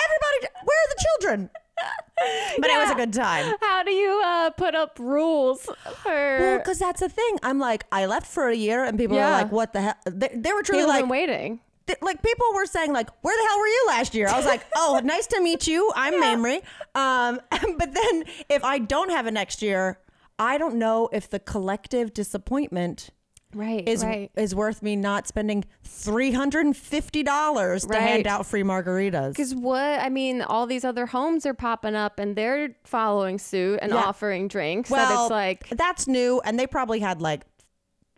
Everybody, 0.05 0.55
where 0.65 0.79
are 0.79 0.89
the 0.91 1.05
children? 1.07 1.51
But 2.59 2.71
it 2.71 2.79
was 2.79 2.91
a 2.91 2.95
good 2.95 3.13
time. 3.13 3.55
How 3.61 3.83
do 3.83 3.91
you 3.91 4.23
uh, 4.25 4.51
put 4.51 4.75
up 4.77 4.99
rules 5.01 5.63
for? 6.03 6.39
Well, 6.41 6.59
because 6.59 6.79
that's 6.79 7.01
the 7.01 7.09
thing. 7.09 7.39
I'm 7.43 7.59
like, 7.59 7.85
I 7.91 8.07
left 8.07 8.27
for 8.27 8.49
a 8.49 8.55
year, 8.55 8.85
and 8.85 8.97
people 8.99 9.17
Yeah. 9.17 9.29
are 9.29 9.43
like, 9.43 9.51
"What 9.53 9.73
the 9.73 9.81
hell?" 9.81 9.95
They, 10.07 10.29
they 10.35 10.53
were 10.53 10.63
truly 10.63 10.83
People 10.83 10.95
like, 10.95 11.09
waiting. 11.09 11.61
th- 11.89 11.99
like 12.01 12.23
people 12.23 12.47
were 12.55 12.67
saying 12.67 12.93
like 12.93 13.11
where 13.23 13.37
the 13.37 13.49
hell 13.49 13.59
were 13.59 13.67
you 13.67 13.85
last 13.89 14.15
year 14.15 14.29
i 14.29 14.37
was 14.37 14.47
like 14.47 14.65
oh 14.77 15.01
nice 15.15 15.27
to 15.27 15.41
meet 15.43 15.67
you 15.67 15.91
i'm 15.97 16.15
mamrie 16.23 16.63
um, 16.95 17.41
but 17.81 17.93
then 17.93 18.25
if 18.49 18.63
i 18.63 18.79
don't 18.79 19.11
have 19.11 19.27
it 19.27 19.33
next 19.33 19.63
year 19.63 19.99
i 20.39 20.57
don't 20.59 20.77
know 20.77 21.09
if 21.13 21.29
the 21.29 21.41
collective 21.41 22.15
disappointment 22.15 23.11
Right, 23.55 23.87
is 23.87 24.03
right. 24.05 24.31
is 24.37 24.55
worth 24.55 24.83
me 24.83 24.97
not 24.97 25.27
spending 25.29 25.65
$350 25.87 27.89
to 27.91 28.01
hand 28.01 28.27
out 28.27 28.47
free 28.47 28.63
margaritas 28.63 29.31
Because 29.31 29.55
what 29.55 30.01
I 30.01 30.09
mean, 30.09 30.43
all 30.43 30.67
these 30.67 30.85
other 30.85 31.07
homes 31.07 31.47
are 31.47 31.55
popping 31.55 31.95
up 31.95 32.19
and 32.19 32.37
they're 32.37 32.71
following 32.85 33.39
suit 33.39 33.79
and 33.83 33.93
Yeah. 33.93 33.99
offering 33.99 34.49
drinks. 34.49 34.91
that 34.91 35.09
well 35.11 35.25
it's 35.27 35.31
like, 35.31 35.69
that's 35.71 36.07
new 36.09 36.41
and 36.45 36.59
they 36.59 36.67
probably 36.67 37.01
had 37.01 37.21
like 37.21 37.43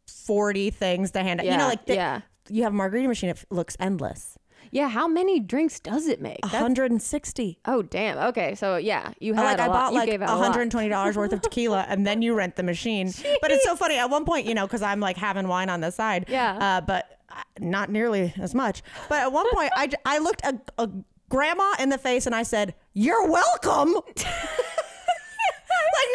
40 0.06 0.70
things 0.70 1.10
to 1.12 1.22
hand 1.22 1.40
out 1.40 1.46
you 1.46 1.56
know 1.56 1.66
like 1.68 1.86
they- 1.86 1.96
yeah. 1.96 2.20
you 2.48 2.62
have 2.62 2.72
a 2.72 2.76
margarita 2.76 3.08
machine 3.08 3.30
it 3.30 3.44
looks 3.50 3.76
endless 3.80 4.33
Yeah, 4.74 4.88
how 4.88 5.06
many 5.06 5.38
drinks 5.38 5.78
does 5.78 6.08
it 6.08 6.20
make? 6.20 6.40
That's- 6.42 6.60
160. 6.60 7.60
oh, 7.66 7.82
damn. 7.82 8.18
Okay, 8.18 8.56
so 8.56 8.76
yeah, 8.76 9.12
you 9.20 9.34
had 9.34 9.44
like 9.44 9.58
a 9.60 9.62
I 9.62 9.68
bought 9.68 9.94
like 9.94 10.10
gave 10.10 10.20
a 10.20 10.26
$120 10.26 11.16
worth 11.16 11.32
of 11.32 11.40
tequila 11.42 11.86
and 11.88 12.04
then 12.04 12.22
you 12.22 12.34
rent 12.34 12.56
the 12.56 12.64
machine. 12.64 13.12
But 13.40 13.52
it's 13.52 13.62
so 13.64 13.76
funny. 13.76 13.98
At 13.98 14.10
one 14.10 14.24
point, 14.24 14.46
you 14.46 14.54
know, 14.54 14.66
because 14.66 14.82
I'm 14.82 14.98
like 14.98 15.16
having 15.16 15.46
wine 15.46 15.70
on 15.70 15.80
the 15.80 15.92
side. 15.92 16.24
Yeah. 16.28 16.58
Uh, 16.58 16.80
but 16.80 17.20
uh, 17.30 17.34
not 17.60 17.88
nearly 17.88 18.34
as 18.40 18.52
much. 18.52 18.82
But 19.08 19.22
at 19.22 19.30
one 19.32 19.48
point, 19.52 19.70
I 19.76 19.90
I 20.04 20.18
looked 20.18 20.44
a, 20.44 20.58
a 20.76 20.90
grandma 21.28 21.74
in 21.78 21.90
the 21.90 21.98
face 21.98 22.26
and 22.26 22.34
I 22.34 22.42
said, 22.42 22.74
You're 22.94 23.28
welcome. 23.30 23.94
like 23.94 24.26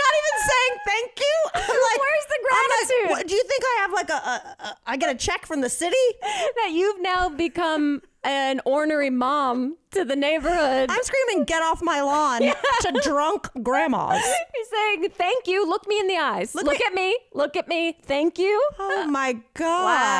not 0.03 0.13
even 0.19 0.35
saying 0.49 0.73
thank 0.85 1.11
you. 1.19 1.35
I'm 1.55 1.61
like, 1.61 1.99
Where's 1.99 2.25
the 2.27 2.35
I'm 2.39 2.43
like, 2.43 2.67
gratitude? 2.87 3.09
what, 3.09 3.27
do 3.27 3.33
you 3.35 3.43
think 3.43 3.63
I 3.63 3.77
have 3.81 3.91
like 3.93 4.09
a, 4.09 4.13
a, 4.13 4.55
a 4.67 4.77
I 4.85 4.97
get 4.97 5.09
a 5.15 5.17
check 5.17 5.45
from 5.45 5.61
the 5.61 5.69
city? 5.69 5.95
that 6.21 6.71
you've 6.73 6.99
now 7.01 7.29
become 7.29 8.01
an 8.23 8.61
ornery 8.65 9.09
mom 9.09 9.77
to 9.91 10.03
the 10.03 10.15
neighborhood. 10.15 10.89
I'm 10.89 11.03
screaming, 11.03 11.45
get 11.45 11.61
off 11.63 11.81
my 11.81 12.01
lawn 12.01 12.41
to 12.41 12.99
drunk 13.01 13.49
grandmas. 13.63 14.21
You're 14.55 14.65
saying 14.71 15.09
thank 15.11 15.47
you. 15.47 15.67
Look 15.67 15.87
me 15.87 15.99
in 15.99 16.07
the 16.07 16.17
eyes. 16.17 16.53
Look, 16.53 16.67
me- 16.67 16.79
at 16.85 16.93
me. 16.93 17.17
Look 17.33 17.55
at 17.55 17.67
me. 17.67 17.97
Thank 18.03 18.37
you. 18.37 18.69
Oh 18.77 19.03
uh, 19.03 19.07
my 19.07 19.33
gosh. 19.53 19.65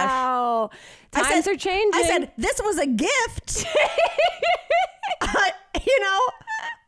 Wow. 0.09 0.69
I 1.13 1.23
Times 1.23 1.45
said- 1.45 1.53
are 1.53 1.57
changing. 1.57 2.01
I 2.01 2.03
said, 2.07 2.31
this 2.37 2.59
was 2.63 2.77
a 2.79 2.87
gift. 2.87 3.65
I- 5.21 5.21
uh, 5.21 5.79
you 5.85 5.99
know, 6.01 6.19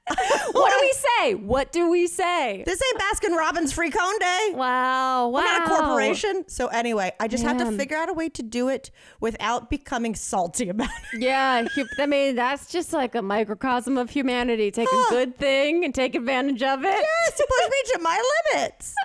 what 0.52 0.72
do 0.72 0.78
we 0.82 0.94
say? 0.94 1.36
What 1.36 1.72
do 1.72 1.90
we 1.90 2.08
say? 2.08 2.64
this 2.66 2.82
ain't 2.82 3.02
Baskin 3.02 3.38
Robbins 3.38 3.72
free 3.72 3.92
cone 3.92 4.18
day. 4.20 4.50
Wow. 4.54 5.28
Wow. 5.28 5.30
We're 5.30 5.44
not 5.46 5.68
a 5.68 5.70
corporation. 5.70 6.44
So 6.48 6.68
anyway, 6.68 7.12
I 7.20 7.28
just 7.28 7.44
have 7.44 7.58
to 7.60 7.66
Damn. 7.66 7.78
figure 7.78 7.98
out 7.98 8.10
a 8.10 8.14
way 8.14 8.28
to 8.30 8.42
do 8.44 8.68
it 8.70 8.90
without 9.20 9.70
becoming 9.70 10.16
salty 10.16 10.70
about 10.70 10.90
it. 11.14 11.22
Yeah, 11.22 11.68
hu- 11.68 11.86
I 12.00 12.08
mean 12.08 12.36
that's 12.36 12.72
just 12.72 12.94
like 12.94 13.14
a 13.16 13.22
microcosm 13.22 13.98
of 13.98 14.10
humanity. 14.10 14.72
Take 14.72 14.90
a 14.92 15.06
good 15.10 15.38
thing 15.38 15.86
and 15.86 15.94
take 15.94 16.16
advantage 16.16 16.64
of 16.64 16.84
it. 16.84 16.88
Yes, 16.88 17.38
to 17.38 17.48
push 17.48 17.70
me 17.70 17.94
to 17.94 18.00
my 18.02 18.34
limits. 18.56 18.96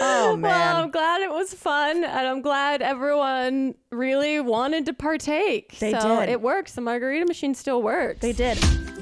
Oh 0.00 0.36
man. 0.36 0.42
Well, 0.42 0.76
I'm 0.84 0.90
glad 0.90 1.20
it 1.20 1.30
was 1.30 1.54
fun, 1.54 2.02
and 2.02 2.26
I'm 2.26 2.40
glad 2.42 2.82
everyone 2.82 3.74
really 3.92 4.40
wanted 4.40 4.86
to 4.86 4.94
partake. 4.94 5.78
They 5.78 5.92
so 5.92 6.20
did. 6.20 6.28
It 6.30 6.40
works. 6.40 6.72
The 6.72 6.80
margarita 6.80 7.26
machine 7.26 7.54
still 7.54 7.82
works. 7.82 8.20
they 8.20 8.32
did. 8.32 8.58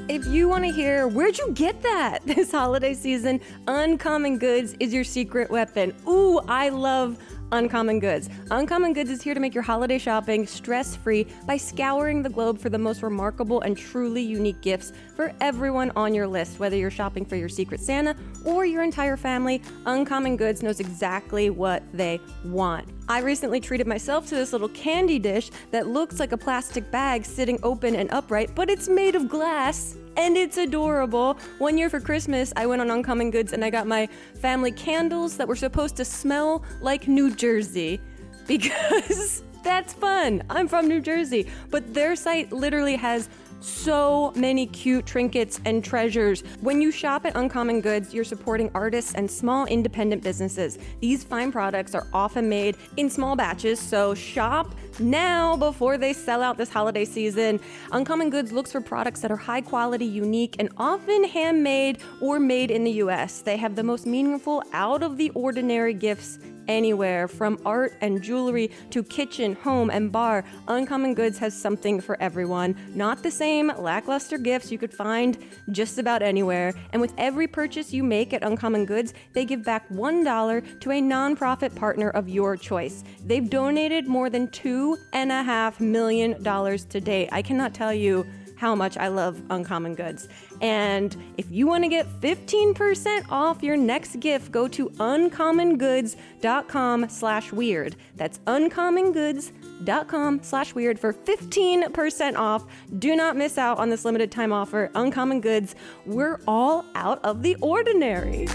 If 0.08 0.24
you 0.26 0.48
want 0.48 0.62
to 0.62 0.70
hear 0.70 1.08
where'd 1.08 1.36
you 1.36 1.50
get 1.52 1.82
that 1.82 2.20
this 2.26 2.52
holiday 2.52 2.94
season, 2.94 3.40
Uncommon 3.66 4.38
Goods 4.38 4.76
is 4.78 4.94
your 4.94 5.02
secret 5.02 5.50
weapon. 5.50 5.92
Ooh, 6.08 6.38
I 6.46 6.68
love 6.68 7.18
Uncommon 7.52 8.00
Goods. 8.00 8.28
Uncommon 8.50 8.92
Goods 8.92 9.10
is 9.10 9.22
here 9.22 9.34
to 9.34 9.40
make 9.40 9.54
your 9.54 9.62
holiday 9.62 9.98
shopping 9.98 10.46
stress 10.46 10.96
free 10.96 11.26
by 11.46 11.56
scouring 11.56 12.22
the 12.22 12.28
globe 12.28 12.58
for 12.58 12.70
the 12.70 12.78
most 12.78 13.02
remarkable 13.02 13.60
and 13.60 13.76
truly 13.76 14.22
unique 14.22 14.60
gifts 14.60 14.92
for 15.14 15.32
everyone 15.40 15.92
on 15.96 16.14
your 16.14 16.26
list. 16.26 16.58
Whether 16.58 16.76
you're 16.76 16.90
shopping 16.90 17.24
for 17.24 17.36
your 17.36 17.48
secret 17.48 17.80
Santa 17.80 18.16
or 18.44 18.66
your 18.66 18.82
entire 18.82 19.16
family, 19.16 19.62
Uncommon 19.86 20.36
Goods 20.36 20.62
knows 20.62 20.80
exactly 20.80 21.50
what 21.50 21.82
they 21.92 22.20
want. 22.44 22.88
I 23.08 23.20
recently 23.20 23.60
treated 23.60 23.86
myself 23.86 24.26
to 24.28 24.34
this 24.34 24.52
little 24.52 24.68
candy 24.70 25.18
dish 25.18 25.50
that 25.70 25.86
looks 25.86 26.18
like 26.18 26.32
a 26.32 26.36
plastic 26.36 26.90
bag 26.90 27.24
sitting 27.24 27.58
open 27.62 27.94
and 27.94 28.10
upright, 28.10 28.54
but 28.54 28.68
it's 28.68 28.88
made 28.88 29.14
of 29.14 29.28
glass 29.28 29.96
and 30.16 30.36
it's 30.36 30.56
adorable. 30.56 31.38
One 31.58 31.78
year 31.78 31.90
for 31.90 32.00
Christmas, 32.00 32.52
I 32.56 32.66
went 32.66 32.80
on 32.80 32.90
Uncommon 32.90 33.30
Goods 33.30 33.52
and 33.52 33.64
I 33.64 33.70
got 33.70 33.86
my 33.86 34.08
family 34.40 34.72
candles 34.72 35.36
that 35.36 35.46
were 35.46 35.56
supposed 35.56 35.96
to 35.96 36.04
smell 36.04 36.64
like 36.80 37.06
New 37.06 37.34
Jersey 37.34 38.00
because 38.46 39.42
that's 39.64 39.92
fun. 39.92 40.42
I'm 40.48 40.68
from 40.68 40.88
New 40.88 41.00
Jersey, 41.00 41.48
but 41.70 41.92
their 41.92 42.16
site 42.16 42.52
literally 42.52 42.96
has 42.96 43.28
so 43.60 44.32
many 44.36 44.66
cute 44.66 45.06
trinkets 45.06 45.60
and 45.64 45.84
treasures. 45.84 46.42
When 46.60 46.80
you 46.80 46.90
shop 46.90 47.26
at 47.26 47.36
Uncommon 47.36 47.80
Goods, 47.80 48.14
you're 48.14 48.24
supporting 48.24 48.70
artists 48.74 49.14
and 49.14 49.30
small 49.30 49.66
independent 49.66 50.22
businesses. 50.22 50.78
These 51.00 51.24
fine 51.24 51.52
products 51.52 51.94
are 51.94 52.06
often 52.12 52.48
made 52.48 52.76
in 52.96 53.10
small 53.10 53.36
batches, 53.36 53.80
so 53.80 54.14
shop 54.14 54.74
now 54.98 55.56
before 55.56 55.98
they 55.98 56.12
sell 56.12 56.42
out 56.42 56.56
this 56.56 56.70
holiday 56.70 57.04
season. 57.04 57.60
Uncommon 57.92 58.30
Goods 58.30 58.52
looks 58.52 58.72
for 58.72 58.80
products 58.80 59.20
that 59.20 59.30
are 59.30 59.36
high 59.36 59.60
quality, 59.60 60.06
unique, 60.06 60.56
and 60.58 60.70
often 60.76 61.24
handmade 61.24 61.98
or 62.20 62.38
made 62.38 62.70
in 62.70 62.84
the 62.84 62.92
US. 62.92 63.40
They 63.42 63.56
have 63.56 63.76
the 63.76 63.82
most 63.82 64.06
meaningful, 64.06 64.62
out 64.72 65.02
of 65.02 65.16
the 65.16 65.30
ordinary 65.30 65.94
gifts 65.94 66.38
anywhere 66.68 67.28
from 67.28 67.58
art 67.64 67.94
and 68.00 68.22
jewelry 68.22 68.70
to 68.90 69.02
kitchen, 69.02 69.54
home, 69.54 69.90
and 69.90 70.10
bar. 70.12 70.44
Uncommon 70.68 71.14
Goods 71.14 71.38
has 71.38 71.54
something 71.58 72.00
for 72.00 72.20
everyone. 72.20 72.76
Not 72.94 73.22
the 73.22 73.30
same 73.30 73.72
lackluster 73.78 74.38
gifts 74.38 74.70
you 74.70 74.78
could 74.78 74.92
find 74.92 75.38
just 75.70 75.98
about 75.98 76.22
anywhere. 76.22 76.74
And 76.92 77.00
with 77.00 77.12
every 77.18 77.46
purchase 77.46 77.92
you 77.92 78.02
make 78.02 78.32
at 78.32 78.42
Uncommon 78.42 78.86
Goods, 78.86 79.14
they 79.32 79.44
give 79.44 79.64
back 79.64 79.88
$1 79.90 80.80
to 80.80 80.90
a 80.90 81.00
nonprofit 81.00 81.74
partner 81.74 82.10
of 82.10 82.28
your 82.28 82.56
choice. 82.56 83.04
They've 83.24 83.48
donated 83.48 84.06
more 84.06 84.30
than 84.30 84.48
$2.5 84.48 85.80
million 85.80 86.42
to 86.42 87.00
date. 87.00 87.28
I 87.32 87.42
cannot 87.42 87.74
tell 87.74 87.92
you 87.92 88.26
how 88.56 88.74
much 88.74 88.96
I 88.96 89.08
love 89.08 89.42
Uncommon 89.50 89.94
Goods. 89.94 90.28
And 90.60 91.16
if 91.36 91.50
you 91.50 91.66
want 91.66 91.84
to 91.84 91.88
get 91.88 92.06
15% 92.20 93.30
off 93.30 93.62
your 93.62 93.76
next 93.76 94.20
gift, 94.20 94.50
go 94.50 94.66
to 94.68 94.88
uncommongoods.com 94.90 97.08
slash 97.08 97.52
weird. 97.52 97.96
That's 98.16 98.38
uncommongoods.com 98.46 100.42
slash 100.42 100.74
weird 100.74 100.98
for 100.98 101.12
15% 101.12 102.36
off. 102.36 102.64
Do 102.98 103.14
not 103.14 103.36
miss 103.36 103.58
out 103.58 103.78
on 103.78 103.90
this 103.90 104.04
limited 104.04 104.32
time 104.32 104.52
offer. 104.52 104.90
Uncommon 104.94 105.40
Goods, 105.40 105.76
we're 106.04 106.40
all 106.48 106.84
out 106.94 107.24
of 107.24 107.42
the 107.42 107.56
ordinary. 107.56 108.46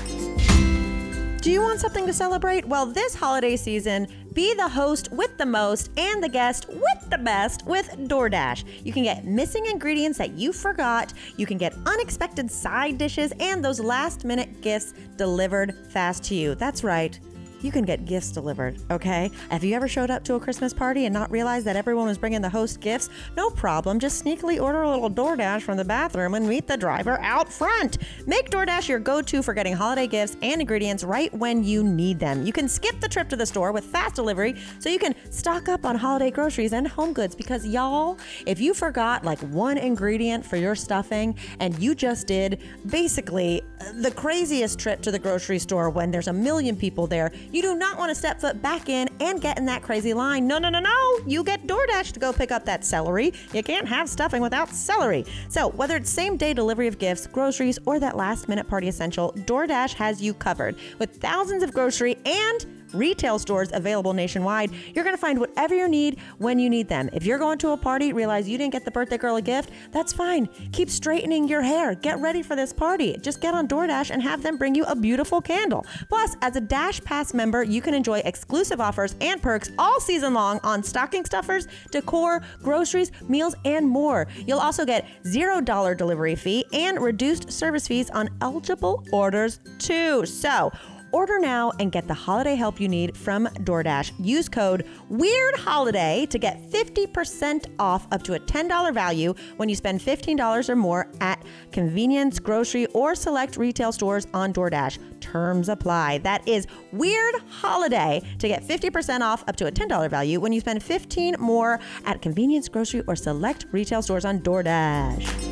Do 1.42 1.50
you 1.50 1.64
want 1.64 1.80
something 1.80 2.06
to 2.06 2.14
celebrate? 2.14 2.68
Well, 2.68 2.86
this 2.86 3.16
holiday 3.16 3.56
season, 3.56 4.08
be 4.34 4.54
the 4.54 4.70
host 4.70 5.12
with 5.12 5.40
the 5.40 5.46
most 5.48 5.90
and 5.98 6.24
the 6.24 6.30
guest 6.30 6.68
with 6.70 7.10
the 7.10 7.18
best 7.18 7.66
with 7.66 7.90
DoorDash. 8.08 8.64
You 8.86 8.94
can 8.94 9.02
get 9.02 9.26
missing 9.26 9.66
ingredients 9.66 10.20
that 10.20 10.34
you 10.34 10.54
forgot, 10.54 11.14
you 11.38 11.48
can 11.48 11.58
get 11.58 11.74
unexpected 11.88 12.52
side 12.52 13.00
dishes, 13.00 13.34
and 13.40 13.66
those 13.66 13.80
last 13.80 14.24
minute 14.24 14.62
gifts 14.62 14.94
delivered 15.18 15.76
fast 15.90 16.24
to 16.26 16.36
you. 16.36 16.54
That's 16.54 16.84
right. 16.84 17.20
You 17.62 17.72
can 17.72 17.86
get 17.86 18.06
gifts 18.06 18.32
delivered, 18.32 18.80
okay? 18.90 19.30
Have 19.50 19.64
you 19.64 19.76
ever 19.76 19.88
showed 19.88 20.10
up 20.10 20.24
to 20.24 20.34
a 20.34 20.40
Christmas 20.40 20.74
party 20.74 21.06
and 21.06 21.14
not 21.14 21.30
realized 21.30 21.66
that 21.68 21.76
everyone 21.76 22.08
was 22.08 22.18
bringing 22.18 22.42
the 22.42 22.50
host 22.50 22.80
gifts? 22.82 23.10
No 23.38 23.50
problem. 23.52 24.00
Just 24.00 24.24
sneakily 24.24 24.60
order 24.60 24.82
a 24.82 24.90
little 24.90 25.10
DoorDash 25.10 25.62
from 25.62 25.78
the 25.78 25.86
bathroom 25.86 26.34
and 26.34 26.48
meet 26.48 26.68
the 26.68 26.76
driver 26.78 27.20
out 27.22 27.52
front. 27.52 28.00
Make 28.26 28.50
DoorDash 28.50 28.88
your 28.88 28.98
go 29.00 29.22
to 29.22 29.44
for 29.44 29.54
getting 29.54 29.74
holiday 29.74 30.08
gifts 30.08 30.38
and 30.42 30.60
ingredients 30.60 31.04
right 31.04 31.32
when 31.36 31.64
you 31.64 31.84
need 31.84 32.20
them. 32.20 32.46
You 32.46 32.54
can 32.54 32.68
skip 32.68 33.00
the 33.00 33.08
trip 33.08 33.30
to 33.30 33.36
the 33.36 33.46
store 33.46 33.72
with 33.72 33.86
fast 33.86 34.16
delivery 34.16 34.56
so 34.80 34.90
you 34.90 35.00
can 35.00 35.14
stock 35.32 35.70
up 35.70 35.86
on 35.86 35.96
holiday 35.96 36.32
groceries 36.32 36.74
and 36.74 36.88
home 36.88 37.14
goods 37.14 37.36
because, 37.36 37.66
y'all, 37.66 38.18
if 38.48 38.60
you 38.60 38.74
forgot 38.74 39.24
like 39.24 39.40
one 39.52 39.78
ingredient 39.78 40.46
for 40.46 40.58
your 40.58 40.74
stuffing 40.76 41.38
and 41.60 41.78
you 41.80 41.94
just 41.94 42.26
did 42.26 42.62
basically 42.88 43.62
the 43.96 44.12
craziest 44.12 44.80
trip 44.80 45.02
to 45.02 45.12
the 45.12 45.20
grocery 45.20 45.60
store 45.60 45.90
when 45.90 46.12
there's 46.12 46.28
a 46.28 46.34
million 46.34 46.76
people 46.76 47.06
there, 47.08 47.32
you 47.52 47.62
do 47.62 47.76
not 47.76 47.98
want 47.98 48.10
to 48.10 48.16
step 48.16 48.40
foot 48.40 48.62
back 48.62 48.90
in 48.90 49.10
and 49.20 49.42
get 49.42 49.58
in 49.58 49.66
that 49.66 49.82
crazy 49.82 50.14
line. 50.14 50.48
No, 50.48 50.58
no, 50.58 50.70
no, 50.70 50.80
no. 50.80 51.20
You 51.26 51.44
get 51.44 51.68
DoorDash 51.68 52.12
to 52.14 52.20
go 52.20 52.32
pick 52.34 52.52
up 52.52 52.66
that 52.66 52.84
celery. 52.86 53.34
You 53.54 53.64
can't 53.64 53.88
have 53.88 54.10
stuffing 54.10 54.42
without 54.42 54.70
celery. 54.70 55.26
So, 55.50 55.70
whether 55.70 55.96
it's 55.96 56.10
same 56.10 56.38
day 56.38 56.54
delivery 56.54 56.88
of 56.88 56.98
gifts, 56.98 57.28
groceries, 57.28 57.80
or 57.86 58.00
that 58.00 58.18
last 58.18 58.50
minute 58.50 58.68
party 58.68 58.88
essential, 58.88 59.34
DoorDash 59.34 59.94
has 59.94 60.22
you 60.22 60.34
covered. 60.34 60.76
With 61.00 61.18
thousands 61.18 61.64
of 61.64 61.74
grocery 61.74 62.18
and 62.26 62.81
retail 62.94 63.40
stores 63.40 63.70
available 63.74 64.14
nationwide, 64.14 64.72
you're 64.94 65.04
going 65.04 65.16
to 65.16 65.22
find 65.22 65.40
whatever 65.40 65.76
you 65.76 65.88
need 65.88 66.20
when 66.38 66.60
you 66.60 66.70
need 66.70 66.88
them. 66.88 67.10
If 67.14 67.26
you're 67.26 67.38
going 67.38 67.58
to 67.60 67.72
a 67.72 67.78
party, 67.78 68.14
realize 68.14 68.48
you 68.48 68.58
didn't 68.58 68.74
get 68.74 68.86
the 68.86 68.92
birthday 68.92 69.18
girl 69.18 69.36
a 69.36 69.42
gift, 69.42 69.72
that's 69.92 70.14
fine. 70.14 70.48
Keep 70.72 70.90
straightening 70.90 71.48
your 71.48 71.62
hair. 71.62 71.96
Get 71.96 72.20
ready 72.20 72.42
for 72.42 72.56
this 72.56 72.74
party. 72.74 73.18
Just 73.22 73.42
get 73.42 73.54
on 73.54 73.68
DoorDash 73.68 74.12
and 74.12 74.22
have 74.22 74.44
them 74.44 74.58
bring 74.58 74.76
you 74.76 74.84
a 74.86 74.96
beautiful 74.96 75.42
candle. 75.42 75.86
Plus, 76.10 76.36
as 76.42 76.56
a 76.56 76.62
DashPass 76.62 77.34
member, 77.34 77.64
you 77.64 77.82
can 77.82 77.94
enjoy 77.94 78.20
exclusive 78.20 78.82
offers 78.82 79.16
and 79.22 79.42
perks 79.42 79.72
all 79.78 80.00
season 80.00 80.34
long 80.34 80.60
on 80.64 80.84
stocking 80.84 81.26
stuffers, 81.26 81.68
decor, 81.92 82.42
groceries, 82.62 83.12
meals, 83.28 83.56
and 83.66 83.88
more. 83.88 84.28
You'll 84.46 84.60
also 84.60 84.86
get 84.86 85.08
$0 85.24 85.98
delivery 85.98 86.36
fee 86.36 86.66
and 86.74 87.00
reduced 87.00 87.52
service 87.52 87.88
fees 87.88 88.10
on 88.10 88.30
eligible 88.42 89.06
orders 89.12 89.60
too. 89.80 90.26
So, 90.26 90.72
Order 91.12 91.40
now 91.40 91.72
and 91.80 91.92
get 91.92 92.08
the 92.08 92.14
holiday 92.14 92.56
help 92.56 92.80
you 92.80 92.88
need 92.88 93.18
from 93.18 93.48
DoorDash. 93.48 94.14
Use 94.20 94.48
code 94.48 94.88
WEIRDHOLIDAY 95.12 96.30
to 96.30 96.40
get 96.40 96.62
50% 96.70 97.66
off 97.80 98.08
up 98.12 98.24
to 98.24 98.34
a 98.34 98.40
$10 98.40 98.94
value 98.94 99.34
when 99.58 99.68
you 99.68 99.76
spend 99.76 100.00
$15 100.00 100.70
or 100.70 100.76
more 100.76 101.08
at 101.20 101.44
convenience, 101.72 102.40
grocery, 102.40 102.86
or 102.88 103.14
select 103.16 103.58
retail 103.58 103.92
stores 103.92 104.26
on 104.34 104.54
DoorDash. 104.54 105.00
Terms 105.20 105.70
apply. 105.70 106.20
That 106.20 106.48
is 106.48 106.66
Weird 106.92 107.36
Holiday 107.50 108.22
to 108.40 108.48
get 108.48 108.64
50% 108.64 109.22
off 109.22 109.44
up 109.48 109.56
to 109.58 109.68
a 109.68 109.72
$10 109.72 110.10
value 110.10 110.40
when 110.40 110.54
you 110.54 110.62
spend 110.62 110.82
15 110.82 111.36
more 111.40 111.80
at 112.06 112.22
convenience, 112.22 112.70
grocery, 112.70 113.04
or 113.08 113.16
select 113.16 113.66
retail 113.72 114.02
stores 114.02 114.26
on 114.26 114.40
DoorDash. 114.40 115.52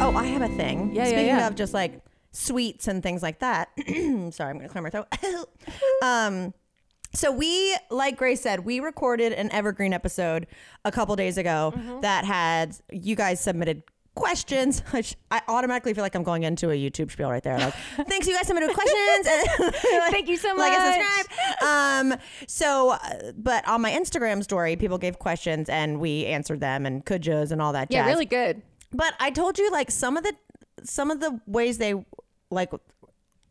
Oh, 0.00 0.14
I 0.16 0.24
have 0.24 0.42
a 0.42 0.48
thing. 0.56 0.94
Yeah, 0.94 1.08
yeah, 1.08 1.20
yeah. 1.20 1.46
of 1.46 1.54
just 1.54 1.72
like 1.74 2.00
sweets 2.34 2.88
and 2.88 3.02
things 3.02 3.22
like 3.22 3.38
that. 3.38 3.68
Sorry, 3.86 4.50
I'm 4.50 4.56
gonna 4.58 4.68
clear 4.68 4.82
my 4.82 4.90
throat. 4.90 5.06
um, 6.02 6.52
so 7.14 7.30
we, 7.30 7.76
like 7.90 8.16
Grace 8.16 8.40
said, 8.40 8.64
we 8.64 8.80
recorded 8.80 9.32
an 9.32 9.50
evergreen 9.52 9.92
episode 9.92 10.46
a 10.84 10.90
couple 10.90 11.14
days 11.16 11.38
ago 11.38 11.72
Mm-hmm. 11.76 12.00
that 12.00 12.24
had 12.24 12.76
you 12.90 13.14
guys 13.14 13.40
submitted 13.40 13.84
questions. 14.16 14.80
Which 14.90 15.14
I 15.30 15.40
automatically 15.46 15.94
feel 15.94 16.02
like 16.02 16.16
I'm 16.16 16.24
going 16.24 16.42
into 16.42 16.70
a 16.70 16.74
YouTube 16.74 17.12
spiel 17.12 17.30
right 17.30 17.42
there. 17.42 17.56
Like, 17.58 17.74
thanks, 18.08 18.26
you 18.26 18.34
guys 18.34 18.48
submitted 18.48 18.74
questions. 18.74 19.26
And 19.28 19.72
Thank 20.10 20.28
you 20.28 20.36
so 20.36 20.54
much. 20.54 20.58
like 20.70 20.78
and 20.78 21.04
subscribe. 21.04 22.12
Um, 22.12 22.18
so, 22.48 22.90
uh, 22.90 23.32
but 23.36 23.66
on 23.68 23.80
my 23.80 23.92
Instagram 23.92 24.42
story, 24.42 24.74
people 24.76 24.98
gave 24.98 25.18
questions 25.20 25.68
and 25.68 26.00
we 26.00 26.26
answered 26.26 26.58
them 26.60 26.84
and 26.84 27.04
kujas 27.06 27.52
and 27.52 27.62
all 27.62 27.72
that. 27.74 27.92
Yeah, 27.92 28.02
jazz. 28.04 28.12
really 28.12 28.26
good. 28.26 28.60
But 28.92 29.14
I 29.20 29.30
told 29.30 29.56
you 29.58 29.70
like 29.70 29.90
some 29.92 30.16
of 30.16 30.24
the 30.24 30.34
some 30.82 31.10
of 31.10 31.20
the 31.20 31.40
ways 31.46 31.78
they 31.78 31.94
like 32.54 32.70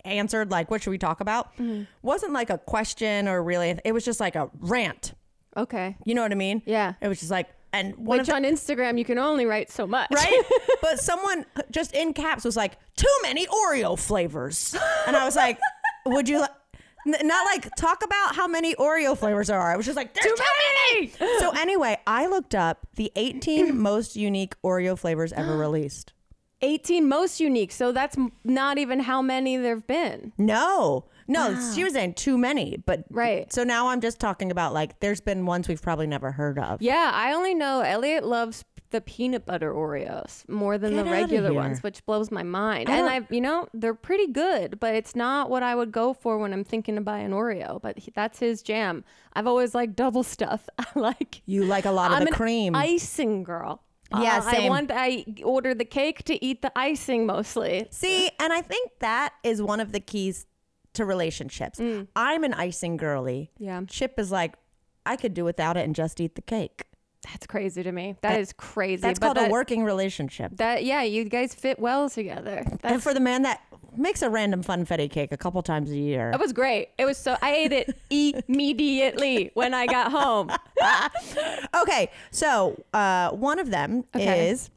answered 0.06 0.52
like 0.52 0.70
what 0.70 0.82
should 0.84 0.90
we 0.90 0.98
talk 0.98 1.22
about 1.22 1.54
Mm-hmm. 1.58 1.84
wasn't 2.02 2.34
like 2.34 2.50
a 2.50 2.58
question 2.58 3.28
or 3.28 3.42
really 3.42 3.80
it 3.86 3.92
was 3.94 4.04
just 4.04 4.20
like 4.20 4.36
a 4.36 4.50
rant. 4.60 5.14
Okay. 5.56 5.96
You 6.04 6.16
know 6.16 6.24
what 6.24 6.32
I 6.32 6.36
mean? 6.36 6.62
Yeah. 6.66 6.94
It 7.02 7.08
was 7.08 7.20
just 7.20 7.32
like 7.32 7.48
and 7.72 7.96
one 7.98 8.20
Which 8.20 8.28
of 8.28 8.28
the, 8.28 8.36
on 8.36 8.44
Instagram 8.44 8.98
you 9.00 9.06
can 9.06 9.18
only 9.18 9.46
write 9.46 9.72
so 9.72 9.88
much. 9.88 10.10
right? 10.14 10.42
but 10.82 11.00
someone 11.00 11.46
just 11.72 11.94
in 11.94 12.14
caps 12.14 12.44
was 12.44 12.56
like 12.58 12.74
too 12.96 13.08
many 13.24 13.48
Oreo 13.48 13.98
flavors. 13.98 14.76
And 15.08 15.16
I 15.16 15.26
was 15.26 15.36
like, 15.36 15.58
would 16.06 16.28
you 16.30 16.42
li- 16.42 16.48
N- 17.06 17.28
not 17.28 17.46
like 17.46 17.68
talk 17.76 18.02
about 18.04 18.34
how 18.36 18.48
many 18.48 18.76
Oreo 18.76 19.18
flavors 19.18 19.48
there 19.48 19.60
are. 19.60 19.74
I 19.74 19.76
was 19.76 19.86
just 19.86 19.98
like, 19.98 20.14
there's 20.14 20.26
too, 20.26 20.36
many. 20.94 21.12
so 21.40 21.52
anyway, 21.52 21.98
I 22.08 22.28
looked 22.28 22.56
up 22.56 22.88
the 22.96 23.12
18 23.18 23.78
most 23.82 24.16
unique 24.16 24.56
Oreo 24.64 24.98
flavors 24.98 25.34
ever 25.34 25.58
released. 25.58 26.14
18 26.64 27.08
most 27.08 27.40
unique. 27.40 27.72
So 27.72 27.92
that's 27.92 28.18
not 28.44 28.78
even 28.78 29.02
how 29.02 29.22
many 29.22 29.58
there've 29.58 29.86
been. 29.86 30.34
No, 30.38 31.06
no, 31.28 31.60
she 31.74 31.84
was 31.84 31.94
saying 31.94 32.14
too 32.16 32.38
many, 32.38 32.78
but 32.86 33.06
Right. 33.10 33.52
So 33.52 33.64
now 33.64 33.90
I'm 33.90 34.02
just 34.02 34.20
talking 34.20 34.52
about 34.52 34.74
like 34.74 35.00
there's 35.00 35.22
been 35.22 35.46
ones 35.46 35.68
we've 35.68 35.82
probably 35.82 36.08
never 36.08 36.32
heard 36.32 36.58
of. 36.60 36.82
Yeah, 36.82 37.12
I 37.14 37.34
only 37.34 37.54
know 37.54 37.82
Elliot 37.82 38.26
loves 38.26 38.66
the 38.94 39.02
peanut 39.02 39.46
butter 39.46 39.74
Oreos 39.74 40.48
more 40.48 40.78
than 40.78 40.96
Get 40.96 41.06
the 41.06 41.12
regular 41.12 41.54
ones, 41.54 41.82
which 41.82 42.06
blows 42.06 42.32
my 42.32 42.44
mind. 42.44 42.90
I 42.90 42.98
and 42.98 43.10
I, 43.10 43.34
you 43.34 43.42
know, 43.42 43.68
they're 43.74 43.96
pretty 43.96 44.28
good, 44.28 44.80
but 44.80 44.94
it's 44.96 45.16
not 45.16 45.50
what 45.50 45.64
I 45.64 45.74
would 45.76 45.92
go 45.92 46.14
for 46.14 46.38
when 46.38 46.54
I'm 46.54 46.64
thinking 46.64 46.96
to 46.96 47.02
buy 47.02 47.18
an 47.20 47.32
Oreo. 47.32 47.82
But 47.82 47.98
he, 47.98 48.12
that's 48.16 48.40
his 48.40 48.62
jam. 48.62 49.04
I've 49.34 49.48
always 49.48 49.74
liked 49.74 49.96
double 49.96 50.24
stuff. 50.24 50.70
I 50.78 50.86
like. 50.96 51.42
You 51.46 51.66
like 51.66 51.86
a 51.86 51.92
lot 51.92 52.12
of 52.12 52.20
I'm 52.20 52.26
the 52.26 52.32
cream. 52.32 52.76
icing 52.76 53.44
girl. 53.44 53.82
Yeah, 54.22 54.38
Uh, 54.38 54.44
I 54.46 54.54
same. 54.54 54.70
want. 54.70 54.92
I 54.94 55.26
order 55.44 55.74
the 55.74 55.86
cake 55.86 56.24
to 56.26 56.44
eat 56.46 56.62
the 56.62 56.72
icing 56.78 57.26
mostly. 57.26 57.88
See, 57.92 58.30
and 58.40 58.54
I 58.54 58.62
think 58.62 58.92
that 59.00 59.34
is 59.44 59.62
one 59.62 59.80
of 59.80 59.92
the 59.92 60.00
keys 60.00 60.46
to 60.94 61.06
relationships. 61.06 61.80
I'm 62.16 62.44
an 62.44 62.54
icing 62.54 62.98
girly. 62.98 63.52
Mm. 63.60 63.66
Yeah. 63.66 63.82
Chip 63.88 64.20
is 64.20 64.32
like, 64.32 64.54
I 65.06 65.16
could 65.16 65.34
do 65.34 65.44
without 65.44 65.76
it 65.78 65.86
and 65.86 65.96
just 65.96 66.22
eat 66.22 66.36
the 66.36 66.42
cake. 66.42 66.84
That's 67.24 67.48
crazy 67.48 67.82
to 67.84 67.92
me. 67.92 68.16
That 68.22 68.40
is 68.40 68.54
crazy. 68.54 69.02
That's 69.02 69.18
but 69.18 69.28
called 69.28 69.38
that, 69.38 69.48
a 69.50 69.52
working 69.52 69.84
relationship. 69.86 70.52
That 70.58 70.84
yeah, 70.84 71.04
you 71.04 71.24
guys 71.24 71.56
fit 71.56 71.80
well 71.80 72.10
together. 72.10 72.64
And 72.84 73.02
for 73.02 73.14
the 73.14 73.20
man 73.22 73.44
that 73.44 73.62
makes 73.98 74.22
a 74.22 74.30
random 74.30 74.64
funfetti 74.64 75.10
cake 75.10 75.32
a 75.32 75.38
couple 75.38 75.62
times 75.64 75.90
a 75.92 75.98
year. 75.98 76.32
that 76.32 76.40
was 76.40 76.54
great. 76.54 76.90
It 76.98 77.06
was 77.06 77.18
so. 77.18 77.38
I 77.42 77.54
ate 77.56 77.72
it 77.72 77.96
immediately 78.10 79.52
when 79.54 79.74
I 79.74 79.86
got 79.88 80.12
home. 80.12 80.52
Okay, 81.76 82.10
so 82.32 82.82
uh, 82.94 83.32
one 83.32 83.58
of 83.60 83.70
them 83.72 84.06
Okay. 84.16 84.50
is 84.50 84.70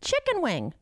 chicken 0.00 0.40
wing. 0.42 0.74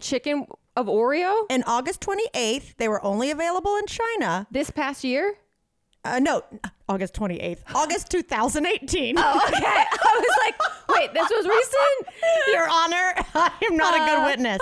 Chicken 0.00 0.46
of 0.76 0.86
Oreo 0.86 1.44
In 1.50 1.62
August 1.66 2.00
28th, 2.00 2.76
they 2.78 2.88
were 2.88 3.04
only 3.04 3.30
available 3.30 3.76
in 3.76 3.86
China. 3.86 4.46
this 4.50 4.70
past 4.70 5.04
year. 5.04 5.34
Uh, 6.04 6.18
no, 6.18 6.42
August 6.88 7.14
28th. 7.14 7.58
August 7.74 8.10
2018. 8.10 9.14
Oh, 9.18 9.40
okay. 9.46 9.56
I 9.64 9.86
was 10.26 10.36
like, 10.44 10.98
wait, 10.98 11.14
this 11.14 11.28
was 11.30 11.46
recent. 11.46 12.16
Your 12.52 12.68
Honor, 12.68 13.14
I'm 13.34 13.76
not 13.76 13.94
a 13.94 14.02
Uh. 14.02 14.06
good 14.06 14.24
witness. 14.30 14.58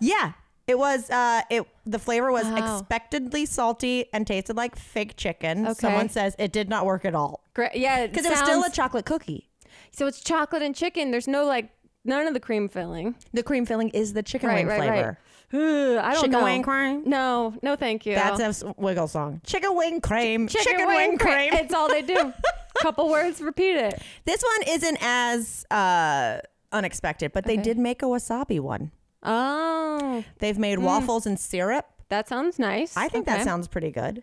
Yeah, 0.00 0.32
it 0.68 0.78
was. 0.78 1.10
Uh, 1.10 1.42
it 1.50 1.66
the 1.86 1.98
flavor 1.98 2.30
was 2.30 2.44
Wow. 2.44 2.78
expectedly 2.78 3.46
salty 3.46 4.06
and 4.12 4.26
tasted 4.26 4.56
like 4.56 4.76
fake 4.76 5.16
chicken. 5.16 5.64
Okay. 5.66 5.74
Someone 5.74 6.08
says 6.08 6.36
it 6.38 6.52
did 6.52 6.68
not 6.68 6.86
work 6.86 7.04
at 7.04 7.14
all 7.14 7.42
Great. 7.54 7.74
Yeah, 7.74 8.06
because 8.06 8.24
it 8.26 8.30
was 8.30 8.38
still 8.38 8.60
a 8.60 8.62
sounds- 8.64 8.76
chocolate 8.76 9.06
cookie. 9.06 9.48
so 9.90 10.06
it's 10.06 10.20
chocolate 10.20 10.62
and 10.62 10.74
chicken. 10.76 11.10
There's 11.10 11.26
no 11.28 11.44
like 11.44 11.70
none 12.04 12.26
of 12.26 12.34
the 12.34 12.40
cream 12.40 12.68
filling. 12.68 13.16
The 13.32 13.42
cream 13.42 13.66
filling 13.66 13.88
is 13.90 14.12
the 14.12 14.22
chicken 14.22 14.48
Right, 14.48 14.56
wing 14.58 14.66
right, 14.68 14.78
right. 14.80 14.88
flavor. 14.88 15.18
Ugh, 15.50 15.58
I 16.04 16.12
don't 16.12 16.16
Chicken 16.24 16.30
know. 16.32 16.44
wing 16.44 16.62
cream? 16.62 17.02
No, 17.06 17.54
no, 17.62 17.74
thank 17.74 18.04
you. 18.04 18.14
That's 18.14 18.38
a 18.38 18.44
s- 18.44 18.64
wiggle 18.76 19.08
song. 19.08 19.40
Chicken 19.46 19.74
wing 19.74 20.02
cream. 20.02 20.46
chicken, 20.46 20.86
wing, 20.86 21.16
cream. 21.16 21.54
It's 21.54 21.72
all 21.72 21.88
they 21.88 22.02
do. 22.02 22.34
Couple 22.82 23.08
words, 23.08 23.40
repeat 23.40 23.76
it. 23.76 23.98
This 24.26 24.42
one 24.42 24.68
isn't 24.74 24.98
as 25.00 25.64
uh, 25.70 26.40
unexpected, 26.70 27.32
but 27.32 27.44
they 27.46 27.56
did 27.56 27.78
make 27.78 28.02
a 28.02 28.06
wasabi 28.06 28.60
one. 28.60 28.92
Oh, 29.22 30.24
They've 30.38 30.58
made 30.58 30.78
hmm. 30.78 30.84
waffles 30.84 31.26
and 31.26 31.38
syrup. 31.38 31.86
that 32.08 32.28
sounds 32.28 32.58
nice. 32.58 32.96
I 32.96 33.08
think. 33.08 33.28
Okay. 33.28 33.38
that 33.38 33.44
sounds 33.44 33.68
pretty 33.68 33.90
good. 33.90 34.22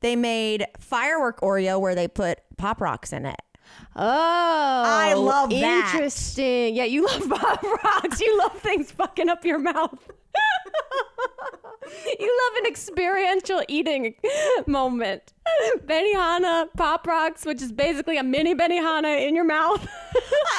They 0.00 0.16
made 0.16 0.66
firework 0.78 1.40
Oreo 1.40 1.80
where 1.80 1.94
they 1.94 2.08
put 2.08 2.40
pop 2.56 2.80
rocks 2.80 3.12
in 3.12 3.26
it. 3.26 3.40
Oh, 3.96 4.02
I 4.02 5.14
love 5.14 5.50
that. 5.50 5.94
Interesting. 5.94 6.74
Yeah, 6.74 6.84
you 6.84 7.06
love 7.06 7.28
pop 7.28 7.62
rocks. 7.62 8.20
You 8.20 8.38
love 8.38 8.58
things 8.60 8.90
fucking 8.92 9.28
up 9.28 9.44
your 9.44 9.58
mouth. 9.58 10.10
You 12.18 12.40
love 12.44 12.64
an 12.64 12.66
experiential 12.66 13.62
eating 13.68 14.14
moment. 14.66 15.32
Benihana 15.86 16.68
pop 16.76 17.06
rocks, 17.06 17.44
which 17.44 17.60
is 17.60 17.72
basically 17.72 18.16
a 18.16 18.22
mini 18.22 18.54
Benihana 18.54 19.26
in 19.26 19.34
your 19.34 19.44
mouth. 19.44 19.86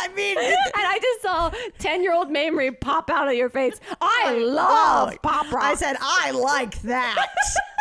I 0.01 0.09
mean, 0.15 0.37
and 0.37 0.55
I 0.75 0.99
just 1.01 1.21
saw 1.21 1.51
ten-year-old 1.79 2.29
Mamrie 2.29 2.79
pop 2.79 3.09
out 3.09 3.27
of 3.27 3.33
your 3.33 3.49
face. 3.49 3.79
Oh, 3.89 3.95
I 4.01 4.35
oh. 4.35 4.45
love 4.45 5.17
pop 5.21 5.51
rocks. 5.51 5.65
I 5.65 5.75
said 5.75 5.97
I 5.99 6.31
like 6.31 6.81
that. 6.83 7.27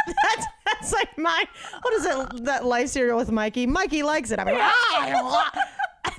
that's, 0.06 0.46
that's 0.64 0.92
like 0.92 1.16
my 1.18 1.46
what 1.82 1.94
is 1.94 2.06
it? 2.06 2.44
That 2.44 2.64
life 2.64 2.88
cereal 2.88 3.18
with 3.18 3.30
Mikey. 3.30 3.66
Mikey 3.66 4.02
likes 4.02 4.30
it. 4.30 4.38
I 4.38 4.44
mean, 4.44 4.56
I 4.58 5.20
lo- 5.22 5.62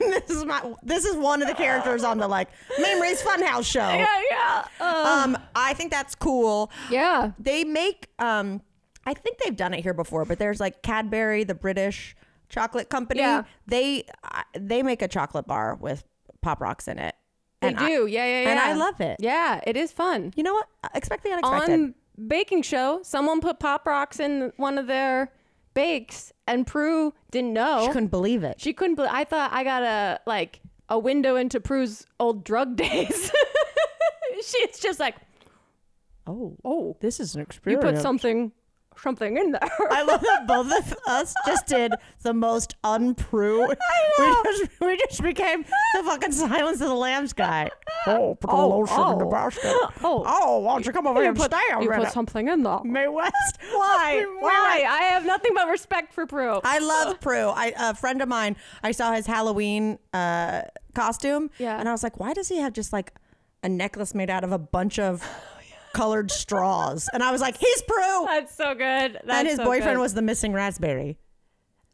and 0.02 0.14
this 0.28 0.30
is 0.30 0.46
my 0.46 0.74
this 0.84 1.06
is 1.06 1.16
one 1.16 1.42
of 1.42 1.48
the 1.48 1.54
characters 1.54 2.04
on 2.04 2.18
the 2.18 2.28
like 2.28 2.50
Mamrie's 2.80 3.22
Funhouse 3.22 3.66
show. 3.66 3.80
yeah, 3.90 4.06
yeah, 4.32 4.66
Uh, 4.80 5.22
Um, 5.24 5.38
I 5.56 5.74
think 5.74 5.92
that's 5.92 6.16
cool. 6.16 6.72
yeah. 6.90 7.32
They 7.40 7.64
make 7.64 8.10
um, 8.20 8.62
I 9.06 9.14
think 9.14 9.38
they've 9.44 9.56
done 9.56 9.74
it 9.74 9.82
here 9.82 9.94
before, 9.94 10.26
but 10.26 10.40
there's 10.40 10.60
like 10.60 10.82
Cadbury, 10.82 11.44
the 11.44 11.56
British 11.56 12.16
chocolate 12.50 12.90
company. 12.90 13.20
Yeah. 13.22 13.44
They 13.68 14.06
uh, 14.24 14.42
they 14.58 14.84
make 14.84 15.02
a 15.02 15.08
chocolate 15.08 15.48
bar 15.48 15.76
with 15.76 16.04
pop 16.42 16.62
rocks 16.62 16.88
in 16.88 17.00
it. 17.00 17.16
They 17.62 17.70
And 17.70 17.78
I- 17.80 17.88
do. 17.88 18.06
yeah, 18.08 18.26
yeah, 18.26 18.42
yeah. 18.42 18.50
and 18.50 18.60
I 18.60 18.74
love 18.74 19.00
it. 19.02 19.18
Yeah, 19.20 19.62
it 19.66 19.78
is 19.78 19.92
fun. 19.92 20.34
you 20.36 20.44
know 20.44 20.54
what? 20.54 20.68
Expect 20.94 21.24
the 21.24 21.32
unexpected. 21.32 21.74
on 21.74 21.96
baking 22.28 22.62
show, 22.62 23.00
someone 23.04 23.42
put 23.42 23.60
pop 23.60 23.86
rocks 23.88 24.20
in 24.20 24.52
one 24.58 24.78
of 24.78 24.88
their 24.88 25.32
bakes, 25.76 26.34
and 26.48 26.66
Prue 26.66 27.14
didn't 27.30 27.54
know. 27.54 27.84
She 27.86 27.92
couldn't 27.94 28.08
believe 28.10 28.44
it. 28.44 28.60
She 28.60 28.74
couldn't. 28.74 28.96
Believe, 28.96 29.12
I 29.14 29.24
thought 29.24 29.54
I 29.54 29.64
got 29.64 29.84
a 29.84 30.20
like 30.26 30.62
a 30.90 30.98
window 30.98 31.36
into 31.36 31.60
Prue's 31.60 32.08
old 32.20 32.44
drug 32.44 32.76
days. 32.86 33.32
She's 34.44 34.80
just 34.80 35.00
like, 35.00 35.16
Oh, 36.28 36.58
oh, 36.66 36.98
this 37.02 37.20
is 37.20 37.36
an 37.36 37.42
experience. 37.42 37.84
you 37.84 37.92
put 37.92 38.02
something, 38.02 38.52
something 38.98 39.38
in 39.38 39.52
there. 39.52 39.70
I 39.92 40.04
love 40.04 40.22
that 40.22 40.48
both 40.48 40.72
of 40.72 40.98
us 41.08 41.34
just 41.46 41.68
did 41.68 41.94
the 42.22 42.34
most 42.34 42.76
unprue. 42.84 43.68
We 43.68 44.26
just, 44.44 44.80
we 44.82 44.98
just 44.98 45.22
became 45.22 45.64
the 45.64 46.04
fucking 46.04 46.32
Silence 46.32 46.82
of 46.82 46.88
the 46.90 46.96
Lambs 46.96 47.34
guy. 47.34 47.70
Oh, 48.08 48.36
put 48.36 48.50
the 48.50 48.56
Oh, 48.56 48.70
lotion 48.70 49.00
in 49.14 49.18
the 49.20 49.26
oh. 49.26 49.32
basket. 49.32 49.74
Oh. 50.04 50.24
oh, 50.28 50.60
why 50.60 50.74
don't 50.74 50.86
you 50.86 50.92
come 50.92 51.08
over 51.08 51.20
here 51.20 51.26
you 51.26 51.30
and 51.30 51.38
put, 51.38 51.52
stay 51.52 51.62
you 51.72 51.88
put 51.88 51.98
minute? 51.98 52.12
something 52.14 52.48
in 52.48 52.64
there. 52.64 52.80
Mae 52.84 53.08
West. 53.08 53.58
Why? 53.72 54.26
Why? 54.40 54.86
I 54.88 55.04
have 55.14 55.26
nothing 55.26 55.52
but 55.56 55.68
respect 55.68 56.14
for 56.14 56.26
Prue. 56.28 56.60
I 56.64 56.80
love 56.80 57.20
Prue. 57.20 57.50
I, 57.50 57.74
a 57.78 57.96
friend 57.96 58.22
of 58.22 58.28
mine, 58.30 58.56
I 58.84 58.92
saw 58.92 59.14
his 59.14 59.26
Halloween 59.26 59.98
uh, 60.14 60.62
costume. 60.94 61.50
Yeah. 61.58 61.80
And 61.80 61.90
I 61.90 61.92
was 61.92 62.04
like, 62.04 62.20
why 62.20 62.34
does 62.34 62.50
he 62.50 62.58
have 62.58 62.74
just 62.74 62.94
like 62.94 63.14
a 63.64 63.70
necklace 63.70 64.14
made 64.14 64.30
out 64.30 64.44
of 64.44 64.52
a 64.52 64.60
bunch 64.60 65.00
of 65.00 65.28
colored 65.96 66.30
straws. 66.32 67.10
And 67.14 67.24
I 67.24 67.32
was 67.32 67.42
like, 67.42 67.58
he's 67.58 67.82
Prue. 67.84 68.26
That's 68.28 68.54
so 68.56 68.74
good. 68.76 69.14
That's 69.24 69.30
and 69.30 69.48
his 69.48 69.58
so 69.58 69.64
boyfriend 69.64 69.96
good. 69.98 70.02
was 70.02 70.14
the 70.14 70.22
missing 70.22 70.54
raspberry. 70.54 71.18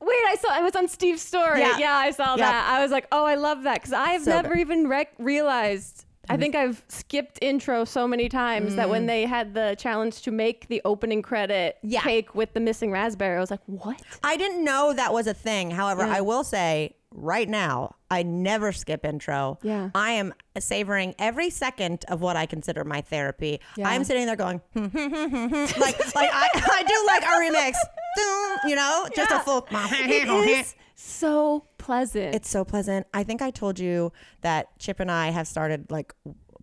Wait, 0.02 0.16
I 0.28 0.36
saw 0.40 0.58
it 0.60 0.64
was 0.64 0.76
on 0.76 0.88
Steve's 0.88 1.22
story. 1.22 1.60
Yeah. 1.60 1.78
Yeah, 1.78 1.94
I 1.96 2.12
saw 2.12 2.32
Yeah. 2.36 2.52
that. 2.52 2.70
I 2.76 2.82
was 2.82 2.90
like, 2.92 3.08
oh, 3.12 3.24
I 3.26 3.36
love 3.36 3.64
that 3.64 3.76
because 3.76 3.94
I've 3.94 4.24
So 4.24 4.32
never 4.32 4.50
good. 4.56 4.60
even 4.62 4.88
rec- 4.88 5.14
realized. 5.20 6.06
I 6.30 6.38
think 6.38 6.56
I've 6.56 6.82
skipped 6.88 7.40
intro 7.42 7.84
so 7.84 8.08
many 8.08 8.30
times 8.30 8.76
that 8.76 8.90
when 8.90 9.06
they 9.06 9.26
had 9.26 9.54
the 9.54 9.76
challenge 9.78 10.22
to 10.22 10.32
make 10.32 10.68
the 10.70 10.82
opening 10.86 11.22
credit 11.22 11.76
Mm. 11.84 11.92
Yeah. 11.92 12.02
cake 12.02 12.34
with 12.36 12.54
the 12.54 12.60
missing 12.60 12.90
raspberry, 12.92 13.38
I 13.38 13.40
was 13.40 13.52
like, 13.52 13.60
what? 13.66 14.02
I 14.24 14.38
didn't 14.38 14.64
know 14.64 14.94
that 14.94 15.12
was 15.14 15.28
a 15.28 15.34
thing. 15.34 15.72
However, 15.72 16.04
I 16.04 16.22
will 16.22 16.44
say 16.44 16.96
right 17.14 17.48
now, 17.48 17.96
I 18.10 18.24
never 18.24 18.72
skip 18.72 19.06
intro. 19.06 19.60
Yeah. 19.62 19.90
I 19.94 20.12
am 20.14 20.34
savoring 20.60 21.16
every 21.20 21.50
second 21.50 22.06
of 22.08 22.22
what 22.22 22.36
I 22.36 22.46
consider 22.46 22.84
my 22.84 23.02
therapy. 23.02 23.60
Yeah. 23.76 23.90
I'm 23.90 24.04
sitting 24.04 24.26
there 24.26 24.36
going, 24.36 24.62
hmm, 24.74 24.86
hmm, 24.86 25.08
hmm, 25.08 25.54
like, 25.80 26.16
like 26.16 26.30
I, 26.34 26.48
I 26.54 26.84
do 26.84 27.04
like 27.08 27.24
a 27.24 27.28
remix, 27.28 28.70
you 28.70 28.76
know, 28.76 29.08
just 29.16 29.32
a 29.32 29.40
full. 29.40 29.68
It 29.72 30.28
is 30.50 30.76
so 30.96 31.66
pleasant. 31.78 32.36
It's 32.36 32.50
so 32.50 32.64
pleasant. 32.64 33.08
I 33.14 33.24
think 33.24 33.42
I 33.42 33.52
told 33.52 33.80
you 33.80 34.12
that 34.42 34.78
Chip 34.80 35.00
and 35.00 35.12
I 35.12 35.30
have 35.30 35.48
started 35.48 35.92
like 35.92 36.14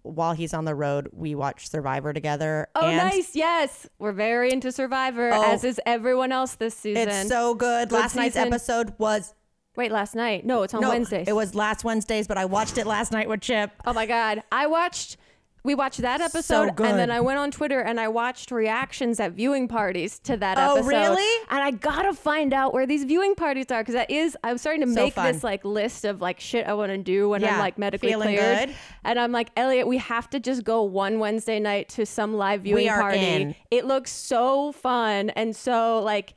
while 0.02 0.32
he's 0.32 0.54
on 0.54 0.64
the 0.64 0.74
road, 0.74 1.08
we 1.12 1.34
watch 1.34 1.68
Survivor 1.68 2.12
together. 2.12 2.68
oh, 2.74 2.90
nice. 2.90 3.36
Yes, 3.36 3.86
we're 3.98 4.12
very 4.12 4.50
into 4.52 4.72
Survivor, 4.72 5.30
Oh. 5.32 5.42
as 5.42 5.64
is 5.64 5.80
everyone 5.84 6.32
else 6.32 6.54
this 6.54 6.74
season. 6.74 7.08
It's 7.08 7.28
so 7.28 7.54
good. 7.54 7.90
Good 7.90 7.96
Last 8.00 8.16
night's 8.16 8.36
episode 8.36 8.94
was 8.98 9.34
Wait, 9.78 9.92
last 9.92 10.16
night? 10.16 10.44
No, 10.44 10.64
it's 10.64 10.74
on 10.74 10.80
no, 10.80 10.88
Wednesdays. 10.88 11.28
It 11.28 11.34
was 11.36 11.54
last 11.54 11.84
Wednesdays, 11.84 12.26
but 12.26 12.36
I 12.36 12.44
watched 12.46 12.78
it 12.78 12.86
last 12.86 13.12
night 13.12 13.28
with 13.28 13.40
Chip. 13.40 13.70
Oh 13.86 13.92
my 13.92 14.06
god! 14.06 14.42
I 14.50 14.66
watched. 14.66 15.16
We 15.64 15.74
watched 15.74 15.98
that 15.98 16.20
episode, 16.20 16.76
good. 16.76 16.86
and 16.86 16.98
then 16.98 17.10
I 17.10 17.20
went 17.20 17.38
on 17.38 17.50
Twitter 17.50 17.80
and 17.80 18.00
I 18.00 18.08
watched 18.08 18.50
reactions 18.50 19.20
at 19.20 19.32
viewing 19.32 19.68
parties 19.68 20.18
to 20.20 20.36
that 20.38 20.56
Oh, 20.56 20.76
episode. 20.76 20.88
really? 20.88 21.42
And 21.50 21.60
I 21.62 21.72
gotta 21.72 22.12
find 22.14 22.52
out 22.54 22.72
where 22.72 22.86
these 22.86 23.04
viewing 23.04 23.34
parties 23.34 23.66
are 23.70 23.82
because 23.82 23.94
that 23.94 24.10
is. 24.10 24.36
I'm 24.42 24.56
starting 24.58 24.82
to 24.82 24.92
So 24.92 25.04
make 25.04 25.14
fun. 25.14 25.32
this 25.32 25.44
like 25.44 25.64
list 25.64 26.04
of 26.04 26.20
like 26.20 26.40
shit 26.40 26.66
I 26.66 26.74
want 26.74 26.90
to 26.90 26.98
do 26.98 27.28
when 27.28 27.44
I'm 27.44 27.58
like 27.58 27.76
medically 27.76 28.08
feeling 28.10 28.36
cleared. 28.36 28.68
good. 28.68 28.76
And 29.04 29.18
I'm 29.18 29.30
like, 29.30 29.50
Elliot, 29.56 29.86
we 29.86 29.98
have 29.98 30.30
to 30.30 30.40
just 30.40 30.64
go 30.64 30.82
one 30.84 31.18
Wednesday 31.18 31.60
night 31.60 31.88
to 31.90 32.06
some 32.06 32.34
live 32.34 32.62
viewing 32.62 32.88
are 32.88 33.00
party. 33.00 33.18
in. 33.18 33.54
It 33.70 33.84
looks 33.84 34.10
so 34.10 34.72
fun 34.72 35.30
and 35.30 35.54
so 35.54 36.00
like. 36.00 36.34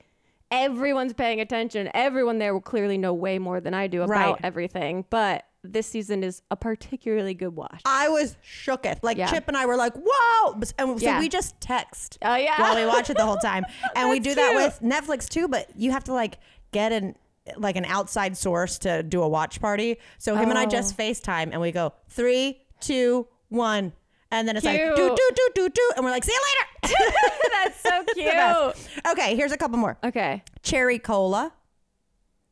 Everyone's 0.52 1.14
paying 1.14 1.40
attention. 1.40 1.90
Everyone 1.94 2.38
there 2.38 2.54
will 2.54 2.62
clearly 2.62 2.98
know 2.98 3.14
way 3.14 3.40
more 3.40 3.62
than 3.62 3.74
I 3.74 3.88
do 3.88 4.02
about 4.02 4.10
Right. 4.10 4.36
everything. 4.44 5.06
But 5.10 5.46
this 5.64 5.88
season 5.88 6.24
is 6.24 6.42
a 6.52 6.56
particularly 6.58 7.34
good 7.34 7.56
watch. 7.56 7.82
I 7.86 8.10
was 8.10 8.36
shooketh. 8.44 9.00
Like 9.04 9.18
Yeah. 9.18 9.28
Chip 9.28 9.46
and 9.48 9.56
I 9.56 9.66
were 9.66 9.76
like, 9.78 9.94
"Whoa!" 9.96 10.54
And 10.78 11.00
so 11.00 11.06
Yeah. 11.06 11.20
we 11.20 11.30
just 11.30 11.60
text 11.62 12.18
Oh, 12.22 12.36
yeah. 12.36 12.60
while 12.60 12.76
we 12.76 12.86
watch 12.86 13.10
it 13.10 13.18
the 13.18 13.26
whole 13.26 13.38
time, 13.44 13.66
and 13.96 14.10
we 14.10 14.20
do 14.20 14.34
That's 14.36 14.54
that 14.54 14.56
with 14.56 14.80
Netflix 14.82 15.30
too. 15.30 15.48
But 15.48 15.70
you 15.76 15.92
have 15.92 16.04
to 16.06 16.14
like 16.14 16.40
get 16.72 16.92
an 16.92 17.16
like 17.58 17.76
an 17.76 17.86
outside 17.86 18.38
source 18.38 18.78
to 18.80 19.02
do 19.04 19.22
a 19.24 19.28
watch 19.28 19.60
party. 19.60 19.98
So 20.20 20.36
him 20.36 20.50
and 20.50 20.60
I 20.60 20.64
Oh. 20.66 20.70
just 20.70 20.96
FaceTime, 20.98 21.50
and 21.52 21.60
we 21.62 21.72
go 21.72 21.94
three, 22.08 22.62
two, 22.80 23.28
one, 23.50 23.94
and 24.32 24.48
then 24.48 24.56
it's 24.58 24.66
like 24.66 24.80
Cute. 24.82 24.96
do 24.96 25.08
do 25.16 25.30
do 25.36 25.50
do 25.56 25.70
do, 25.70 25.92
and 25.96 26.04
we're 26.06 26.12
like, 26.12 26.24
"See 26.24 26.34
you 26.34 26.42
later." 26.90 27.02
That's 27.54 27.80
so 27.82 28.04
cute. 28.14 29.12
Okay, 29.12 29.36
here's 29.36 29.52
a 29.52 29.58
couple 29.58 29.78
more. 29.78 29.98
Okay. 30.04 30.44
Cherry 30.64 31.00
cola, 31.00 31.54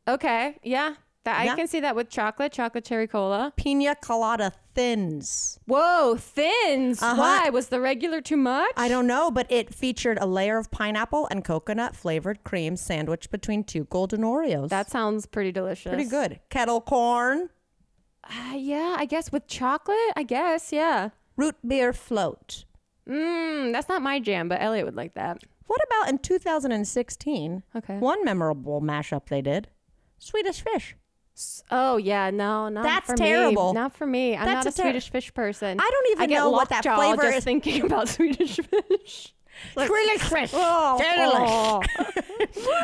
Okay. 0.08 0.56
Yeah. 0.62 0.94
That, 1.24 1.44
Yeah. 1.44 1.52
I 1.52 1.56
can 1.56 1.66
see 1.68 1.80
that 1.80 1.94
with 1.94 2.08
chocolate, 2.08 2.50
chocolate 2.52 2.84
cherry 2.84 3.06
cola. 3.06 3.52
pina 3.56 3.94
colada 3.94 4.52
thins. 4.74 5.58
Whoa, 5.66 6.16
thins. 6.16 7.02
Uh-huh. 7.02 7.14
Why? 7.16 7.50
Was 7.50 7.68
the 7.68 7.78
regular 7.80 8.22
too 8.22 8.38
much? 8.38 8.72
I 8.76 8.88
don't 8.88 9.06
know, 9.06 9.30
but 9.30 9.46
it 9.50 9.74
featured 9.74 10.16
a 10.20 10.26
layer 10.26 10.56
of 10.56 10.70
pineapple 10.70 11.28
and 11.30 11.44
coconut 11.44 11.94
flavored 11.94 12.42
cream 12.42 12.74
sandwiched 12.76 13.30
between 13.30 13.64
two 13.64 13.84
golden 13.84 14.22
Oreos. 14.22 14.70
That 14.70 14.90
sounds 14.90 15.26
pretty 15.26 15.52
delicious. 15.52 15.92
pretty 15.92 16.08
good. 16.08 16.40
Kettle 16.48 16.80
corn, 16.80 17.50
Uh, 18.24 18.54
yeah, 18.56 18.96
I 18.98 19.04
guess 19.04 19.30
with 19.30 19.46
chocolate, 19.46 19.98
I 20.16 20.22
guess, 20.22 20.72
yeah. 20.72 21.10
Root 21.40 21.56
beer 21.66 21.92
float. 21.92 22.64
Mmm, 23.08 23.72
that's 23.72 23.88
not 23.88 24.02
my 24.02 24.20
jam, 24.20 24.48
but 24.48 24.60
Elliot 24.60 24.84
would 24.84 24.96
like 24.96 25.14
that. 25.14 25.42
What 25.66 25.80
about 25.86 26.08
in 26.10 26.18
2016? 26.18 27.62
Okay. 27.76 27.98
One 27.98 28.24
memorable 28.24 28.80
mashup 28.80 29.28
they 29.28 29.40
did 29.42 29.68
Swedish 30.18 30.60
fish. 30.62 30.96
Oh 31.70 31.96
yeah, 31.96 32.28
no, 32.30 32.68
not 32.68 32.82
That's 32.82 33.06
for 33.06 33.16
terrible. 33.16 33.72
me. 33.72 33.80
Not 33.80 33.94
for 33.94 34.06
me. 34.06 34.36
I'm 34.36 34.44
That's 34.44 34.66
not 34.66 34.66
a 34.66 34.68
a 34.68 34.72
ter- 34.72 34.82
Swedish 34.82 35.10
fish 35.10 35.32
person. 35.32 35.80
I 35.80 35.88
don't 35.90 36.10
even 36.12 36.22
I 36.22 36.26
get 36.26 36.34
know 36.34 36.50
what 36.50 36.68
that 36.68 36.84
lockjaw 36.84 36.96
flavor 36.96 37.22
just 37.22 37.38
is. 37.38 37.44
thinking 37.44 37.82
about 37.86 38.08
Swedish 38.16 38.56
fish. 38.56 39.34
Swedish 39.74 40.22
fish. 40.22 40.50
Oh, 40.52 41.00
oh. 41.00 41.82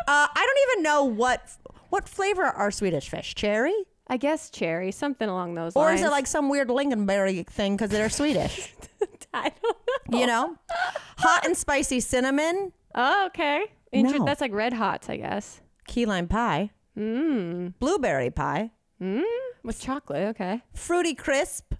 Uh, 0.09 0.27
I 0.39 0.47
don't 0.47 0.71
even 0.71 0.83
know 0.85 1.05
what 1.05 1.51
what 1.91 2.09
flavor 2.09 2.45
are 2.45 2.71
Swedish 2.71 3.09
fish. 3.11 3.35
Cherry? 3.35 3.75
I 4.09 4.17
guess 4.19 4.51
cherry, 4.51 4.93
something 4.93 5.29
along 5.29 5.55
those 5.55 5.75
lines. 5.75 5.77
Or 5.77 5.89
lines. 5.89 6.01
is 6.01 6.07
it 6.07 6.11
like 6.11 6.27
some 6.27 6.49
weird 6.49 6.69
lingonberry 6.69 7.47
thing 7.47 7.77
because 7.77 7.91
they're 7.91 8.09
Swedish? 8.11 8.73
I 9.35 9.51
don't 9.63 9.77
know. 10.09 10.19
you 10.21 10.27
know? 10.27 10.57
Hot 11.19 11.45
and 11.45 11.57
spicy 11.57 12.01
cinnamon, 12.01 12.73
Oh, 12.95 13.27
okay. 13.27 13.65
Inter- 13.93 14.19
No. 14.19 14.25
That's 14.25 14.41
like 14.41 14.53
red 14.53 14.73
hots, 14.73 15.09
I 15.11 15.17
guess. 15.19 15.61
key 15.87 16.07
lime 16.07 16.29
pie, 16.29 16.71
Mmm. 16.97 17.75
blueberry 17.79 18.31
pie, 18.31 18.71
Mmm. 19.03 19.23
With 19.63 19.81
chocolate. 19.81 20.29
Okay. 20.29 20.63
fruity 20.73 21.15
crisp. 21.15 21.75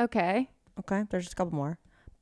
Okay. 0.00 0.50
Okay, 0.78 1.04
there's 1.10 1.24
just 1.24 1.32
a 1.32 1.36
couple 1.36 1.54
more. 1.54 1.78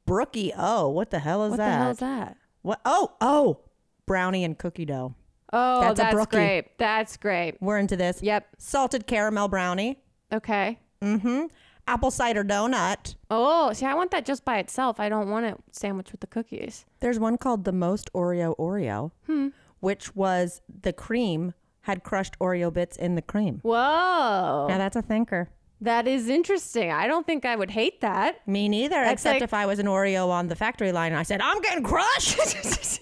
Brookie 0.06 0.52
O. 0.56 0.88
What 0.88 1.10
the 1.10 1.18
hell 1.18 1.44
is 1.44 1.50
What 1.50 1.56
that? 1.58 1.70
the 1.70 1.76
hell 1.82 1.90
is 1.90 1.98
that? 1.98 2.36
What? 2.62 2.80
Oh, 2.84 3.12
oh, 3.20 3.60
brownie 4.06 4.44
and 4.44 4.56
cookie 4.58 4.84
dough. 4.84 5.14
Oh, 5.52 5.80
That's 5.80 6.00
a 6.00 6.02
that's, 6.14 6.26
great. 6.26 6.78
That's 6.78 7.16
great. 7.16 7.56
We're 7.60 7.78
into 7.78 7.96
this. 7.96 8.22
Yep. 8.22 8.46
Salted 8.58 9.06
caramel 9.06 9.48
brownie. 9.48 9.98
Okay. 10.32 10.78
Mm-hmm. 11.02 11.46
Apple 11.88 12.10
cider 12.12 12.44
donut. 12.44 13.16
Oh, 13.30 13.72
see, 13.72 13.84
I 13.86 13.94
want 13.94 14.12
that 14.12 14.24
just 14.24 14.44
by 14.44 14.58
itself. 14.58 15.00
I 15.00 15.08
don't 15.08 15.28
want 15.28 15.46
it 15.46 15.56
sandwiched 15.72 16.12
with 16.12 16.20
the 16.20 16.28
cookies. 16.28 16.84
There's 17.00 17.18
one 17.18 17.36
called 17.36 17.64
the 17.64 17.72
most 17.72 18.12
Oreo 18.12 18.56
Oreo, 18.58 19.10
Hmm. 19.26 19.48
which 19.80 20.14
was 20.14 20.60
the 20.82 20.92
cream 20.92 21.54
had 21.84 22.04
crushed 22.04 22.38
Oreo 22.38 22.72
bits 22.72 22.96
in 22.96 23.16
the 23.16 23.22
cream. 23.22 23.58
Whoa. 23.62 24.66
Now 24.68 24.78
that's 24.78 24.94
a 24.96 25.02
thinker. 25.02 25.48
That 25.82 26.06
is 26.06 26.28
interesting. 26.28 26.90
I 26.92 27.06
don't 27.06 27.24
think 27.24 27.44
I 27.46 27.56
would 27.56 27.70
hate 27.70 28.02
that. 28.02 28.46
Me 28.46 28.68
neither. 28.68 28.96
That's 28.96 29.12
except 29.14 29.36
like- 29.36 29.42
if 29.42 29.54
I 29.54 29.64
was 29.66 29.78
an 29.78 29.86
Oreo 29.86 30.28
on 30.28 30.48
the 30.48 30.56
factory 30.56 30.92
line 30.92 31.12
and 31.12 31.18
I 31.18 31.22
said, 31.22 31.40
I'm 31.40 31.60
getting 31.62 31.82
crushed. 31.84 32.38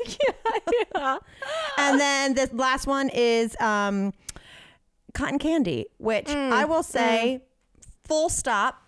yeah. 0.94 1.18
and 1.76 2.00
then 2.00 2.34
this 2.34 2.52
last 2.52 2.86
one 2.86 3.08
is 3.12 3.56
um, 3.60 4.12
cotton 5.14 5.38
candy, 5.38 5.86
which 5.98 6.26
Mm, 6.26 6.52
I 6.52 6.64
will 6.66 6.82
say, 6.84 7.42
full 8.04 8.28
stop. 8.28 8.82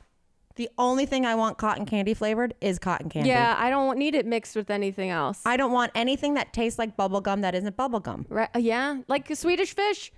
The 0.56 0.68
only 0.78 1.06
thing 1.06 1.24
I 1.24 1.34
want 1.36 1.58
cotton 1.58 1.86
candy 1.86 2.12
flavored 2.12 2.54
is 2.60 2.78
cotton 2.78 3.08
candy. 3.08 3.30
Yeah, 3.30 3.56
I 3.58 3.70
don't 3.70 3.96
need 3.98 4.14
it 4.14 4.26
mixed 4.26 4.54
with 4.56 4.68
anything 4.70 5.08
else. 5.08 5.40
I 5.46 5.56
don't 5.56 5.72
want 5.72 5.90
anything 5.94 6.34
that 6.34 6.52
tastes 6.52 6.78
like 6.78 6.96
bubble 6.96 7.20
gum 7.22 7.40
that 7.40 7.54
isn't 7.54 7.76
bubble 7.76 8.00
gum. 8.00 8.26
Right? 8.28 8.48
uh, 8.54 8.58
Yeah, 8.58 8.98
like 9.08 9.34
Swedish 9.34 9.74
fish 9.74 10.12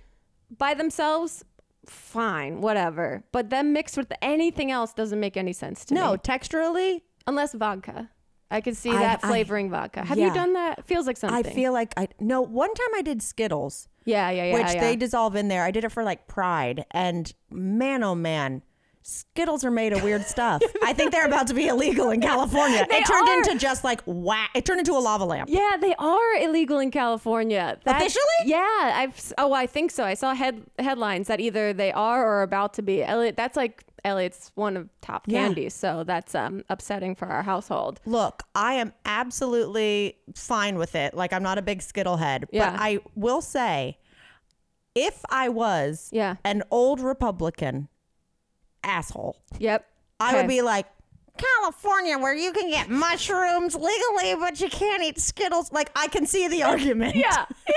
by 0.57 0.73
themselves, 0.73 1.45
fine, 1.85 2.61
whatever. 2.61 3.23
But 3.31 3.49
them 3.49 3.73
mixed 3.73 3.97
with 3.97 4.11
anything 4.21 4.71
else 4.71 4.93
doesn't 4.93 5.19
make 5.19 5.37
any 5.37 5.53
sense 5.53 5.85
to 5.85 5.93
me. 5.93 5.99
No, 5.99 6.15
texturally, 6.17 7.01
Unless 7.25 7.53
vodka. 7.53 8.09
I 8.51 8.61
could 8.61 8.75
see 8.77 8.91
I- 8.91 8.99
that 8.99 9.19
I- 9.23 9.27
flavoring 9.27 9.69
vodka. 9.69 10.03
Have 10.05 10.17
yeah. 10.17 10.27
you 10.27 10.33
done 10.33 10.53
that? 10.53 10.85
Feels 10.85 11.07
like 11.07 11.17
something. 11.17 11.45
I 11.45 11.49
feel 11.49 11.73
like 11.73 11.93
I 11.97 12.07
no. 12.19 12.41
One 12.41 12.73
time 12.73 12.89
I 12.95 13.01
did 13.01 13.21
Skittles, 13.21 13.87
Yeah, 14.05 14.29
yeah, 14.29 14.45
yeah. 14.45 14.53
which 14.53 14.75
yeah. 14.75 14.81
they 14.81 14.95
dissolve 14.95 15.35
in 15.35 15.47
there. 15.47 15.63
I 15.63 15.71
did 15.71 15.83
it 15.83 15.89
for 15.91 16.03
like 16.03 16.27
Pride, 16.27 16.85
and 16.91 17.33
man, 17.49 18.03
oh 18.03 18.13
man, 18.15 18.61
Skittles 19.05 19.65
are 19.65 19.71
made 19.71 19.91
of 19.93 20.01
weird 20.01 20.23
stuff. 20.25 20.61
I 20.83 20.93
think 20.93 21.11
they're 21.11 21.25
about 21.25 21.47
to 21.47 21.53
be 21.53 21.67
illegal 21.67 22.09
in 22.09 22.21
California. 22.21 22.85
They 22.89 22.97
it 22.97 23.05
turned 23.05 23.27
are. 23.27 23.37
into 23.37 23.57
just 23.57 23.83
like 23.83 24.01
whack. 24.05 24.49
It 24.55 24.65
turned 24.65 24.79
into 24.79 24.93
a 24.93 24.99
lava 24.99 25.25
lamp. 25.25 25.49
Yeah, 25.51 25.71
they 25.79 25.93
are 25.95 26.35
illegal 26.41 26.79
in 26.79 26.89
California. 26.89 27.77
That- 27.83 27.97
Officially? 27.97 28.23
Yeah, 28.45 28.63
I've. 28.95 29.33
Oh, 29.37 29.51
I 29.53 29.67
think 29.67 29.91
so. 29.91 30.03
I 30.05 30.13
saw 30.13 30.33
head 30.33 30.61
headlines 30.79 31.27
that 31.27 31.39
either 31.39 31.73
they 31.73 31.91
are 31.91 32.25
or 32.25 32.41
about 32.43 32.73
to 32.75 32.81
be. 32.81 33.03
Elliot, 33.03 33.35
that's 33.35 33.57
like 33.57 33.83
Elliot's 34.05 34.51
one 34.55 34.77
of 34.77 34.89
top 35.01 35.23
Yeah. 35.27 35.43
candies, 35.45 35.73
so 35.73 36.03
that's 36.05 36.33
um 36.35 36.63
upsetting 36.69 37.15
for 37.15 37.27
our 37.27 37.43
household. 37.43 37.99
Look, 38.05 38.43
I 38.55 38.75
am 38.75 38.93
absolutely 39.05 40.17
fine 40.35 40.77
with 40.77 40.95
it. 40.95 41.13
Like 41.13 41.33
I'm 41.33 41.43
not 41.43 41.57
a 41.57 41.61
big 41.61 41.81
Skittle 41.81 42.17
head, 42.17 42.45
Yeah. 42.51 42.71
but 42.71 42.79
I 42.81 42.99
will 43.15 43.41
say, 43.41 43.97
if 44.95 45.21
I 45.29 45.49
was 45.49 46.09
Yeah. 46.11 46.35
an 46.45 46.63
old 46.71 46.99
Republican 47.01 47.87
asshole, 48.83 49.37
Yep. 49.59 49.85
I 50.19 50.29
Okay. 50.29 50.37
would 50.41 50.47
be 50.47 50.61
like, 50.61 50.85
California, 51.37 52.17
where 52.19 52.35
you 52.35 52.51
can 52.51 52.69
get 52.69 52.89
mushrooms 52.89 53.73
legally, 53.75 54.35
but 54.39 54.61
you 54.61 54.69
can't 54.69 55.01
eat 55.03 55.19
Skittles. 55.19 55.71
Like, 55.71 55.89
I 55.95 56.07
can 56.07 56.25
see 56.27 56.47
the 56.47 56.61
argument. 56.63 57.15
Yeah. 57.15 57.45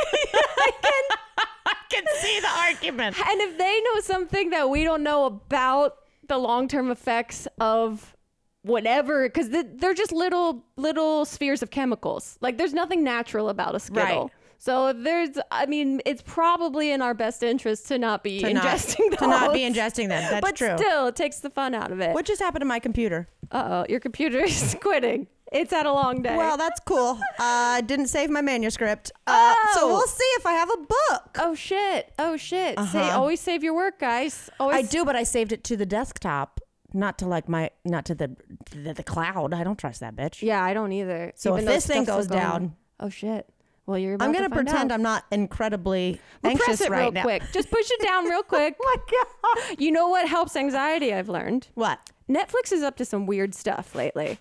I 1.67 1.75
can 1.91 2.05
see 2.21 2.41
the 2.41 2.49
argument. 2.49 3.17
And 3.19 3.41
if 3.41 3.59
they 3.59 3.81
know 3.81 4.01
something 4.01 4.51
that 4.51 4.69
we 4.71 4.85
don't 4.85 5.03
know 5.03 5.25
about 5.25 5.97
the 6.29 6.37
long 6.39 6.69
term 6.69 6.91
effects 6.91 7.47
of 7.61 8.15
whatever 8.63 9.29
because 9.29 9.49
they're 9.51 9.95
just 9.95 10.11
little 10.13 10.65
little 10.77 11.25
spheres 11.25 11.63
of 11.63 11.71
chemicals. 11.71 12.37
Like 12.41 12.59
there's 12.59 12.75
nothing 12.75 13.05
natural 13.05 13.49
about 13.49 13.75
a 13.75 13.81
skittle. 13.81 14.23
Right. 14.25 14.31
So 14.59 14.89
if 14.89 14.97
there's, 15.03 15.31
I 15.51 15.67
mean, 15.67 16.01
it's 16.07 16.23
probably 16.23 16.91
in 16.91 17.03
our 17.03 17.15
best 17.15 17.43
interest 17.43 17.89
to 17.89 17.99
not 17.99 18.23
be 18.25 18.41
To 18.41 18.53
not- 18.53 18.65
ingesting 18.65 19.11
those. 19.11 19.19
to 19.19 19.27
not 19.29 19.53
be 19.53 19.61
ingesting 19.61 20.09
them. 20.09 20.23
That's 20.31 20.41
but 20.41 20.57
true. 20.57 20.77
still, 20.77 21.07
it 21.09 21.17
takes 21.17 21.41
the 21.41 21.51
fun 21.51 21.75
out 21.75 21.93
of 21.93 22.01
it. 22.01 22.15
What 22.15 22.25
just 22.27 22.41
happened 22.41 22.63
to 22.63 22.67
my 22.67 22.79
computer? 22.79 23.29
Uh 23.53 23.85
oh, 23.85 23.87
your 23.89 24.01
computer 24.01 24.39
is 24.45 24.77
quitting. 24.83 25.27
It's 25.53 25.71
had 25.73 25.87
a 25.87 25.93
long 25.93 26.23
day. 26.23 26.37
Well, 26.37 26.57
that's 26.57 26.81
cool. 26.81 27.21
Uh, 27.39 27.81
didn't 27.83 28.09
save 28.09 28.31
my 28.31 28.41
manuscript. 28.41 29.13
Uh, 29.29 29.55
So 29.75 29.83
Oh. 29.85 29.89
we'll 29.89 30.07
see 30.09 30.25
if 30.39 30.45
I 30.47 30.53
have 30.55 30.71
a 30.71 30.77
book. 30.79 31.37
oh 31.39 31.55
shit. 31.55 32.13
Oh 32.19 32.37
shit. 32.37 32.77
Say 32.77 32.83
Uh-huh. 33.01 33.19
always 33.21 33.39
save 33.41 33.63
your 33.63 33.75
work, 33.75 34.01
guys. 34.01 34.51
Always 34.59 34.77
I 34.77 34.83
do, 34.83 35.05
but 35.05 35.15
I 35.15 35.23
saved 35.23 35.53
it 35.53 35.63
to 35.65 35.77
the 35.77 35.87
desktop, 35.87 36.61
not 36.93 37.19
to 37.19 37.27
like 37.29 37.49
my, 37.49 37.71
not 37.85 38.05
to 38.07 38.15
the 38.17 38.37
the, 38.73 38.95
the 38.95 39.05
cloud. 39.05 39.55
I 39.55 39.63
don't 39.63 39.79
trust 39.79 40.01
that 40.01 40.17
bitch. 40.17 40.43
Yeah, 40.43 40.65
I 40.65 40.75
don't 40.75 40.91
either. 40.91 41.33
So 41.37 41.53
Even 41.57 41.69
if 41.69 41.75
this 41.75 41.87
thing 41.87 42.03
goes 42.05 42.27
down- 42.27 42.75
Oh 42.99 43.09
shit. 43.11 43.49
Well, 43.87 43.99
you're. 43.99 44.15
I'm 44.15 44.33
gonna 44.33 44.49
find 44.49 44.53
pretend 44.53 44.91
out. 44.91 44.95
I'm 44.97 45.03
not 45.03 45.25
incredibly 45.31 46.21
Well, 46.43 46.51
anxious 46.51 46.67
press 46.67 46.81
it 46.83 46.91
right 46.91 47.03
real 47.03 47.13
now. 47.13 47.23
quick. 47.23 47.43
Just 47.53 47.71
push 47.71 47.89
it 47.91 48.03
down 48.03 48.25
real 48.25 48.43
quick. 48.55 48.77
oh 48.81 48.97
my 48.97 49.65
god! 49.71 49.81
You 49.81 49.93
know 49.93 50.09
what 50.09 50.29
helps 50.29 50.57
anxiety? 50.57 51.15
I've 51.15 51.29
learned. 51.29 51.69
What? 51.75 51.99
Netflix 52.29 52.73
is 52.73 52.83
up 52.83 52.97
to 52.97 53.05
some 53.05 53.27
weird 53.27 53.55
stuff 53.55 53.95
lately. 53.95 54.39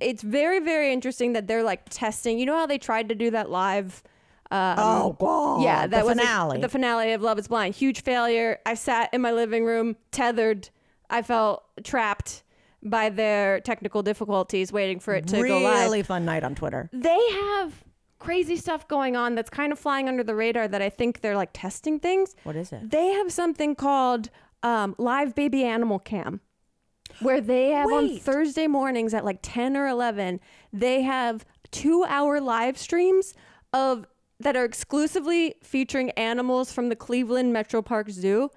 It's 0.00 0.22
very, 0.22 0.58
very 0.60 0.90
interesting 0.92 1.34
that 1.34 1.46
they're 1.46 1.62
like 1.62 1.82
testing. 1.90 2.38
You 2.38 2.46
know 2.46 2.56
how 2.56 2.66
they 2.66 2.78
tried 2.78 3.10
to 3.10 3.14
do 3.14 3.30
that 3.32 3.50
live? 3.50 4.02
Um, 4.50 4.74
Oh, 4.78 5.16
God. 5.20 5.62
yeah, 5.62 5.86
that 5.86 6.00
The 6.00 6.06
was 6.06 6.18
a- 6.18 6.58
the 6.60 6.68
finale 6.68 7.12
of 7.12 7.20
Love 7.22 7.38
Is 7.38 7.46
Blind. 7.46 7.74
Huge 7.74 8.02
failure. 8.02 8.58
I 8.64 8.72
sat 8.74 9.12
in 9.12 9.20
my 9.20 9.32
living 9.32 9.64
room, 9.66 9.96
tethered. 10.10 10.70
I 11.10 11.20
felt 11.22 11.62
trapped 11.84 12.42
by 12.82 13.10
their 13.10 13.60
technical 13.60 14.02
difficulties, 14.02 14.72
waiting 14.72 14.98
for 14.98 15.14
it 15.14 15.26
to 15.28 15.46
go 15.46 15.58
live 15.58 15.82
really 15.84 16.02
fun 16.02 16.24
night 16.24 16.42
on 16.42 16.54
Twitter. 16.54 16.88
they 16.92 17.18
have 17.30 17.84
crazy 18.20 18.56
stuff 18.56 18.86
going 18.86 19.16
on 19.16 19.34
that's 19.34 19.50
kind 19.50 19.72
of 19.72 19.78
flying 19.78 20.08
under 20.08 20.22
the 20.22 20.34
radar 20.36 20.68
that 20.68 20.80
I 20.80 20.88
think 20.88 21.20
they're 21.20 21.36
like 21.36 21.50
testing 21.52 21.98
things. 21.98 22.36
What 22.44 22.54
is 22.54 22.72
it? 22.72 22.88
They 22.90 23.08
have 23.08 23.32
something 23.32 23.74
called 23.74 24.30
um, 24.62 24.94
live 24.98 25.34
baby 25.34 25.64
animal 25.64 25.98
cam. 25.98 26.40
Where 27.20 27.40
they 27.40 27.70
have 27.70 27.90
on 27.90 28.18
Thursday 28.18 28.68
mornings 28.68 29.12
at 29.12 29.24
like 29.24 29.40
10 29.42 29.76
or 29.76 29.88
11, 29.88 30.38
they 30.72 31.02
have 31.02 31.44
two 31.72 32.04
hour 32.08 32.40
live 32.40 32.78
streams 32.78 33.34
of 33.72 34.06
that 34.38 34.56
are 34.56 34.64
exclusively 34.64 35.56
featuring 35.62 36.10
animals 36.12 36.72
from 36.72 36.88
the 36.88 36.96
Cleveland 36.96 37.52
Metro 37.52 37.82
Park 37.82 38.10
Zoo. 38.10 38.50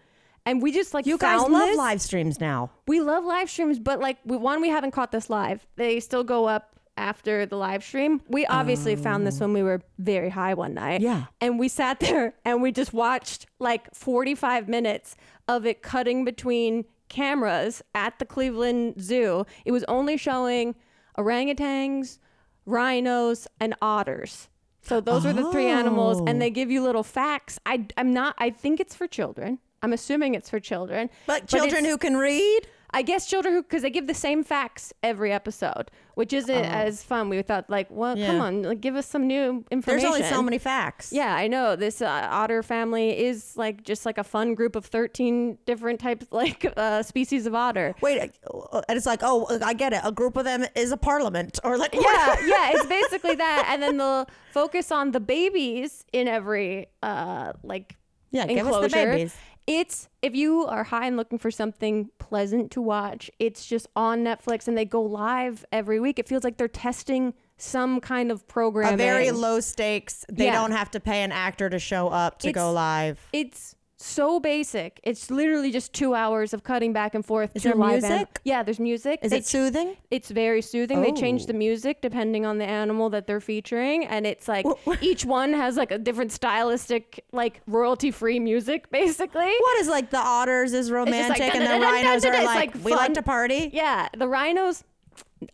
And 0.45 0.61
we 0.61 0.71
just 0.71 0.93
like 0.93 1.05
You 1.05 1.17
guys 1.17 1.41
love 1.41 1.51
this. 1.51 1.77
live 1.77 2.01
streams 2.01 2.39
now. 2.39 2.69
We 2.87 3.01
love 3.01 3.25
live 3.25 3.49
streams, 3.49 3.79
but 3.79 3.99
like 3.99 4.17
we, 4.23 4.37
one, 4.37 4.61
we 4.61 4.69
haven't 4.69 4.91
caught 4.91 5.11
this 5.11 5.29
live. 5.29 5.65
They 5.75 5.99
still 5.99 6.23
go 6.23 6.45
up 6.45 6.72
after 6.97 7.45
the 7.45 7.55
live 7.55 7.83
stream. 7.83 8.21
We 8.27 8.45
obviously 8.45 8.95
found 8.95 9.25
this 9.25 9.41
oh. 9.41 9.45
when 9.45 9.53
we 9.53 9.63
were 9.63 9.81
very 9.97 10.29
high 10.29 10.53
one 10.53 10.73
night. 10.73 11.01
Yeah. 11.01 11.25
And 11.41 11.59
we 11.59 11.67
sat 11.67 11.99
there 12.01 12.33
and 12.45 12.61
we 12.61 12.71
just 12.71 12.93
watched 12.93 13.47
like 13.59 13.93
45 13.93 14.67
minutes 14.67 15.15
of 15.47 15.65
it 15.65 15.81
cutting 15.81 16.25
between 16.25 16.85
cameras 17.09 17.81
at 17.93 18.19
the 18.19 18.25
Cleveland 18.25 19.01
Zoo. 19.01 19.45
It 19.65 19.71
was 19.71 19.83
only 19.85 20.17
showing 20.17 20.75
orangutans, 21.17 22.19
rhinos, 22.65 23.47
and 23.59 23.75
otters. 23.81 24.49
So 24.81 24.99
those 24.99 25.25
are 25.25 25.31
the 25.31 25.49
three 25.49 25.67
animals, 25.67 26.21
and 26.27 26.41
they 26.41 26.47
oh. 26.47 26.53
give 26.53 26.69
you 26.69 26.83
little 26.83 27.03
facts. 27.03 27.57
I, 27.65 27.87
I'm 27.95 28.11
not. 28.11 28.35
I 28.37 28.49
think 28.49 28.81
it's 28.81 28.93
for 28.93 29.07
children. 29.07 29.59
I'm 29.81 29.93
assuming 29.93 30.35
it's 30.35 30.49
for 30.49 30.59
children. 30.59 31.09
But 31.25 31.47
children 31.47 31.85
who 31.85 31.97
can 31.97 32.17
read. 32.17 32.67
I 32.95 33.01
guess 33.01 33.27
children 33.27 33.55
who, 33.55 33.63
because 33.63 33.81
they 33.81 33.89
give 33.89 34.05
the 34.07 34.13
same 34.13 34.43
facts 34.43 34.93
every 35.01 35.31
episode, 35.33 35.89
which 36.13 36.31
isn't 36.31 36.53
as 36.55 37.03
fun. 37.03 37.27
We 37.27 37.41
thought, 37.41 37.67
like, 37.69 37.87
well, 37.89 38.11
Oh. 38.11 38.15
Yeah. 38.15 38.27
come 38.27 38.41
on, 38.41 38.61
like, 38.61 38.81
give 38.81 38.95
us 38.95 39.07
some 39.07 39.25
new 39.25 39.65
information. 39.71 40.03
There's 40.09 40.15
only 40.15 40.27
so 40.29 40.43
many 40.43 40.59
facts. 40.59 41.11
Yeah, 41.11 41.33
I 41.35 41.47
know. 41.47 41.75
This 41.75 42.01
uh, 42.03 42.27
otter 42.31 42.61
family 42.61 43.17
is 43.19 43.57
like 43.57 43.83
just 43.83 44.05
like 44.05 44.19
a 44.19 44.23
fun 44.23 44.53
group 44.53 44.75
of 44.75 44.85
13 44.85 45.57
different 45.65 45.99
types, 45.99 46.27
like 46.31 46.71
uh, 46.77 47.01
species 47.01 47.47
of 47.47 47.55
otter. 47.55 47.95
Wait, 48.01 48.31
uh, 48.53 48.81
and 48.87 48.95
it's 48.97 49.07
like, 49.07 49.21
oh, 49.23 49.47
I 49.63 49.73
get 49.73 49.93
it. 49.93 50.01
A 50.03 50.11
group 50.11 50.37
of 50.37 50.45
them 50.45 50.63
is 50.75 50.91
a 50.91 50.97
parliament, 50.97 51.59
or 51.63 51.77
like, 51.77 51.93
yeah, 51.95 52.35
yeah, 52.45 52.71
it's 52.75 52.85
basically 52.99 53.35
that. 53.35 53.67
And 53.71 53.81
then 53.81 53.97
they'll 53.97 54.27
focus 54.51 54.91
on 54.91 55.11
the 55.11 55.19
babies 55.19 56.05
in 56.13 56.27
every 56.27 56.87
uh 57.01 57.53
like 57.63 57.95
Yeah, 58.31 58.45
give 58.45 58.67
us 58.67 58.71
the 58.75 58.83
enclosure. 58.83 59.11
babies. 59.11 59.35
It's 59.65 60.09
if 60.21 60.35
you 60.35 60.65
are 60.65 60.83
high 60.83 61.07
and 61.07 61.15
looking 61.17 61.37
for 61.39 61.49
something 61.51 62.09
pleasant 62.19 62.71
to 62.71 62.81
watch, 62.81 63.31
it's 63.39 63.65
just 63.65 63.87
on 63.95 64.23
Netflix 64.23 64.67
and 64.67 64.77
they 64.77 64.85
go 64.85 65.01
live 65.01 65.63
every 65.71 65.99
week. 65.99 66.19
It 66.19 66.27
feels 66.27 66.43
like 66.43 66.57
they're 66.57 66.67
testing 66.67 67.33
some 67.57 68.01
kind 68.01 68.31
of 68.31 68.45
programming. 68.47 68.95
a 68.95 68.97
very 68.97 69.31
low 69.31 69.59
stakes. 69.61 70.25
They 70.29 70.45
Yeah. 70.45 70.53
don't 70.53 70.71
have 70.71 70.91
to 70.91 70.99
pay 70.99 71.23
an 71.23 71.31
actor 71.31 71.69
to 71.69 71.79
show 71.79 72.09
up 72.09 72.39
to 72.39 72.51
go 72.51 72.71
live. 72.73 73.19
It's 73.31 73.75
so 74.03 74.39
basic. 74.39 74.99
It's 75.03 75.31
literally 75.31 75.71
just 75.71 75.93
two 75.93 76.13
hours 76.13 76.53
of 76.53 76.63
cutting 76.63 76.93
back 76.93 77.15
and 77.15 77.25
forth. 77.25 77.51
Is 77.55 77.63
there 77.63 77.75
music? 77.75 78.39
yeah, 78.43 78.61
there's 78.63 78.79
music. 78.79 79.19
Is 79.23 79.31
They 79.31 79.37
it 79.37 79.45
soothing? 79.45 79.95
It's 80.11 80.29
very 80.29 80.61
soothing. 80.61 81.01
They 81.01 81.11
change 81.13 81.43
Oh. 81.43 81.45
the 81.47 81.53
music 81.53 82.01
depending 82.01 82.45
on 82.45 82.57
the 82.57 82.65
animal 82.65 83.09
that 83.11 83.27
they're 83.27 83.39
featuring, 83.41 84.05
and 84.05 84.27
it's 84.27 84.47
like 84.47 84.65
each 85.01 85.25
one 85.25 85.53
has 85.53 85.77
like 85.77 85.91
a 85.91 85.97
different 85.97 86.31
stylistic, 86.31 87.23
like 87.31 87.61
royalty-free 87.67 88.39
music, 88.39 88.89
basically. 88.91 89.45
What 89.59 89.77
is 89.79 89.87
like 89.87 90.09
the 90.09 90.17
otters 90.19 90.73
is 90.73 90.91
romantic 90.91 91.55
and 91.55 91.65
the 91.65 91.85
rhinos 91.85 92.25
are 92.25 92.33
like, 92.43 92.75
like, 92.75 92.83
we 92.85 92.91
like 92.93 93.13
to 93.13 93.21
party? 93.23 93.69
Yeah, 93.73 94.09
the 94.17 94.27
rhinos, 94.27 94.83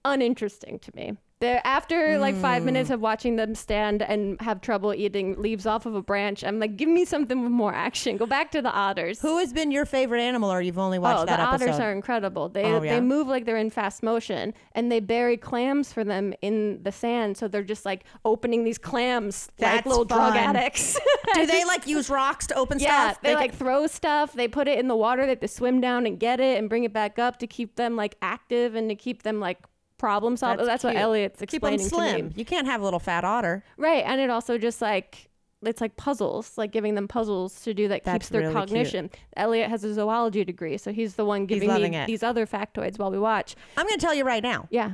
uninteresting 0.06 0.80
to 0.80 0.92
me. 0.96 1.18
They're 1.42 1.62
after 1.66 2.18
like 2.20 2.36
five 2.36 2.64
Hmm. 2.64 2.66
minutes 2.66 2.90
of 2.90 3.00
watching 3.00 3.38
them 3.38 3.56
stand 3.56 4.02
and 4.02 4.40
have 4.42 4.60
trouble 4.60 4.94
eating 4.94 5.42
leaves 5.42 5.66
off 5.66 5.86
of 5.86 5.96
a 5.96 6.02
branch. 6.02 6.44
I'm 6.44 6.60
like, 6.60 6.76
give 6.76 6.90
me 6.90 7.06
something 7.06 7.42
with 7.42 7.52
more 7.52 7.74
action. 7.74 8.18
Go 8.18 8.26
back 8.26 8.52
to 8.52 8.62
the 8.62 8.70
otters. 8.72 9.22
Who 9.22 9.38
has 9.38 9.54
been 9.54 9.72
your 9.72 9.86
favorite 9.86 10.20
animal, 10.20 10.52
or 10.52 10.62
you've 10.62 10.78
only 10.78 11.00
watched 11.00 11.22
Oh, 11.22 11.26
that 11.28 11.38
the 11.38 11.44
episode? 11.50 11.70
otters 11.70 11.80
are 11.80 11.92
incredible. 11.94 12.50
They 12.50 12.66
Oh, 12.66 12.82
yeah? 12.82 12.96
they 12.96 13.00
move 13.00 13.28
like 13.30 13.46
they're 13.46 13.56
in 13.56 13.70
fast 13.70 14.04
motion, 14.04 14.54
and 14.74 14.92
they 14.92 15.00
bury 15.00 15.38
clams 15.38 15.94
for 15.94 16.04
them 16.04 16.34
in 16.42 16.84
the 16.84 16.92
sand. 16.92 17.38
So 17.38 17.48
they're 17.48 17.64
just 17.64 17.86
like 17.86 18.04
opening 18.26 18.66
these 18.66 18.78
clams 18.78 19.48
like 19.60 19.76
That's 19.76 19.88
little 19.88 20.04
drug 20.04 20.34
fun. 20.34 20.56
addicts. 20.58 21.00
Do 21.36 21.46
they 21.46 21.64
like 21.74 21.88
use 21.88 22.10
rocks 22.10 22.48
to 22.48 22.56
open 22.56 22.80
Yeah, 22.80 23.12
stuff? 23.12 23.22
they 23.22 23.36
like 23.36 23.56
throw 23.56 23.88
stuff. 23.88 24.34
They 24.34 24.50
put 24.50 24.68
it 24.68 24.78
in 24.78 24.90
the 24.90 24.96
water. 24.98 25.22
They 25.24 25.30
have 25.30 25.40
to 25.40 25.48
swim 25.48 25.80
down 25.80 26.06
and 26.06 26.20
get 26.20 26.42
it 26.42 26.58
and 26.58 26.68
bring 26.68 26.84
it 26.84 26.92
back 26.92 27.18
up 27.18 27.40
to 27.40 27.48
keep 27.48 27.78
them 27.78 27.96
like 27.96 28.16
active 28.22 28.76
and 28.76 28.90
to 28.90 28.96
keep 28.96 29.24
them 29.24 29.40
like 29.40 29.60
problem 30.00 30.36
solving. 30.38 30.66
That's, 30.66 30.84
what 30.84 30.92
cute. 30.92 31.02
Elliot's 31.02 31.44
keep 31.48 31.62
them 31.62 31.74
explaining 31.74 32.30
to 32.30 32.36
me. 32.36 32.40
You 32.40 32.46
can't 32.46 32.66
have 32.66 32.82
a 32.82 32.84
little 32.84 33.00
fat 33.00 33.24
otter. 33.24 33.64
Right, 33.78 34.04
and 34.06 34.20
it 34.20 34.30
also 34.32 34.58
just 34.58 34.82
like 34.82 35.30
it's 35.62 35.82
like 35.82 35.96
puzzles, 35.98 36.58
like 36.58 36.72
giving 36.72 36.96
them 36.96 37.08
puzzles 37.08 37.62
to 37.64 37.74
do 37.74 37.88
that 37.90 38.04
That's 38.06 38.16
keeps 38.26 38.30
their 38.30 38.42
really 38.42 38.54
cute. 38.54 38.62
cognition. 38.68 39.10
Elliot 39.36 39.70
has 39.70 39.84
a 39.84 39.94
zoology 39.94 40.44
degree, 40.46 40.78
so 40.78 40.92
he's 40.94 41.16
the 41.16 41.26
one 41.26 41.46
giving 41.46 41.70
me 41.70 41.96
it. 41.98 42.08
these 42.08 42.24
other 42.24 42.46
factoids 42.48 42.98
while 42.98 43.12
we 43.12 43.20
watch. 43.20 43.56
I'm 43.76 43.86
going 43.86 44.00
to 44.00 44.06
tell 44.06 44.16
you 44.16 44.24
right 44.24 44.42
now. 44.42 44.68
Yeah. 44.72 44.94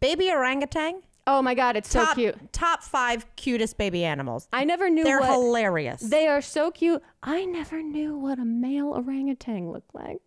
Baby 0.00 0.30
orangutan, 0.30 1.02
Oh 1.26 1.40
my 1.40 1.54
god, 1.54 1.76
it's 1.76 1.88
so 1.90 2.04
cute. 2.14 2.52
top 2.52 2.82
five 2.82 3.24
cutest 3.36 3.78
baby 3.78 4.04
animals. 4.04 4.48
I 4.52 4.64
never 4.64 4.90
knew 4.90 5.04
They're 5.04 5.20
what 5.20 5.30
hilarious. 5.30 6.00
they 6.00 6.26
are 6.26 6.40
so 6.40 6.70
cute. 6.72 7.00
I 7.22 7.44
never 7.44 7.80
knew 7.82 8.16
what 8.16 8.38
a 8.40 8.44
male 8.44 8.88
orangutan 8.88 9.70
looked 9.70 9.94
like. 9.94 10.20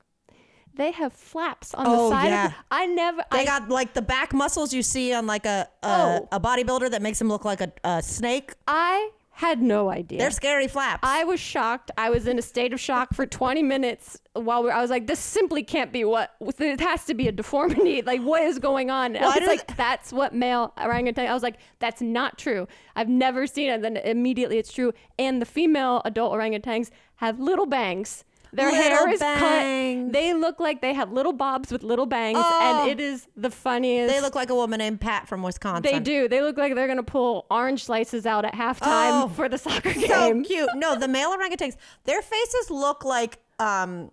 They 0.76 0.92
have 0.92 1.14
flaps 1.14 1.74
on 1.74 1.86
Oh, 1.88 2.10
the 2.10 2.16
side 2.16 2.28
yeah. 2.30 2.46
of 2.48 2.54
I 2.72 2.86
never 2.86 3.24
They 3.32 3.40
I, 3.40 3.46
got 3.46 3.70
like 3.70 3.94
the 3.94 4.02
back 4.02 4.34
muscles 4.34 4.74
you 4.74 4.82
see 4.84 5.14
on 5.14 5.26
like 5.26 5.46
a 5.46 5.68
a, 5.84 5.88
Oh. 5.88 6.28
a 6.32 6.40
bodybuilder 6.40 6.92
that 6.92 7.02
makes 7.02 7.20
him 7.22 7.30
look 7.30 7.46
like 7.46 7.62
a, 7.62 7.72
a 7.84 8.02
snake. 8.04 8.54
I 8.68 9.12
had 9.32 9.62
no 9.62 9.90
idea. 9.90 10.18
They're 10.20 10.32
scary 10.32 10.68
flaps. 10.70 11.02
I 11.04 11.26
was 11.26 11.40
shocked. 11.42 11.92
I 11.98 12.10
was 12.10 12.26
in 12.26 12.40
a 12.40 12.42
state 12.42 12.72
of 12.74 12.80
shock 12.80 13.14
for 13.14 13.26
20 13.26 13.64
minutes 13.64 14.18
while 14.34 14.64
we 14.64 14.70
I 14.70 14.82
was 14.82 14.90
like, 14.90 15.08
this 15.08 15.20
simply 15.20 15.62
can't 15.64 15.92
be 15.92 16.04
what, 16.06 16.32
it 16.40 16.80
has 16.80 17.06
to 17.06 17.14
be 17.14 17.28
a 17.28 17.32
deformity. 17.32 18.02
Like, 18.06 18.22
what 18.22 18.44
is 18.44 18.60
going 18.60 18.90
on? 18.92 19.16
I 19.18 19.38
was 19.40 19.48
like, 19.48 19.76
that's 19.78 20.12
what 20.14 20.34
male 20.36 20.74
orangutan, 20.78 21.28
I 21.28 21.34
was 21.34 21.44
like, 21.44 21.56
that's 21.80 22.02
not 22.02 22.38
true. 22.38 22.68
I've 22.96 23.10
never 23.10 23.48
seen 23.48 23.70
it. 23.70 23.74
And 23.76 23.84
Then 23.84 23.98
immediately 23.98 24.58
it's 24.58 24.72
true. 24.74 24.92
And 25.18 25.42
the 25.42 25.46
female 25.46 26.02
adult 26.04 26.34
orangutans 26.34 26.90
have 27.16 27.40
little 27.40 27.66
bangs. 27.66 28.25
Their 28.54 28.70
hair 28.72 29.10
is 29.12 29.20
bangs. 29.20 30.06
cut. 30.08 30.14
They 30.14 30.34
look 30.34 30.60
like 30.60 30.82
they 30.82 30.93
have 30.93 31.12
little 31.12 31.34
bobs 31.34 31.72
with 31.72 31.84
little 31.84 32.06
bangs. 32.06 32.38
Oh. 32.41 32.82
And 32.82 32.89
it 32.91 33.00
is 33.04 33.28
the 33.36 33.50
funniest. 33.52 34.14
they 34.14 34.22
look 34.22 34.36
like 34.36 34.50
a 34.50 34.56
woman 34.56 34.78
named 34.80 35.02
Pat 35.02 35.28
from 35.28 35.43
Wisconsin. 35.43 35.84
They 35.84 36.00
do. 36.00 36.28
They 36.28 36.41
look 36.41 36.58
like 36.58 36.76
they're 36.76 36.88
going 36.88 36.98
to 36.98 37.04
pull 37.04 37.46
orange 37.52 37.84
slices 37.84 38.26
out 38.26 38.46
at 38.46 38.54
halftime 38.54 39.24
Oh. 39.26 39.32
for 39.36 39.50
the 39.50 39.58
soccer 39.58 39.93
game. 39.93 40.08
So 40.08 40.41
cute. 40.43 40.70
No, 40.76 40.98
the 40.98 41.08
male 41.08 41.36
orangutans, 41.36 41.76
their 42.06 42.22
faces 42.22 42.70
look 42.70 43.04
like 43.06 43.39
um 43.60 44.12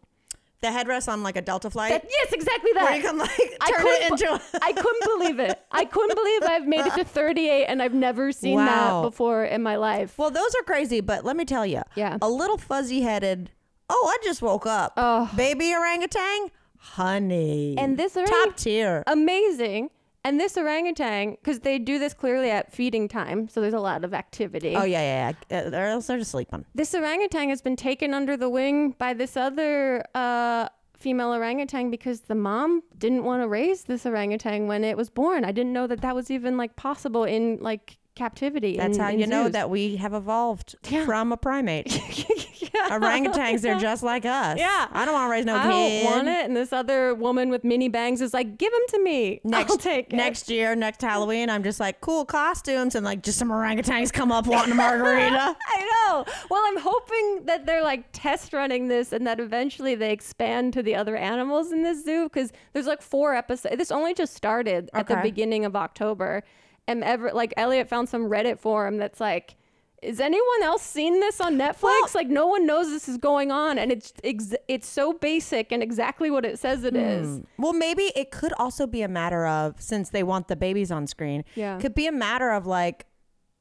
the 0.61 0.69
headrest 0.69 1.09
on 1.13 1.25
like 1.25 1.35
a 1.37 1.43
Delta 1.43 1.69
flight. 1.71 1.91
That- 1.91 2.07
yes, 2.09 2.33
exactly 2.33 2.71
that. 2.75 2.85
where 2.85 2.95
you 2.97 3.03
can 3.03 3.19
like 3.19 3.29
turn 3.37 3.85
it 3.85 4.11
into. 4.13 4.41
I 4.63 4.73
couldn't 4.73 5.19
believe 5.19 5.41
it. 5.41 5.61
I 5.73 5.85
couldn't 5.85 6.15
believe 6.17 6.43
I've 6.45 6.67
made 6.69 6.87
it 6.87 6.95
to 6.95 7.05
38 7.19 7.65
and 7.67 7.83
I've 7.83 7.95
never 7.95 8.31
seen 8.31 8.55
Wow. 8.57 9.01
that 9.03 9.09
before 9.09 9.45
in 9.45 9.61
my 9.65 9.75
life. 9.75 10.17
well, 10.19 10.31
those 10.31 10.55
are 10.55 10.63
crazy, 10.63 11.01
but 11.01 11.25
let 11.25 11.37
me 11.37 11.45
tell 11.45 11.67
you, 11.67 11.83
Yeah. 11.97 12.17
a 12.23 12.29
little 12.29 12.59
fuzzy 12.59 13.01
headed. 13.01 13.51
Oh, 13.95 14.07
I 14.09 14.25
just 14.25 14.41
woke 14.41 14.65
up. 14.67 14.95
Oh. 14.97 15.31
Baby 15.37 15.75
orangutan, 15.75 16.49
honey. 16.79 17.77
And 17.79 17.99
this 17.99 18.15
top 18.15 18.57
tier. 18.57 19.03
amazing. 19.07 19.91
And 20.25 20.39
this 20.39 20.57
orangutan, 20.57 21.33
because 21.33 21.61
they 21.61 21.79
do 21.81 21.99
this 21.99 22.15
clearly 22.15 22.49
at 22.51 22.73
feeding 22.73 23.09
time, 23.09 23.49
so 23.49 23.61
there's 23.61 23.75
a 23.75 23.81
lot 23.81 24.05
of 24.05 24.15
activity. 24.15 24.75
oh 24.77 24.85
yeah, 24.85 25.01
yeah, 25.03 25.33
yeah. 25.51 25.59
Uh, 25.67 25.77
Or 25.77 25.87
else 25.89 26.07
they're 26.07 26.19
just 26.19 26.31
sleeping. 26.31 26.65
This 26.75 26.95
orangutan 26.95 27.49
has 27.49 27.61
been 27.61 27.75
taken 27.77 28.15
under 28.15 28.37
the 28.37 28.49
wing 28.49 28.95
by 28.99 29.15
this 29.15 29.37
other 29.37 30.05
uh, 30.15 30.69
female 30.97 31.33
orangutan 31.35 31.91
because 31.91 32.21
the 32.23 32.37
mom 32.37 32.83
didn't 32.97 33.25
want 33.25 33.43
to 33.43 33.49
raise 33.49 33.83
this 33.85 34.07
orangutan 34.07 34.69
when 34.69 34.85
it 34.85 34.97
was 34.97 35.11
born. 35.11 35.45
I 35.45 35.51
didn't 35.51 35.73
know 35.73 35.89
that 35.89 36.01
that 36.03 36.15
was 36.15 36.31
even 36.31 36.57
like 36.57 36.77
possible 36.77 37.25
in 37.25 37.59
like 37.61 37.99
captivity. 38.15 38.77
That's 38.77 38.97
in- 38.97 39.03
how 39.03 39.11
in 39.11 39.19
you 39.21 39.27
know 39.27 39.49
that 39.49 39.71
we 39.71 39.97
have 39.97 40.13
evolved 40.15 40.77
Yeah. 40.89 41.05
from 41.05 41.33
a 41.33 41.37
primate. 41.37 41.87
Yeah. 42.19 42.29
Orangutans, 42.91 43.61
they're 43.61 43.79
just 43.79 44.03
like 44.03 44.25
us. 44.25 44.59
Yeah. 44.59 44.89
I 44.93 45.05
don't 45.05 45.15
want 45.15 45.29
to 45.29 45.31
raise 45.33 45.45
no 45.45 45.57
I 45.57 45.63
kid. 45.63 46.03
don't 46.03 46.05
want 46.05 46.29
it. 46.29 46.47
And 46.47 46.57
this 46.57 46.73
other 46.73 47.15
woman 47.15 47.49
with 47.51 47.65
mini 47.65 47.89
bangs 47.89 48.21
is 48.21 48.33
like, 48.35 48.57
give 48.59 48.73
them 48.73 48.81
to 48.89 49.03
me. 49.03 49.41
Next, 49.45 49.71
I'll 49.71 49.77
take 49.79 50.13
it. 50.13 50.17
next 50.17 50.49
year, 50.51 50.75
next 50.75 51.01
Halloween, 51.03 51.51
I'm 51.51 51.63
just 51.63 51.81
like 51.81 52.01
cool 52.01 52.25
costumes 52.25 52.95
and 52.95 53.05
like 53.05 53.23
just 53.23 53.39
some 53.39 53.51
orangutans 53.51 54.13
come 54.13 54.33
up 54.33 54.47
wanting 54.47 54.73
a 54.73 54.75
margarita. 54.75 55.57
I 55.69 55.91
know. 56.09 56.25
Well, 56.51 56.63
I'm 56.67 56.79
hoping 56.79 57.45
that 57.47 57.67
they're 57.67 57.83
like 57.83 58.05
test 58.13 58.53
running 58.53 58.89
this 58.89 59.13
and 59.13 59.27
that 59.27 59.39
eventually 59.41 59.95
they 59.95 60.11
expand 60.13 60.73
to 60.75 60.83
the 60.83 60.95
other 60.95 61.17
animals 61.17 61.73
in 61.73 61.83
this 61.83 62.05
zoo 62.05 62.25
because 62.25 62.53
there's 62.73 62.87
like 62.87 63.03
four 63.03 63.35
episodes. 63.35 63.77
This 63.77 63.91
only 63.93 64.15
just 64.15 64.35
started 64.35 64.91
at 64.95 65.07
the 65.09 65.17
beginning 65.23 65.65
of 65.65 65.77
October. 65.77 66.43
And 66.89 67.05
ever 67.05 67.33
like 67.33 67.55
Elliot 67.57 67.89
found 67.89 68.09
some 68.09 68.29
Reddit 68.29 68.59
forum 68.59 68.99
that's 68.99 69.21
like, 69.21 69.57
is 70.03 70.19
anyone 70.19 70.63
else 70.65 70.83
seen 70.83 71.21
this 71.21 71.41
on 71.41 71.57
Netflix? 71.57 72.15
like 72.15 72.27
no 72.27 72.49
one 72.49 72.67
knows 72.67 72.89
this 72.89 73.09
is 73.09 73.19
going 73.19 73.53
on, 73.53 73.79
and 73.79 73.93
it's 73.93 74.13
ex- 74.25 74.55
it's 74.67 74.89
so 74.89 75.13
basic 75.13 75.71
and 75.71 75.81
exactly 75.83 76.29
what 76.29 76.45
it 76.45 76.59
says 76.59 76.83
it 76.83 76.97
is. 76.97 77.41
Well, 77.57 77.73
maybe 77.73 78.11
it 78.17 78.33
could 78.33 78.53
also 78.55 78.87
be 78.89 79.03
a 79.03 79.09
matter 79.09 79.47
of 79.47 79.81
since 79.81 80.11
they 80.11 80.25
want 80.25 80.49
the 80.49 80.57
babies 80.57 80.91
on 80.91 81.07
screen. 81.07 81.45
Yeah. 81.55 81.79
could 81.79 81.95
be 81.95 82.09
a 82.09 82.13
matter 82.13 82.51
of 82.51 82.67
like, 82.67 83.07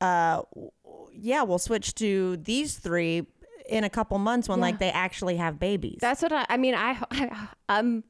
uh, 0.02 0.42
yeah, 1.14 1.44
we'll 1.44 1.60
switch 1.60 1.94
to 1.96 2.38
these 2.38 2.76
three 2.80 3.28
in 3.70 3.84
a 3.84 3.90
couple 3.90 4.18
months 4.18 4.50
when 4.50 4.60
like 4.60 4.80
they 4.80 4.90
actually 4.90 5.38
have 5.38 5.60
babies. 5.60 6.00
That's 6.02 6.24
what 6.24 6.32
I. 6.34 6.46
I 6.50 6.58
mean, 6.58 6.74
I, 6.74 6.98
I 7.12 7.48
I'm 7.70 8.04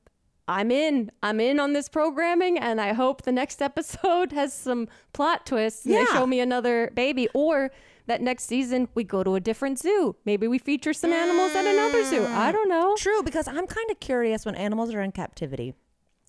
I'm 0.52 0.70
in. 0.70 1.12
I'm 1.24 1.40
in 1.40 1.60
on 1.60 1.74
this 1.74 1.88
programming, 1.88 2.60
and 2.60 2.82
I 2.82 2.92
hope 2.94 3.22
the 3.22 3.32
next 3.32 3.62
episode 3.62 4.32
has 4.34 4.54
some 4.54 4.90
plot 5.14 5.46
twists. 5.46 5.86
And 5.86 5.94
Yeah. 5.94 6.00
They 6.02 6.12
show 6.12 6.28
me 6.28 6.40
another 6.42 6.92
baby, 6.94 7.30
or 7.34 7.72
that 8.08 8.22
next 8.22 8.46
season 8.46 8.90
we 8.94 9.04
go 9.04 9.24
to 9.24 9.36
a 9.36 9.40
different 9.40 9.80
zoo. 9.80 10.16
Maybe 10.26 10.48
we 10.48 10.58
feature 10.58 10.94
some 10.94 11.14
animals 11.14 11.56
at 11.56 11.66
another 11.66 12.04
zoo. 12.04 12.26
I 12.26 12.50
mm. 12.50 12.52
don't 12.52 12.70
know. 12.70 12.96
True, 12.98 13.24
because 13.24 13.48
I'm 13.48 13.66
kind 13.66 13.90
of 13.90 14.00
curious 14.02 14.46
when 14.46 14.56
animals 14.56 14.94
are 14.94 15.02
in 15.02 15.14
captivity. 15.14 15.74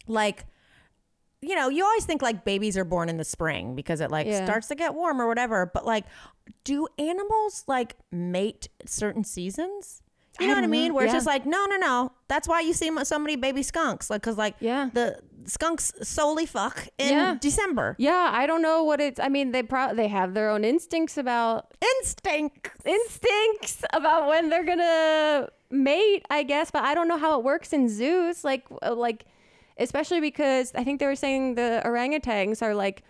Like, 0.06 0.46
you 1.40 1.56
know, 1.56 1.68
you 1.68 1.84
always 1.84 2.04
think 2.04 2.22
like 2.22 2.44
babies 2.44 2.76
are 2.76 2.84
born 2.84 3.08
in 3.08 3.16
the 3.16 3.24
spring 3.24 3.74
because 3.74 4.00
it 4.00 4.10
like 4.10 4.28
Yeah. 4.28 4.44
starts 4.44 4.68
to 4.68 4.76
get 4.76 4.94
warm 4.94 5.20
or 5.20 5.26
whatever. 5.26 5.68
But 5.72 5.84
like, 5.84 6.04
do 6.62 6.86
animals 6.98 7.64
like 7.66 7.96
mate 8.12 8.68
certain 8.86 9.24
seasons? 9.24 10.01
You 10.40 10.46
know 10.48 10.54
what 10.54 10.64
I 10.64 10.66
mean? 10.66 10.88
know. 10.88 10.94
Where 10.94 11.04
it's 11.04 11.12
Yeah. 11.12 11.16
just 11.18 11.26
like, 11.26 11.44
no, 11.46 11.66
no, 11.66 11.76
no. 11.76 12.12
That's 12.28 12.48
why 12.48 12.60
you 12.60 12.72
see 12.72 12.90
so 13.04 13.18
many 13.18 13.36
baby 13.36 13.62
skunks. 13.62 14.08
Like, 14.10 14.22
cause 14.22 14.38
like 14.38 14.54
Yeah. 14.60 14.88
the 14.92 15.18
skunks 15.44 15.92
solely 16.02 16.46
fuck 16.46 16.86
in 16.98 17.12
Yeah. 17.12 17.36
December. 17.40 17.96
Yeah, 17.98 18.30
I 18.32 18.46
don't 18.46 18.62
know 18.62 18.82
what 18.84 19.00
it's. 19.00 19.20
I 19.20 19.28
mean, 19.28 19.52
they 19.52 19.62
pro- 19.62 19.94
they 19.94 20.08
have 20.08 20.34
their 20.34 20.48
own 20.50 20.64
instincts 20.64 21.18
about 21.18 21.74
Instinct. 21.98 22.70
instincts 22.84 23.84
about 23.92 24.26
when 24.28 24.48
they're 24.48 24.64
gonna 24.64 25.48
mate, 25.70 26.24
I 26.30 26.42
guess. 26.44 26.70
But 26.70 26.84
I 26.84 26.94
don't 26.94 27.08
know 27.08 27.18
how 27.18 27.38
it 27.38 27.44
works 27.44 27.72
in 27.72 27.88
zoos. 27.88 28.44
Like, 28.44 28.64
uh, 28.82 28.94
like, 28.94 29.24
especially 29.78 30.20
because 30.20 30.72
I 30.74 30.84
think 30.84 31.00
they 31.00 31.06
were 31.06 31.16
saying 31.16 31.56
the 31.56 31.82
orangutans 31.84 32.62
are 32.62 32.74
like 32.74 33.02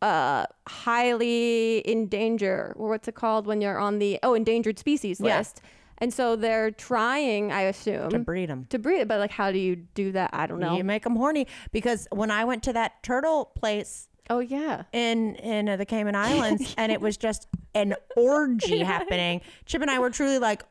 uh 0.00 0.46
highly 0.68 1.78
in 1.78 2.06
danger 2.06 2.72
or 2.76 2.88
what's 2.88 3.08
it 3.08 3.14
called 3.14 3.46
when 3.46 3.60
you're 3.60 3.78
on 3.78 3.98
the 3.98 4.18
oh 4.22 4.34
endangered 4.34 4.78
species 4.78 5.20
Yeah. 5.20 5.38
list 5.38 5.60
and 6.00 6.12
so 6.12 6.36
they're 6.36 6.70
trying 6.70 7.52
i 7.52 7.62
assume 7.62 8.10
To 8.10 8.18
breed 8.18 8.48
them. 8.48 8.66
to 8.70 8.78
breed 8.78 9.00
it, 9.00 9.08
but 9.08 9.18
like 9.18 9.30
how 9.30 9.50
do 9.52 9.58
you 9.58 9.76
do 9.76 10.12
that 10.12 10.30
i 10.32 10.46
don't 10.46 10.60
know 10.60 10.76
You 10.76 10.84
make 10.84 11.02
them 11.04 11.16
horny 11.16 11.46
because 11.72 12.06
when 12.10 12.30
I 12.30 12.44
went 12.44 12.62
to 12.64 12.72
that 12.74 13.02
turtle 13.02 13.46
place 13.54 14.08
oh 14.30 14.40
yeah 14.40 14.82
in 14.92 15.34
in 15.36 15.68
uh, 15.68 15.76
the 15.76 15.86
Cayman 15.86 16.14
Islands, 16.28 16.74
and 16.76 16.92
it 16.92 17.00
was 17.00 17.16
just 17.16 17.46
an 17.74 17.94
orgy 18.16 18.80
happening. 18.94 19.40
Chip 19.66 19.80
and 19.82 19.90
I 19.90 19.98
were 19.98 20.10
truly 20.10 20.38
like, 20.38 20.62
"Wh- 20.62 20.66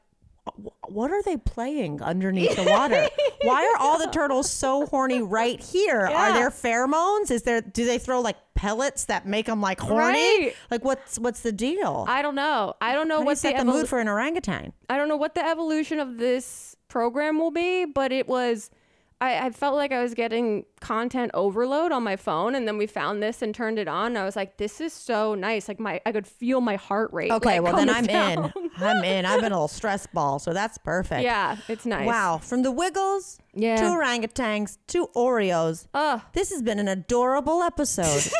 "What 0.88 1.12
are 1.12 1.22
they 1.24 1.38
playing 1.38 2.02
underneath 2.02 2.56
the 2.56 2.64
water? 2.64 3.08
Why 3.44 3.64
are 3.66 3.82
all 3.82 4.00
the 4.00 4.08
turtles 4.08 4.50
so 4.50 4.86
horny 4.88 5.22
right 5.22 5.60
here? 5.60 6.02
Are 6.08 6.34
there 6.34 6.50
pheromones? 6.50 7.32
Is 7.32 7.44
there? 7.44 7.62
Do 7.62 7.86
they 7.86 7.98
throw 8.00 8.22
like 8.22 8.38
pellets 8.56 9.06
that 9.06 9.28
make 9.28 9.46
them 9.46 9.62
like 9.62 9.80
horny? 9.80 10.46
Right. 10.46 10.56
Like 10.72 10.84
what's 10.84 11.20
what's 11.20 11.42
the 11.42 11.52
deal? 11.52 12.06
i 12.08 12.22
don't 12.24 12.34
know 12.36 12.74
i 12.82 12.94
don't 12.94 13.08
know 13.08 13.16
How 13.16 13.20
do 13.20 13.24
you 13.24 13.26
what 13.28 13.34
the, 13.36 13.40
set 13.40 13.58
the 13.58 13.64
evol- 13.64 13.74
mood 13.76 13.88
for 13.88 14.00
an 14.00 14.08
orangutan? 14.08 14.74
I 14.90 14.98
don't 14.98 15.08
know 15.08 15.18
what 15.18 15.36
the 15.36 15.46
evolution 15.46 16.00
of 16.00 16.18
this 16.18 16.76
program 16.88 17.38
will 17.38 17.52
be, 17.52 17.86
but 17.86 18.12
it 18.12 18.28
was. 18.28 18.70
I, 19.20 19.48
I 19.48 19.50
felt 19.50 19.76
like 19.76 19.92
I 19.92 20.02
was 20.02 20.14
getting 20.14 20.66
content 20.80 21.32
overload 21.34 21.92
on 21.92 22.04
my 22.04 22.16
phone, 22.16 22.54
and 22.54 22.68
then 22.68 22.78
we 22.78 22.86
found 22.86 23.22
this 23.24 23.42
and 23.42 23.54
turned 23.54 23.80
it 23.80 23.88
on. 23.88 24.08
And 24.08 24.18
I 24.20 24.26
was 24.26 24.36
like, 24.36 24.58
"This 24.58 24.80
is 24.80 24.94
so 24.94 25.34
nice!" 25.34 25.68
Like 25.68 25.80
my, 25.80 26.00
I 26.06 26.12
could 26.12 26.28
feel 26.28 26.62
my 26.62 26.76
heart 26.76 27.12
rate. 27.14 27.32
Okay, 27.32 27.60
like, 27.60 27.64
well 27.64 27.76
then 27.76 27.90
I'm 27.90 28.06
coming 28.06 28.52
in. 28.54 28.70
I'm 28.78 29.04
in. 29.04 29.26
I've 29.26 29.42
been 29.42 29.52
a 29.52 29.56
little 29.56 29.68
stress 29.68 30.06
ball, 30.08 30.40
so 30.40 30.54
that's 30.54 30.78
perfect. 30.78 31.22
Yeah, 31.28 31.58
it's 31.68 31.86
nice. 31.86 32.06
Wow, 32.06 32.38
from 32.38 32.62
the 32.62 32.72
Wiggles 32.72 33.40
Yeah. 33.58 33.76
to 33.78 33.84
orangutans 33.84 34.78
to 34.88 35.08
Oreos. 35.16 35.88
This 36.34 36.52
has 36.52 36.62
been 36.62 36.80
an 36.80 36.88
adorable 36.88 37.62
episode. 37.64 38.06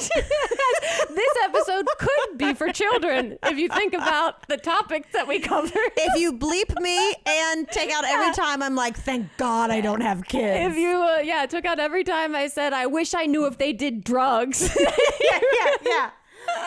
this 1.10 1.34
episode 1.44 1.86
could 1.98 2.38
be 2.38 2.54
for 2.54 2.72
children 2.72 3.38
if 3.44 3.58
you 3.58 3.68
think 3.70 3.94
about 3.94 4.48
the 4.48 4.58
topics 4.58 5.08
that 5.14 5.28
we 5.28 5.40
covered. 5.40 5.72
if 5.98 6.20
you 6.20 6.34
bleep 6.34 6.80
me 6.80 7.16
and 7.26 7.68
take 7.70 7.92
out 7.92 8.06
every 8.06 8.34
time 8.34 8.62
I'm 8.62 8.76
like, 8.76 8.96
thank 8.98 9.28
God 9.38 9.72
I 9.72 9.82
don't 9.82 10.02
have 10.02 10.24
kids. 10.26 10.72
if 10.72 10.78
you, 10.78 10.90
uh, 11.02 11.20
yeah, 11.24 11.46
took 11.46 11.66
out 11.66 11.80
every 11.80 12.04
time 12.04 12.36
I 12.36 12.48
said, 12.48 12.74
"I 12.74 12.86
wish 12.86 13.14
I 13.14 13.26
knew 13.26 13.46
if 13.48 13.58
they 13.58 13.74
did 13.74 14.04
drugs." 14.04 14.70
yeah, 14.80 15.40
yeah, 15.54 15.72
yeah. 15.86 16.10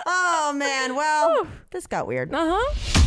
Oh 0.06 0.52
man, 0.56 0.94
well, 0.94 1.46
this 1.70 1.86
got 1.86 2.06
weird. 2.06 2.34
uh 2.34 2.58
huh. 2.58 2.99